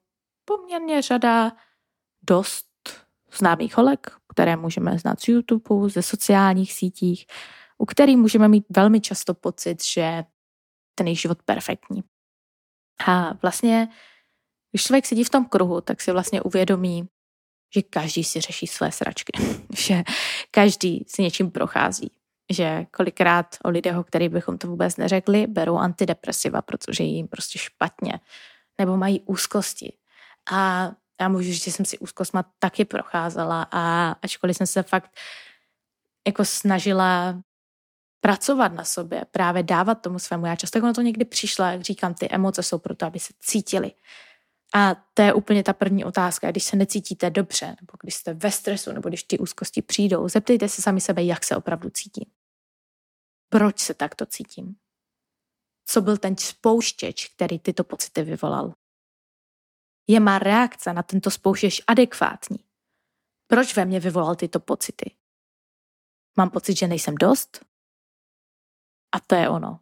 poměrně 0.45 1.01
řada 1.01 1.51
dost 2.21 2.66
známých 3.37 3.77
holek, 3.77 4.11
které 4.27 4.55
můžeme 4.55 4.97
znát 4.99 5.19
z 5.19 5.27
YouTube, 5.27 5.89
ze 5.89 6.01
sociálních 6.01 6.73
sítích, 6.73 7.25
u 7.77 7.85
kterých 7.85 8.17
můžeme 8.17 8.47
mít 8.47 8.65
velmi 8.69 9.01
často 9.01 9.33
pocit, 9.33 9.83
že 9.83 10.23
ten 10.95 11.07
jejich 11.07 11.21
život 11.21 11.43
perfektní. 11.45 12.03
A 13.07 13.33
vlastně, 13.41 13.87
když 14.71 14.83
člověk 14.83 15.05
sedí 15.05 15.23
v 15.23 15.29
tom 15.29 15.45
kruhu, 15.45 15.81
tak 15.81 16.01
si 16.01 16.11
vlastně 16.11 16.41
uvědomí, 16.41 17.07
že 17.75 17.81
každý 17.81 18.23
si 18.23 18.41
řeší 18.41 18.67
své 18.67 18.91
sračky, 18.91 19.31
že 19.77 20.03
každý 20.51 21.05
si 21.07 21.21
něčím 21.21 21.51
prochází, 21.51 22.11
že 22.49 22.85
kolikrát 22.91 23.57
o 23.63 23.69
lidech, 23.69 23.97
o 23.97 24.03
kterých 24.03 24.29
bychom 24.29 24.57
to 24.57 24.67
vůbec 24.67 24.97
neřekli, 24.97 25.47
berou 25.47 25.77
antidepresiva, 25.77 26.61
protože 26.61 27.03
jim 27.03 27.27
prostě 27.27 27.59
špatně, 27.59 28.19
nebo 28.77 28.97
mají 28.97 29.21
úzkosti. 29.21 29.93
A 30.51 30.91
já 31.21 31.29
můžu 31.29 31.51
říct, 31.51 31.63
že 31.63 31.71
jsem 31.71 31.85
si 31.85 31.97
úzkostma 31.99 32.51
taky 32.59 32.85
procházela 32.85 33.67
a 33.71 34.11
ačkoliv 34.11 34.57
jsem 34.57 34.67
se 34.67 34.83
fakt 34.83 35.17
jako 36.27 36.45
snažila 36.45 37.41
pracovat 38.21 38.73
na 38.73 38.83
sobě, 38.83 39.25
právě 39.31 39.63
dávat 39.63 39.95
tomu 39.95 40.19
svému. 40.19 40.45
Já 40.45 40.55
často 40.55 40.79
na 40.79 40.93
to 40.93 41.01
někdy 41.01 41.25
přišla, 41.25 41.71
jak 41.71 41.81
říkám, 41.81 42.13
ty 42.13 42.27
emoce 42.31 42.63
jsou 42.63 42.79
proto, 42.79 43.05
aby 43.05 43.19
se 43.19 43.33
cítili. 43.39 43.91
A 44.75 44.95
to 45.13 45.21
je 45.21 45.33
úplně 45.33 45.63
ta 45.63 45.73
první 45.73 46.05
otázka. 46.05 46.51
Když 46.51 46.63
se 46.63 46.75
necítíte 46.75 47.29
dobře, 47.29 47.65
nebo 47.65 47.93
když 48.01 48.15
jste 48.15 48.33
ve 48.33 48.51
stresu, 48.51 48.91
nebo 48.93 49.09
když 49.09 49.23
ty 49.23 49.39
úzkosti 49.39 49.81
přijdou, 49.81 50.27
zeptejte 50.27 50.69
se 50.69 50.81
sami 50.81 51.01
sebe, 51.01 51.23
jak 51.23 51.45
se 51.45 51.55
opravdu 51.55 51.89
cítím. 51.89 52.25
Proč 53.49 53.79
se 53.79 53.93
takto 53.93 54.25
cítím? 54.25 54.75
Co 55.85 56.01
byl 56.01 56.17
ten 56.17 56.37
spouštěč, 56.37 57.27
který 57.27 57.59
tyto 57.59 57.83
pocity 57.83 58.23
vyvolal? 58.23 58.73
Je 60.07 60.19
má 60.19 60.39
reakce 60.39 60.93
na 60.93 61.03
tento 61.03 61.31
spouštěč 61.31 61.81
adekvátní? 61.87 62.57
Proč 63.47 63.75
ve 63.75 63.85
mně 63.85 63.99
vyvolal 63.99 64.35
tyto 64.35 64.59
pocity? 64.59 65.15
Mám 66.37 66.49
pocit, 66.49 66.77
že 66.77 66.87
nejsem 66.87 67.15
dost? 67.15 67.65
A 69.11 69.19
to 69.19 69.35
je 69.35 69.49
ono. 69.49 69.79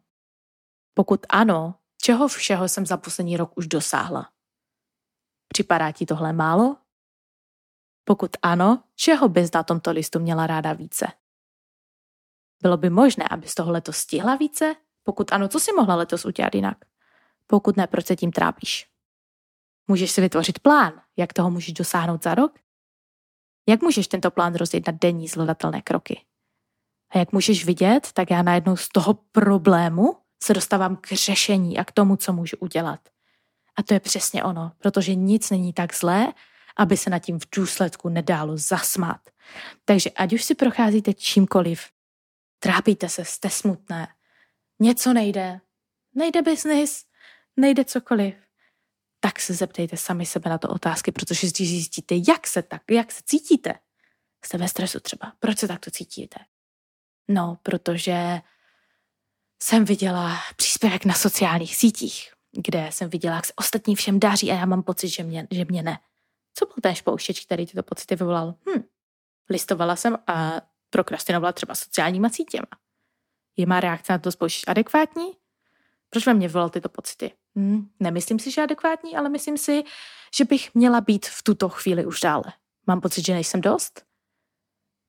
Pokud 0.94 1.26
ano, 1.28 1.74
čeho 2.02 2.28
všeho 2.28 2.68
jsem 2.68 2.86
za 2.86 2.96
poslední 2.96 3.36
rok 3.36 3.52
už 3.56 3.66
dosáhla? 3.66 4.32
Připadá 5.48 5.92
ti 5.92 6.06
tohle 6.06 6.32
málo? 6.32 6.76
Pokud 8.04 8.30
ano, 8.42 8.84
čeho 8.94 9.28
bys 9.28 9.52
na 9.52 9.62
tomto 9.62 9.90
listu 9.90 10.18
měla 10.18 10.46
ráda 10.46 10.72
více? 10.72 11.06
Bylo 12.62 12.76
by 12.76 12.90
možné, 12.90 13.24
abys 13.30 13.54
toho 13.54 13.72
letos 13.72 13.96
stihla 13.96 14.36
více? 14.36 14.76
Pokud 15.02 15.32
ano, 15.32 15.48
co 15.48 15.60
si 15.60 15.72
mohla 15.72 15.94
letos 15.94 16.24
udělat 16.24 16.54
jinak? 16.54 16.78
Pokud 17.46 17.76
ne, 17.76 17.86
proč 17.86 18.06
se 18.06 18.16
tím 18.16 18.32
trápíš? 18.32 18.95
Můžeš 19.88 20.10
si 20.10 20.20
vytvořit 20.20 20.58
plán, 20.58 20.92
jak 21.16 21.32
toho 21.32 21.50
můžeš 21.50 21.72
dosáhnout 21.72 22.22
za 22.22 22.34
rok? 22.34 22.58
Jak 23.68 23.82
můžeš 23.82 24.08
tento 24.08 24.30
plán 24.30 24.54
rozjet 24.54 24.86
na 24.86 24.92
denní 25.00 25.28
zvladatelné 25.28 25.82
kroky? 25.82 26.20
A 27.10 27.18
jak 27.18 27.32
můžeš 27.32 27.64
vidět, 27.64 28.12
tak 28.12 28.30
já 28.30 28.42
najednou 28.42 28.76
z 28.76 28.88
toho 28.88 29.14
problému 29.14 30.16
se 30.42 30.54
dostávám 30.54 30.96
k 30.96 31.12
řešení 31.12 31.78
a 31.78 31.84
k 31.84 31.92
tomu, 31.92 32.16
co 32.16 32.32
můžu 32.32 32.56
udělat. 32.56 33.00
A 33.76 33.82
to 33.82 33.94
je 33.94 34.00
přesně 34.00 34.44
ono, 34.44 34.72
protože 34.78 35.14
nic 35.14 35.50
není 35.50 35.72
tak 35.72 35.94
zlé, 35.94 36.32
aby 36.76 36.96
se 36.96 37.10
nad 37.10 37.18
tím 37.18 37.38
v 37.38 37.46
důsledku 37.56 38.08
nedálo 38.08 38.56
zasmát. 38.56 39.20
Takže 39.84 40.10
ať 40.10 40.32
už 40.32 40.44
si 40.44 40.54
procházíte 40.54 41.14
čímkoliv, 41.14 41.84
trápíte 42.58 43.08
se, 43.08 43.24
jste 43.24 43.50
smutné, 43.50 44.08
něco 44.80 45.12
nejde, 45.12 45.60
nejde 46.14 46.42
biznis, 46.42 47.04
nejde 47.56 47.84
cokoliv, 47.84 48.34
tak 49.20 49.40
se 49.40 49.54
zeptejte 49.54 49.96
sami 49.96 50.26
sebe 50.26 50.50
na 50.50 50.58
to 50.58 50.68
otázky, 50.68 51.12
protože 51.12 51.46
když 51.46 51.68
zjistíte, 51.68 52.14
jak 52.28 52.46
se 52.46 52.62
tak, 52.62 52.82
jak 52.90 53.12
se 53.12 53.22
cítíte, 53.24 53.74
jste 54.44 54.58
ve 54.58 54.68
stresu 54.68 55.00
třeba, 55.00 55.32
proč 55.38 55.58
se 55.58 55.68
takto 55.68 55.90
cítíte? 55.90 56.38
No, 57.28 57.58
protože 57.62 58.40
jsem 59.62 59.84
viděla 59.84 60.38
příspěvek 60.56 61.04
na 61.04 61.14
sociálních 61.14 61.76
sítích, 61.76 62.32
kde 62.52 62.88
jsem 62.92 63.10
viděla, 63.10 63.36
jak 63.36 63.46
se 63.46 63.52
ostatní 63.56 63.96
všem 63.96 64.20
daří 64.20 64.50
a 64.50 64.54
já 64.54 64.66
mám 64.66 64.82
pocit, 64.82 65.08
že 65.08 65.22
mě, 65.22 65.48
že 65.50 65.64
mě 65.64 65.82
ne. 65.82 65.98
Co 66.54 66.66
byl 66.66 66.74
ten 66.82 66.94
spouštěč, 66.94 67.44
který 67.44 67.66
tyto 67.66 67.82
pocity 67.82 68.16
vyvolal? 68.16 68.54
Hm. 68.68 68.82
Listovala 69.50 69.96
jsem 69.96 70.16
a 70.26 70.60
prokrastinovala 70.90 71.52
třeba 71.52 71.74
sociálníma 71.74 72.28
sítěma. 72.28 72.66
Je 73.56 73.66
má 73.66 73.80
reakce 73.80 74.12
na 74.12 74.18
to 74.18 74.32
spouštěč 74.32 74.64
adekvátní? 74.66 75.32
Proč 76.10 76.26
ve 76.26 76.34
mně 76.34 76.48
vyvolal 76.48 76.70
tyto 76.70 76.88
pocity? 76.88 77.32
Hm, 77.56 77.88
nemyslím 78.00 78.38
si, 78.38 78.50
že 78.50 78.62
adekvátní, 78.62 79.16
ale 79.16 79.28
myslím 79.28 79.58
si, 79.58 79.84
že 80.36 80.44
bych 80.44 80.74
měla 80.74 81.00
být 81.00 81.26
v 81.26 81.42
tuto 81.42 81.68
chvíli 81.68 82.06
už 82.06 82.20
dále. 82.20 82.44
Mám 82.86 83.00
pocit, 83.00 83.26
že 83.26 83.32
nejsem 83.32 83.60
dost? 83.60 84.02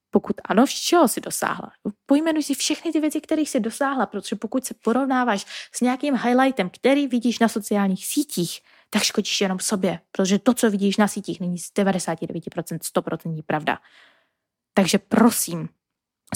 Pokud 0.10 0.36
ano, 0.46 0.66
čeho 0.68 1.08
si 1.08 1.22
dosáhla? 1.22 1.72
Pojmenuj 2.06 2.44
si 2.44 2.54
všechny 2.54 2.92
ty 2.92 3.00
věci, 3.00 3.22
které 3.22 3.42
jsi 3.42 3.60
dosáhla, 3.60 4.06
protože 4.06 4.36
pokud 4.36 4.66
se 4.66 4.74
porovnáváš 4.74 5.46
s 5.72 5.82
nějakým 5.82 6.16
highlightem, 6.16 6.70
který 6.70 7.08
vidíš 7.08 7.40
na 7.40 7.48
sociálních 7.48 8.06
sítích, 8.06 8.60
tak 8.90 9.04
škodíš 9.04 9.42
jenom 9.42 9.60
sobě, 9.60 10.00
protože 10.12 10.40
to, 10.40 10.54
co 10.54 10.72
vidíš 10.72 10.98
na 10.98 11.08
sítích, 11.08 11.40
není 11.40 11.60
z 11.60 11.74
99% 11.74 12.78
100% 12.78 13.44
pravda. 13.46 13.78
Takže 14.74 14.98
prosím, 14.98 15.70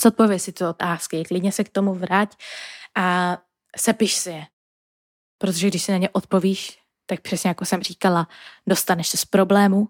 zodpověď 0.03 0.41
si 0.41 0.51
ty 0.51 0.66
otázky, 0.66 1.24
klidně 1.24 1.51
se 1.51 1.64
k 1.64 1.70
tomu 1.70 1.93
vrať 1.93 2.36
a 2.95 3.38
sepiš 3.78 4.16
si 4.16 4.30
je. 4.30 4.45
Protože 5.42 5.68
když 5.68 5.84
si 5.84 5.92
na 5.92 5.98
ně 5.98 6.10
odpovíš, 6.10 6.80
tak 7.06 7.22
přesně 7.22 7.48
jako 7.48 7.66
jsem 7.66 7.84
říkala, 7.84 8.28
dostaneš 8.68 9.08
se 9.08 9.18
z 9.18 9.26
problému 9.26 9.89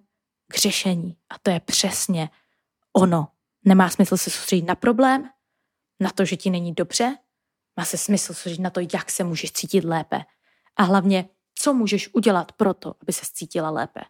k 0.51 0.57
řešení. 0.57 1.17
A 1.29 1.39
to 1.39 1.51
je 1.51 1.59
přesně 1.59 2.29
ono 2.93 3.27
Nemá 3.65 3.89
smysl 3.89 4.17
se 4.17 4.29
soustředit 4.29 4.65
na 4.65 4.75
problém, 4.75 5.29
na 5.99 6.09
to, 6.09 6.25
že 6.25 6.37
ti 6.37 6.49
není 6.49 6.73
dobře, 6.73 7.17
má 7.77 7.85
se 7.85 7.97
smysl 7.97 8.33
soustředit 8.33 8.61
na 8.61 8.69
to, 8.69 8.79
jak 8.79 9.11
se 9.11 9.23
můžeš 9.23 9.51
cítit 9.51 9.83
lépe. 9.83 10.21
A 10.75 10.83
hlavně, 10.83 11.29
co 11.55 11.73
můžeš 11.73 12.13
udělat 12.13 12.51
pro 12.51 12.73
to, 12.73 12.95
aby 13.01 13.13
se 13.13 13.25
cítila 13.33 13.69
lépe. 13.69 14.01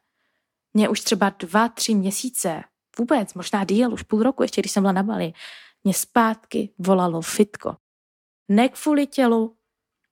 Mě 0.74 0.90
už 0.90 1.02
třeba 1.02 1.30
dva, 1.30 1.70
tři 1.70 1.96
měsíce, 1.96 2.64
vůbec, 2.98 3.34
možná 3.34 3.64
díl, 3.64 3.94
už 3.94 4.04
půl 4.04 4.24
roku, 4.24 4.44
ještě 4.44 4.62
když 4.62 4.72
jsem 4.72 4.84
byla 4.84 4.92
na 4.92 5.04
Bali, 5.04 5.34
mě 5.84 5.94
zpátky 5.94 6.74
volalo 6.78 7.22
fitko. 7.22 7.78
Ne 8.50 8.70
kvůli 8.70 9.08
tělu, 9.08 9.58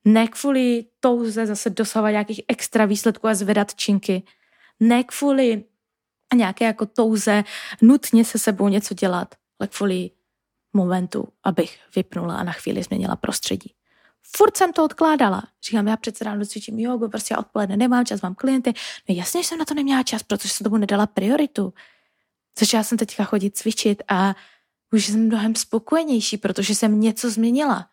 ne 0.06 0.28
kvůli 0.28 0.86
touze 1.00 1.45
zase 1.45 1.70
dosahovat 1.70 2.12
nějakých 2.12 2.41
extra 2.47 2.86
výsledků 2.86 3.28
a 3.28 3.34
zvedat 3.34 3.76
činky, 3.76 4.24
ne 4.80 5.04
kvůli 5.04 5.64
nějaké 6.36 6.66
jako 6.66 6.86
touze 6.86 7.43
nutně 7.82 8.26
se 8.26 8.39
sebou 8.39 8.68
něco 8.68 8.93
dělat, 8.93 9.36
ale 9.60 9.68
kvůli 9.68 10.10
momentu, 10.74 11.28
abych 11.43 11.80
vypnula 11.95 12.36
a 12.36 12.43
na 12.43 12.52
chvíli 12.52 12.84
změnila 12.84 13.16
prostředí. 13.16 13.74
Furt 14.36 14.58
jsem 14.58 14.74
to 14.74 14.86
odkládala. 14.86 15.43
Říkám, 15.64 15.88
já 15.88 15.97
přece 15.97 16.24
ráno 16.24 16.45
cvičím 16.45 16.80
jogu, 16.80 17.10
prostě 17.10 17.34
já 17.34 17.39
odpoledne 17.39 17.78
nemám 17.78 18.06
čas, 18.06 18.22
mám 18.22 18.36
klienty. 18.36 18.74
No 19.10 19.16
jasně, 19.16 19.43
že 19.43 19.47
jsem 19.47 19.58
na 19.58 19.66
to 19.66 19.74
neměla 19.74 20.04
čas, 20.04 20.24
protože 20.24 20.50
jsem 20.50 20.64
tomu 20.64 20.78
nedala 20.78 21.08
prioritu. 21.08 21.74
Začala 22.60 22.84
jsem 22.84 22.97
teďka 22.97 23.24
chodit 23.24 23.58
cvičit 23.58 24.04
a 24.08 24.36
už 24.93 25.06
jsem 25.06 25.26
mnohem 25.26 25.56
spokojenější, 25.56 26.38
protože 26.38 26.76
jsem 26.76 27.02
něco 27.02 27.30
změnila. 27.32 27.89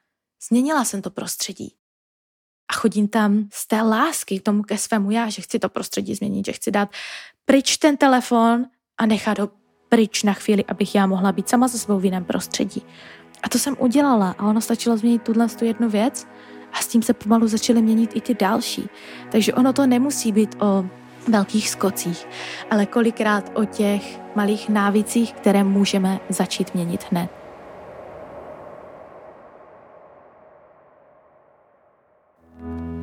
Změnila 0.49 0.85
jsem 0.85 1.03
to 1.03 1.11
prostředí. 1.11 1.75
A 2.69 2.75
chodím 2.75 3.09
tam 3.09 3.49
z 3.53 3.67
té 3.67 3.83
lásky 3.83 4.41
k 4.41 4.43
tomu 4.43 4.63
ke 4.63 4.79
svému 4.79 5.11
já, 5.11 5.29
že 5.29 5.43
chci 5.43 5.59
to 5.59 5.69
prostředí 5.69 6.15
změnit, 6.15 6.47
že 6.47 6.53
chci 6.53 6.71
dát 6.71 6.89
pryč 7.45 7.77
ten 7.77 7.97
telefon 7.97 8.65
a 8.99 9.07
nechat 9.07 9.39
ho 9.39 9.51
pryč 9.89 10.23
na 10.23 10.33
chvíli, 10.33 10.65
abych 10.65 10.95
já 10.95 11.07
mohla 11.07 11.33
být 11.33 11.49
sama 11.49 11.69
se 11.69 11.79
svou 11.79 11.99
v 11.99 12.05
jiném 12.05 12.25
prostředí. 12.25 12.83
A 13.43 13.49
to 13.49 13.59
jsem 13.59 13.77
udělala 13.79 14.35
a 14.39 14.47
ono 14.47 14.61
stačilo 14.61 14.97
změnit 14.97 15.23
tuhle 15.23 15.49
tu 15.49 15.65
jednu 15.65 15.89
věc 15.89 16.27
a 16.73 16.77
s 16.77 16.87
tím 16.87 17.03
se 17.03 17.15
pomalu 17.15 17.49
začaly 17.49 17.83
měnit 17.83 18.11
i 18.15 18.21
ty 18.21 18.35
další. 18.35 18.89
Takže 19.31 19.55
ono 19.55 19.73
to 19.73 19.87
nemusí 19.87 20.33
být 20.33 20.57
o 20.61 20.87
velkých 21.29 21.71
skocích, 21.71 22.27
ale 22.71 22.87
kolikrát 22.87 23.51
o 23.55 23.65
těch 23.65 24.21
malých 24.37 24.69
návicích, 24.69 25.33
které 25.33 25.65
můžeme 25.65 26.21
začít 26.29 26.75
měnit 26.75 27.05
hned. 27.11 27.46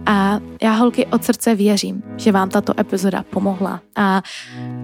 A 0.05 0.39
já 0.61 0.71
holky 0.71 1.05
od 1.05 1.23
srdce 1.23 1.55
věřím, 1.55 2.03
že 2.17 2.31
vám 2.31 2.49
tato 2.49 2.79
epizoda 2.79 3.23
pomohla. 3.29 3.81
A 3.95 4.23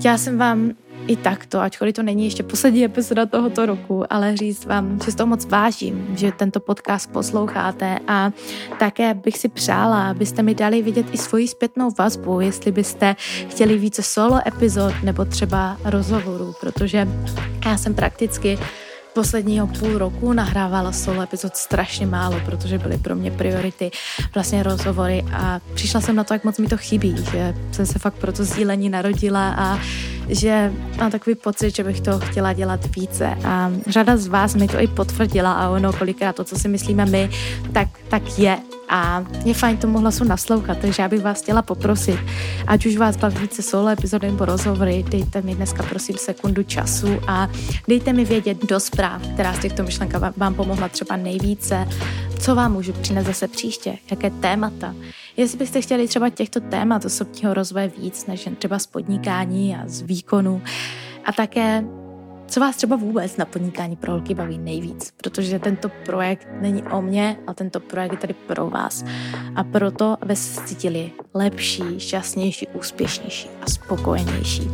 já 0.03 0.17
jsem 0.17 0.37
vám 0.37 0.71
i 1.07 1.15
takto, 1.15 1.59
ačkoliv 1.59 1.95
to 1.95 2.03
není 2.03 2.25
ještě 2.25 2.43
poslední 2.43 2.85
epizoda 2.85 3.25
tohoto 3.25 3.65
roku, 3.65 4.13
ale 4.13 4.37
říct 4.37 4.65
vám, 4.65 4.99
že 5.05 5.15
toho 5.15 5.27
moc 5.27 5.45
vážím, 5.45 6.07
že 6.17 6.31
tento 6.31 6.59
podcast 6.59 7.11
posloucháte 7.11 7.99
a 8.07 8.31
také 8.79 9.13
bych 9.13 9.37
si 9.37 9.49
přála, 9.49 10.09
abyste 10.09 10.43
mi 10.43 10.55
dali 10.55 10.81
vidět 10.81 11.05
i 11.11 11.17
svoji 11.17 11.47
zpětnou 11.47 11.89
vazbu, 11.99 12.39
jestli 12.39 12.71
byste 12.71 13.15
chtěli 13.49 13.77
více 13.77 14.03
solo 14.03 14.39
epizod 14.47 14.93
nebo 15.03 15.25
třeba 15.25 15.77
rozhovorů, 15.83 16.55
protože 16.61 17.07
já 17.65 17.77
jsem 17.77 17.93
prakticky 17.93 18.59
posledního 19.13 19.67
půl 19.67 19.97
roku 19.97 20.33
nahrávala 20.33 20.91
solo 20.91 21.21
epizod 21.21 21.55
strašně 21.55 22.05
málo, 22.05 22.41
protože 22.45 22.77
byly 22.77 22.97
pro 22.97 23.15
mě 23.15 23.31
priority 23.31 23.91
vlastně 24.33 24.63
rozhovory 24.63 25.25
a 25.33 25.59
přišla 25.73 26.01
jsem 26.01 26.15
na 26.15 26.23
to, 26.23 26.33
jak 26.33 26.43
moc 26.43 26.57
mi 26.57 26.67
to 26.67 26.77
chybí, 26.77 27.15
že 27.31 27.55
jsem 27.71 27.85
se 27.85 27.99
fakt 27.99 28.13
pro 28.13 28.31
to 28.31 28.43
sdílení 28.43 28.89
narodila 28.89 29.55
a 29.57 29.79
že 30.29 30.73
mám 30.97 31.11
takový 31.11 31.35
pocit, 31.35 31.75
že 31.75 31.83
bych 31.83 32.01
to 32.01 32.19
chtěla 32.19 32.53
dělat 32.53 32.95
více. 32.95 33.37
A 33.45 33.71
řada 33.87 34.17
z 34.17 34.27
vás 34.27 34.55
mi 34.55 34.67
to 34.67 34.79
i 34.79 34.87
potvrdila 34.87 35.53
a 35.53 35.69
ono 35.69 35.93
kolikrát 35.93 36.35
to, 36.35 36.43
co 36.43 36.59
si 36.59 36.67
myslíme 36.67 37.05
my, 37.05 37.29
tak, 37.73 37.87
tak 38.09 38.39
je 38.39 38.57
a 38.89 39.23
je 39.45 39.53
fajn 39.53 39.77
tomu 39.77 39.99
hlasu 39.99 40.23
naslouchat, 40.23 40.77
takže 40.77 41.01
já 41.01 41.09
bych 41.09 41.21
vás 41.21 41.41
chtěla 41.41 41.61
poprosit, 41.61 42.19
ať 42.67 42.85
už 42.85 42.97
vás 42.97 43.17
baví 43.17 43.37
více 43.37 43.61
solo 43.61 43.89
epizody 43.89 44.27
nebo 44.27 44.45
rozhovory, 44.45 45.05
dejte 45.09 45.41
mi 45.41 45.55
dneska 45.55 45.83
prosím 45.83 46.17
sekundu 46.17 46.63
času 46.63 47.19
a 47.27 47.49
dejte 47.87 48.13
mi 48.13 48.25
vědět 48.25 48.65
do 48.65 48.79
zpráv, 48.79 49.21
která 49.33 49.53
z 49.53 49.59
těchto 49.59 49.83
myšlenek 49.83 50.37
vám 50.37 50.53
pomohla 50.53 50.89
třeba 50.89 51.15
nejvíce, 51.15 51.87
co 52.39 52.55
vám 52.55 52.73
můžu 52.73 52.93
přinést 52.93 53.25
zase 53.25 53.47
příště, 53.47 53.97
jaké 54.11 54.29
témata. 54.29 54.95
Jestli 55.37 55.57
byste 55.57 55.81
chtěli 55.81 56.07
třeba 56.07 56.29
těchto 56.29 56.59
témat 56.59 57.05
osobního 57.05 57.53
rozvoje 57.53 57.91
víc, 57.97 58.25
než 58.25 58.45
jen 58.45 58.55
třeba 58.55 58.79
z 58.79 58.87
podnikání 58.87 59.75
a 59.75 59.83
z 59.87 60.01
výkonu, 60.01 60.61
a 61.25 61.31
také 61.31 61.83
co 62.49 62.59
vás 62.59 62.75
třeba 62.75 62.95
vůbec 62.95 63.37
na 63.37 63.45
podnikání 63.45 63.95
pro 63.95 64.11
holky 64.11 64.33
baví 64.33 64.57
nejvíc? 64.57 65.13
Protože 65.17 65.59
tento 65.59 65.89
projekt 66.05 66.47
není 66.61 66.83
o 66.83 67.01
mně, 67.01 67.37
ale 67.47 67.55
tento 67.55 67.79
projekt 67.79 68.11
je 68.11 68.17
tady 68.17 68.33
pro 68.33 68.69
vás. 68.69 69.03
A 69.55 69.63
proto, 69.63 70.17
aby 70.21 70.35
se 70.35 70.61
cítili 70.61 71.11
lepší, 71.33 71.99
šťastnější, 71.99 72.67
úspěšnější 72.67 73.49
a 73.61 73.69
spokojenější. 73.69 74.67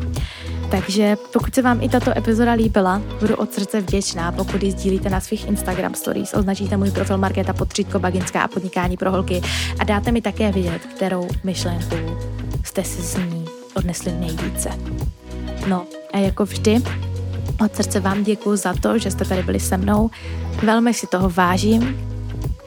Takže 0.72 1.18
pokud 1.34 1.56
se 1.56 1.62
vám 1.62 1.84
i 1.84 1.90
tato 1.90 2.18
epizoda 2.18 2.52
líbila, 2.52 3.02
budu 3.20 3.36
od 3.36 3.54
srdce 3.54 3.82
vděčná, 3.82 4.32
pokud 4.32 4.64
ji 4.64 4.72
sdílíte 4.72 5.10
na 5.10 5.20
svých 5.20 5.48
Instagram 5.48 5.96
stories, 5.96 6.34
označíte 6.34 6.78
můj 6.78 6.92
profil 6.92 7.18
Markéta 7.18 7.54
Podřítko 7.54 8.00
Baginská 8.00 8.42
a 8.42 8.48
podnikání 8.48 8.98
pro 8.98 9.12
holky 9.12 9.42
a 9.80 9.84
dáte 9.84 10.12
mi 10.12 10.22
také 10.22 10.52
vědět, 10.52 10.82
kterou 10.86 11.28
myšlenku 11.44 11.96
jste 12.64 12.84
si 12.84 13.02
z 13.02 13.18
ní 13.18 13.46
odnesli 13.76 14.12
nejvíce. 14.12 14.70
No 15.68 15.86
a 16.14 16.18
jako 16.18 16.46
vždy, 16.46 16.82
od 17.62 17.76
srdce 17.76 18.00
vám 18.00 18.24
děkuji 18.24 18.56
za 18.56 18.74
to, 18.74 19.00
že 19.00 19.12
jste 19.12 19.26
tady 19.26 19.44
byli 19.44 19.60
se 19.60 19.78
mnou. 19.78 20.10
Velmi 20.64 20.94
si 20.94 21.08
toho 21.08 21.30
vážím 21.30 21.98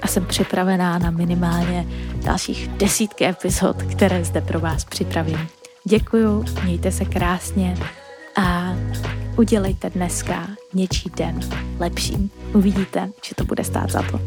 a 0.03 0.07
jsem 0.07 0.27
připravená 0.27 0.99
na 0.99 1.11
minimálně 1.11 1.87
dalších 2.25 2.69
desítky 2.69 3.27
epizod, 3.27 3.83
které 3.83 4.25
zde 4.25 4.41
pro 4.41 4.61
vás 4.61 4.85
připravím. 4.85 5.49
Děkuju, 5.85 6.45
mějte 6.65 6.93
se 6.93 7.05
krásně 7.05 7.77
a 8.37 8.75
udělejte 9.37 9.91
dneska 9.91 10.49
něčí 10.75 11.11
den 11.17 11.41
lepším. 11.79 12.31
Uvidíte, 12.55 13.11
že 13.29 13.35
to 13.35 13.45
bude 13.45 13.65
stát 13.65 13.91
za 13.91 14.03
to. 14.03 14.21